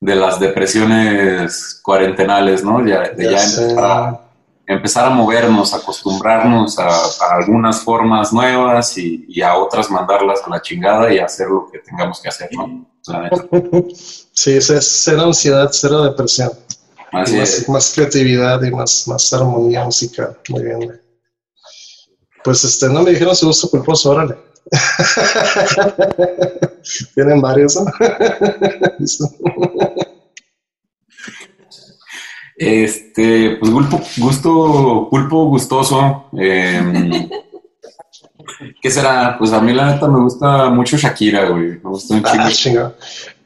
de 0.00 0.14
las 0.14 0.40
depresiones 0.40 1.80
cuarentenales, 1.82 2.64
¿no? 2.64 2.86
Ya, 2.86 3.10
de 3.10 3.24
Ya 3.24 3.30
ya 3.32 3.42
empezar, 3.42 3.84
a, 3.84 4.20
empezar 4.66 5.06
a 5.06 5.10
movernos, 5.10 5.74
acostumbrarnos 5.74 6.78
a, 6.78 6.88
a 6.88 7.36
algunas 7.36 7.82
formas 7.82 8.32
nuevas 8.32 8.96
y, 8.96 9.26
y 9.28 9.42
a 9.42 9.56
otras 9.56 9.90
mandarlas 9.90 10.40
a 10.46 10.50
la 10.50 10.62
chingada 10.62 11.12
y 11.12 11.18
hacer 11.18 11.48
lo 11.48 11.68
que 11.70 11.80
tengamos 11.80 12.20
que 12.20 12.28
hacer, 12.28 12.48
¿no? 12.52 12.86
La 13.06 13.22
neta. 13.22 13.44
Sí, 14.32 14.56
es 14.56 14.70
es 14.70 15.02
cero 15.04 15.24
ansiedad, 15.24 15.68
cero 15.70 16.02
depresión. 16.02 16.50
Así 17.12 17.36
más, 17.36 17.58
es. 17.58 17.68
más 17.68 17.92
creatividad 17.94 18.62
y 18.62 18.70
más, 18.70 19.06
más 19.06 19.32
armonía 19.32 19.84
musical. 19.84 20.38
Muy 20.48 20.62
bien. 20.62 20.99
Pues 22.44 22.64
este, 22.64 22.88
no 22.88 23.02
me 23.02 23.10
dijeron 23.10 23.34
su 23.36 23.46
gusto 23.46 23.68
culposo, 23.68 24.10
órale. 24.10 24.36
Tienen 27.14 27.40
varios, 27.40 27.76
¿no? 27.76 27.84
Listo. 28.98 29.26
Este, 32.56 33.56
pues 33.58 33.72
gulpo, 33.72 34.00
gusto, 34.18 35.08
pulpo 35.10 35.46
gustoso. 35.46 36.26
eh, 36.38 37.28
¿Qué 38.82 38.90
será? 38.90 39.36
Pues 39.38 39.50
a 39.52 39.62
mí 39.62 39.72
la 39.72 39.94
neta 39.94 40.06
me 40.08 40.20
gusta 40.20 40.68
mucho 40.68 40.98
Shakira, 40.98 41.48
güey. 41.48 41.68
Me 41.82 41.90
gusta 41.90 42.14
un. 42.16 42.22
Ah, 42.26 42.50
chingo. 42.52 42.92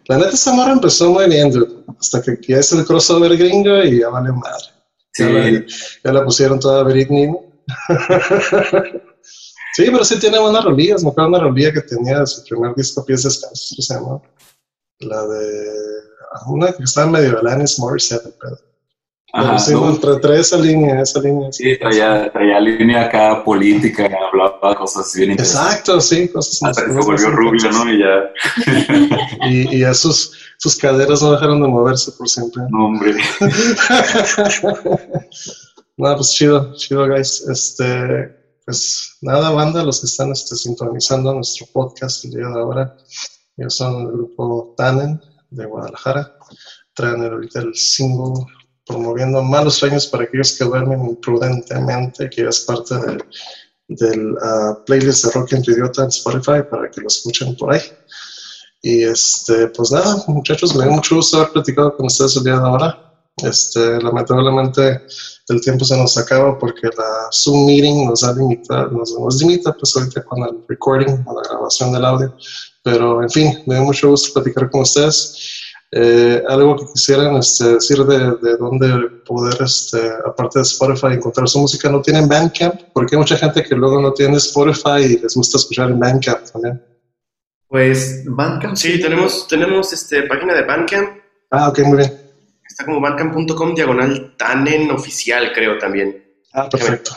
La 0.08 0.16
neta, 0.18 0.30
esa 0.30 0.52
morra 0.52 0.72
empezó 0.72 1.12
muy 1.12 1.28
bien, 1.28 1.48
dude. 1.52 1.84
Hasta 1.96 2.20
que 2.22 2.36
ya 2.48 2.56
es 2.56 2.72
el 2.72 2.84
crossover 2.84 3.36
gringo 3.36 3.84
y 3.84 4.00
ya 4.00 4.08
vale 4.08 4.32
madre. 4.32 4.64
Ya, 5.16 5.26
Sí. 5.26 5.32
la, 5.32 5.64
ya 6.04 6.12
la 6.12 6.24
pusieron 6.24 6.58
toda 6.58 6.82
Britney, 6.82 7.28
¿no? 7.28 7.38
sí, 9.74 9.84
pero 9.86 10.04
sí 10.04 10.18
tiene 10.18 10.38
buenas 10.38 10.64
rolillas. 10.64 11.02
Me 11.02 11.10
acuerdo 11.10 11.30
de 11.30 11.36
una 11.36 11.44
rolilla 11.48 11.72
que 11.72 11.82
tenía 11.82 12.20
de 12.20 12.26
su 12.26 12.42
primer 12.44 12.74
disco, 12.74 13.04
Pies 13.04 13.22
Descalzos, 13.24 13.74
¿cómo 13.76 13.82
se 13.82 13.94
llama? 13.94 14.20
La 15.00 15.26
de... 15.26 15.66
Una 16.48 16.72
que 16.72 16.82
estaba 16.82 17.10
medio 17.10 17.38
Alanis 17.38 17.78
Morissette, 17.78 18.34
pero... 18.40 18.56
Ajá, 19.36 19.58
sí, 19.58 19.72
¿no? 19.72 19.80
no, 19.90 19.98
tra- 19.98 20.20
trae 20.20 20.38
esa 20.38 20.56
línea, 20.56 21.00
esa 21.00 21.20
línea. 21.20 21.50
Sí, 21.50 21.76
traía, 21.76 22.30
traía 22.32 22.60
línea 22.60 23.06
acá 23.06 23.42
política, 23.42 24.08
hablaba 24.30 24.70
de 24.70 24.76
cosas 24.76 25.12
bien 25.16 25.32
interesantes. 25.32 25.70
Exacto, 25.72 26.00
sí, 26.00 26.28
cosas 26.28 26.62
Hasta 26.62 26.84
que 26.86 26.92
se 26.92 27.00
volvió 27.00 27.30
rubio. 27.30 27.68
¿no? 27.72 27.92
Y 27.92 27.98
ya, 27.98 28.30
Y, 29.48 29.76
y 29.76 29.80
ya 29.80 29.92
sus, 29.92 30.32
sus 30.58 30.76
caderas 30.76 31.20
no 31.20 31.32
dejaron 31.32 31.60
de 31.60 31.66
moverse 31.66 32.12
por 32.12 32.28
siempre. 32.28 32.62
no, 32.70 32.86
hombre. 32.86 33.16
no, 35.96 36.14
pues 36.16 36.32
chido, 36.32 36.74
chido, 36.74 37.06
guys. 37.08 37.46
Este, 37.48 38.34
pues 38.64 39.16
nada, 39.20 39.50
banda, 39.50 39.84
los 39.84 40.00
que 40.00 40.06
están 40.06 40.32
este, 40.32 40.56
sintonizando 40.56 41.34
nuestro 41.34 41.66
podcast 41.72 42.24
el 42.24 42.32
día 42.32 42.48
de 42.48 42.60
ahora. 42.60 42.96
Ellos 43.56 43.76
son 43.76 44.02
el 44.02 44.12
grupo 44.12 44.74
Tannen 44.76 45.20
de 45.50 45.66
Guadalajara. 45.66 46.36
Traen 46.94 47.24
ahorita 47.24 47.60
el 47.60 47.74
single 47.74 48.44
promoviendo 48.86 49.42
malos 49.42 49.76
sueños 49.76 50.06
para 50.06 50.24
aquellos 50.24 50.56
que 50.58 50.64
duermen 50.64 51.08
imprudentemente, 51.08 52.28
que 52.28 52.46
es 52.46 52.60
parte 52.60 52.96
del, 52.96 53.24
del 53.88 54.34
ah, 54.42 54.78
playlist 54.84 55.24
de 55.24 55.30
Rock 55.32 55.52
en 55.52 55.62
tu 55.62 55.70
Idiota 55.70 56.02
en 56.02 56.08
Spotify 56.08 56.62
para 56.68 56.90
que 56.90 57.00
lo 57.00 57.06
escuchen 57.06 57.56
por 57.56 57.72
ahí. 57.72 57.80
Y 58.82 59.04
este, 59.04 59.68
pues 59.68 59.90
nada, 59.92 60.22
muchachos, 60.26 60.74
me 60.76 60.84
dio 60.84 60.92
mucho 60.92 61.16
gusto 61.16 61.38
haber 61.38 61.52
platicado 61.52 61.96
con 61.96 62.06
ustedes 62.06 62.36
el 62.36 62.44
día 62.44 62.54
de 62.54 62.66
ahora. 62.66 63.13
Este, 63.42 64.00
lamentablemente 64.00 65.02
el 65.48 65.60
tiempo 65.60 65.84
se 65.84 65.96
nos 65.96 66.16
acaba 66.16 66.56
porque 66.58 66.86
la 66.96 67.28
Zoom 67.32 67.66
meeting 67.66 68.06
nos 68.06 68.20
da 68.20 68.32
limita, 68.32 68.86
nos, 68.86 69.12
nos 69.18 69.40
limita 69.42 69.72
pues 69.72 69.96
ahorita 69.96 70.22
con 70.22 70.42
el 70.42 70.64
recording, 70.68 71.24
con 71.24 71.36
la 71.36 71.42
grabación 71.42 71.92
del 71.92 72.04
audio. 72.04 72.36
Pero 72.82 73.22
en 73.22 73.30
fin, 73.30 73.62
me 73.66 73.74
dio 73.74 73.84
mucho 73.84 74.10
gusto 74.10 74.32
platicar 74.34 74.70
con 74.70 74.82
ustedes. 74.82 75.62
Eh, 75.96 76.42
algo 76.48 76.76
que 76.76 76.86
quisieran 76.92 77.36
este, 77.36 77.74
decir 77.74 77.98
de, 78.04 78.18
de 78.42 78.56
dónde 78.56 78.88
poder, 79.24 79.56
este, 79.62 80.10
aparte 80.26 80.58
de 80.58 80.64
Spotify, 80.64 81.14
encontrar 81.14 81.48
su 81.48 81.60
música, 81.60 81.88
¿no 81.88 82.02
tienen 82.02 82.28
Bandcamp? 82.28 82.80
Porque 82.92 83.14
hay 83.14 83.20
mucha 83.20 83.36
gente 83.36 83.62
que 83.62 83.76
luego 83.76 84.00
no 84.00 84.12
tiene 84.12 84.38
Spotify 84.38 85.02
y 85.04 85.18
les 85.18 85.34
gusta 85.34 85.58
escuchar 85.58 85.90
en 85.90 86.00
Bandcamp 86.00 86.50
también. 86.50 86.82
Pues 87.68 88.24
Bandcamp. 88.26 88.76
Sí, 88.76 89.00
tenemos, 89.00 89.46
tenemos 89.46 89.92
este, 89.92 90.22
página 90.22 90.54
de 90.54 90.64
Bandcamp. 90.64 91.10
Ah, 91.50 91.68
ok, 91.68 91.78
muy 91.80 91.98
bien. 91.98 92.23
Está 92.74 92.86
como 92.86 93.00
bandcamp.com 93.00 93.72
diagonal 93.72 94.34
Tannen 94.36 94.90
oficial, 94.90 95.52
creo 95.52 95.78
también. 95.78 96.24
Ah, 96.52 96.68
perfecto. 96.68 97.16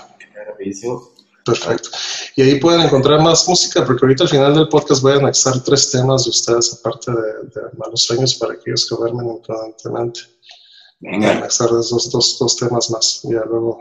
Rapidísimo. 0.49 1.09
Perfecto. 1.43 1.89
Y 2.35 2.43
ahí 2.43 2.59
pueden 2.59 2.81
encontrar 2.81 3.19
más 3.21 3.47
música, 3.47 3.83
porque 3.83 4.05
ahorita 4.05 4.25
al 4.25 4.29
final 4.29 4.53
del 4.53 4.69
podcast 4.69 5.01
voy 5.01 5.13
a 5.13 5.15
anexar 5.15 5.59
tres 5.63 5.89
temas 5.89 6.25
de 6.25 6.29
ustedes, 6.29 6.77
aparte 6.79 7.11
de, 7.11 7.17
de 7.17 7.75
Malos 7.75 8.03
Sueños, 8.03 8.35
para 8.35 8.53
aquellos 8.53 8.87
que 8.87 8.97
duermen 8.97 9.29
imprudentemente. 9.29 10.19
Voy 10.99 11.09
a 11.09 11.17
Venga. 11.17 11.31
anexar 11.39 11.69
dos, 11.69 12.11
dos, 12.11 12.37
dos 12.37 12.55
temas 12.55 12.91
más. 12.91 13.21
Y 13.23 13.33
ya 13.33 13.43
luego. 13.45 13.79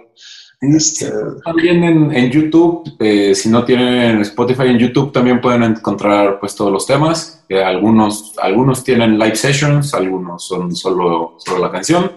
Este, 0.60 1.12
También 1.44 1.84
en, 1.84 2.12
en 2.12 2.30
YouTube, 2.30 2.96
eh, 2.98 3.34
si 3.34 3.48
no 3.48 3.64
tienen 3.64 4.20
Spotify 4.22 4.68
en 4.68 4.78
YouTube, 4.78 5.12
también 5.12 5.40
pueden 5.40 5.62
encontrar 5.62 6.40
pues 6.40 6.54
todos 6.54 6.72
los 6.72 6.86
temas. 6.86 7.44
Eh, 7.48 7.62
algunos, 7.62 8.34
algunos 8.38 8.82
tienen 8.82 9.18
live 9.18 9.36
sessions, 9.36 9.92
algunos 9.94 10.46
son 10.46 10.74
solo, 10.74 11.36
solo 11.38 11.58
la 11.58 11.70
canción. 11.70 12.10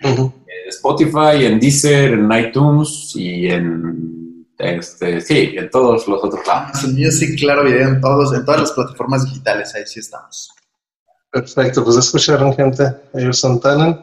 En 0.00 0.32
Spotify, 0.68 1.44
en 1.44 1.60
Deezer, 1.60 2.14
en 2.14 2.32
iTunes 2.32 3.12
y 3.14 3.46
en 3.48 4.12
este, 4.58 5.20
sí, 5.20 5.54
en 5.56 5.70
todos 5.70 6.06
los 6.06 6.22
otros 6.22 6.46
lados. 6.46 6.84
Music, 6.88 7.38
claro, 7.38 7.64
video 7.64 7.88
en 7.88 8.00
todos, 8.00 8.32
en 8.32 8.44
todas 8.44 8.60
las 8.60 8.72
plataformas 8.72 9.24
digitales, 9.24 9.74
ahí 9.74 9.82
sí 9.86 10.00
estamos. 10.00 10.52
Perfecto, 11.30 11.82
pues 11.82 11.96
escucharon 11.96 12.54
gente, 12.54 12.84
ellos 13.14 13.38
son 13.38 13.58
Tannen. 13.58 13.98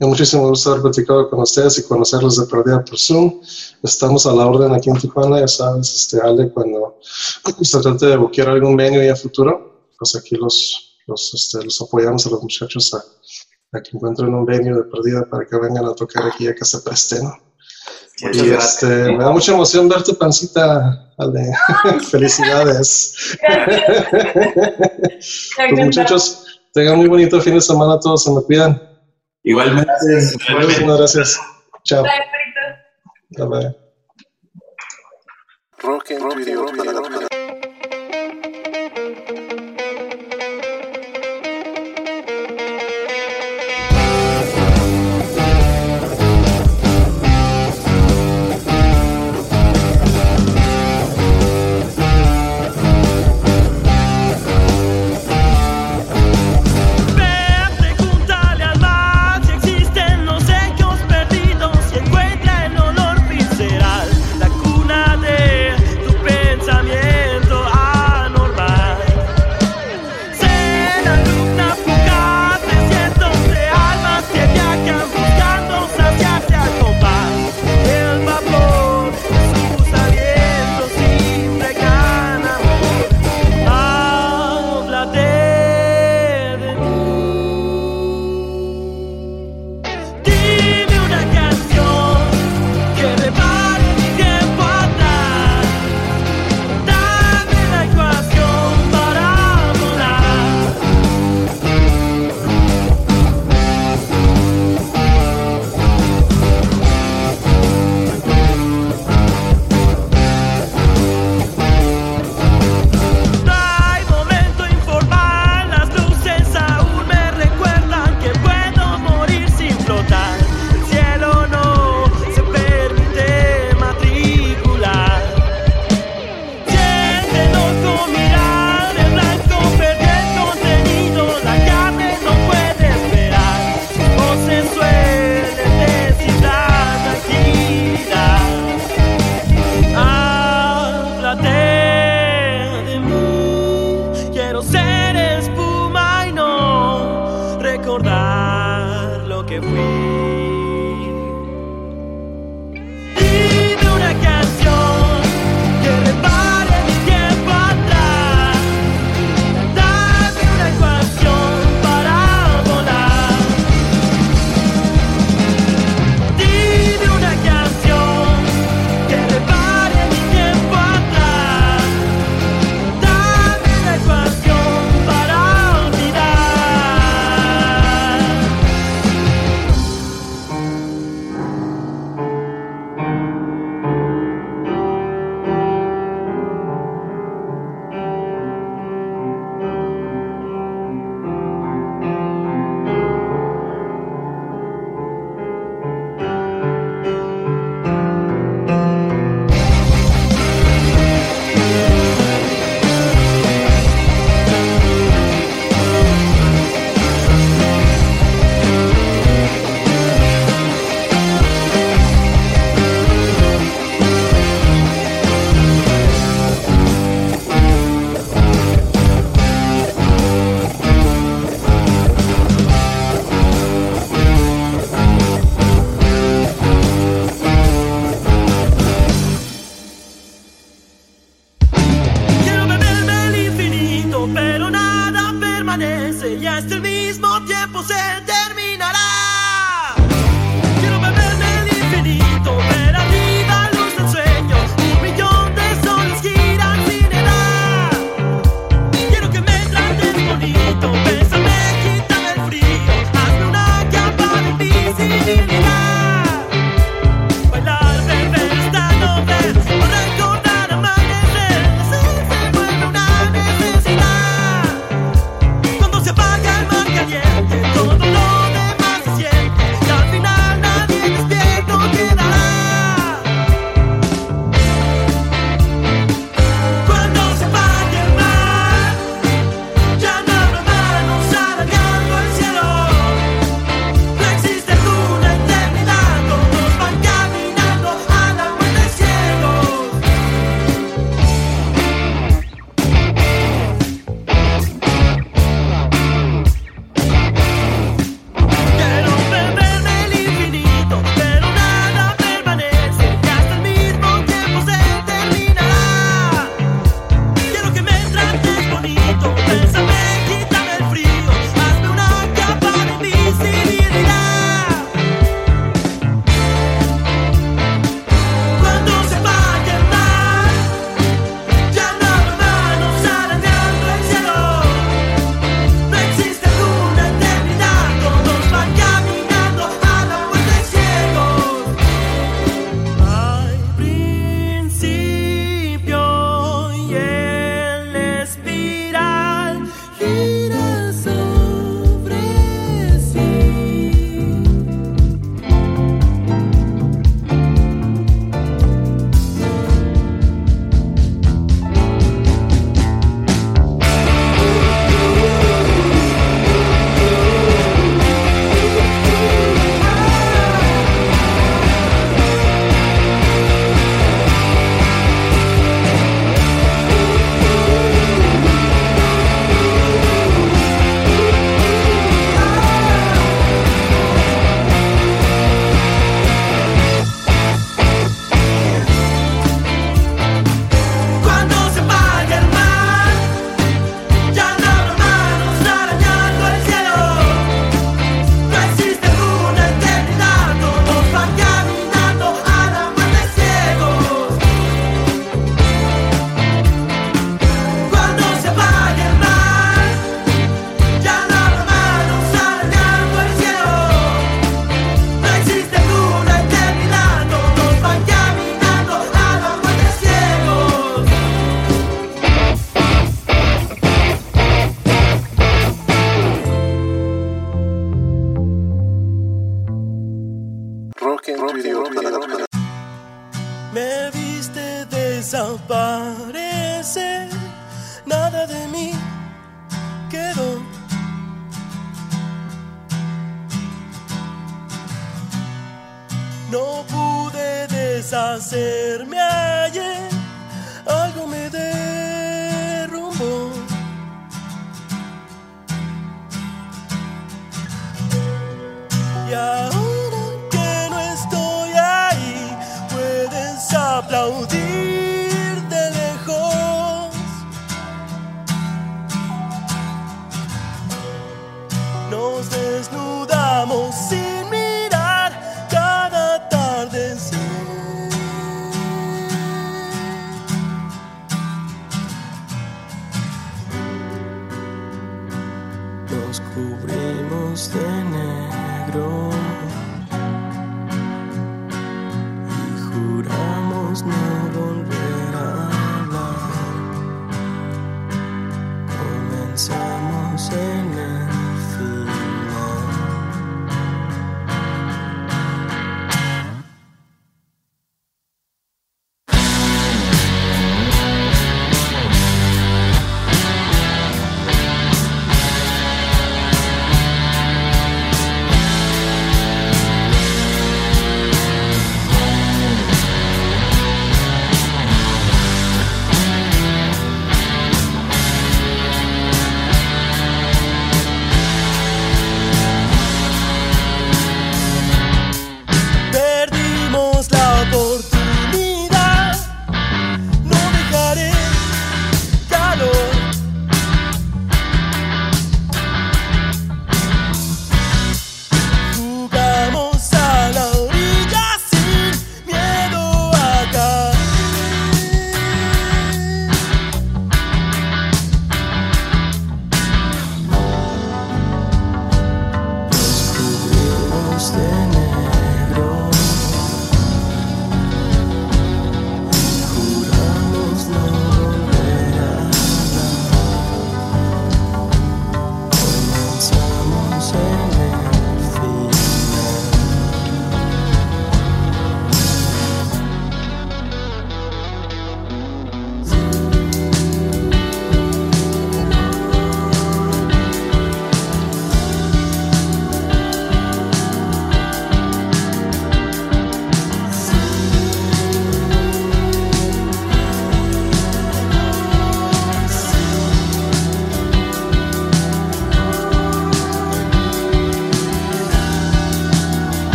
Muchísimo 0.00 0.48
gusto 0.48 0.70
haber 0.70 0.82
platicado 0.82 1.28
con 1.28 1.40
ustedes 1.40 1.78
y 1.78 1.82
conocerlos 1.82 2.36
de 2.36 2.46
perdida 2.46 2.84
por 2.84 2.98
Zoom. 2.98 3.40
Estamos 3.82 4.26
a 4.26 4.32
la 4.32 4.46
orden 4.46 4.72
aquí 4.72 4.90
en 4.90 4.96
Tijuana, 4.96 5.40
ya 5.40 5.48
sabes, 5.48 5.92
este, 5.94 6.20
Ale, 6.20 6.50
cuando 6.50 6.98
se 7.62 7.80
trate 7.80 8.06
de 8.06 8.16
buquear 8.16 8.48
algún 8.50 8.76
venue 8.76 9.04
y 9.04 9.08
a 9.08 9.16
futuro, 9.16 9.88
pues 9.98 10.14
aquí 10.14 10.36
los, 10.36 11.00
los, 11.06 11.34
este, 11.34 11.64
los 11.64 11.80
apoyamos 11.82 12.24
a 12.26 12.30
los 12.30 12.42
muchachos 12.42 12.94
a, 12.94 12.98
a 13.76 13.82
que 13.82 13.90
encuentren 13.96 14.32
un 14.32 14.46
venue 14.46 14.72
de 14.74 14.84
perdida 14.84 15.28
para 15.28 15.44
que 15.44 15.56
vengan 15.58 15.86
a 15.86 15.94
tocar 15.94 16.24
aquí 16.26 16.44
ya 16.44 16.54
que 16.54 16.64
se 16.64 16.78
preste, 16.80 17.20
¿no? 17.22 17.36
Muchas 18.20 18.44
Y 18.44 18.46
gracias. 18.46 18.72
este, 18.74 18.86
me 19.12 19.24
da 19.24 19.30
mucha 19.30 19.52
emoción 19.52 19.88
ver 19.88 20.02
tu 20.04 20.16
pancita, 20.16 21.12
Ale. 21.18 21.52
Felicidades. 22.10 23.36
Pues 25.68 25.84
muchachos, 25.84 26.44
tengan 26.72 26.96
muy 26.98 27.08
bonito 27.08 27.40
fin 27.40 27.54
de 27.54 27.60
semana 27.60 27.98
todos, 27.98 28.22
se 28.24 28.30
me 28.30 28.42
cuidan. 28.42 28.80
Igualmente, 29.48 29.90
Muchas 30.50 30.98
gracias. 30.98 31.40
Chao. 31.84 32.04
Bye. 33.30 33.74
Rock 35.78 36.10
en 36.10 36.18
tu 36.18 37.17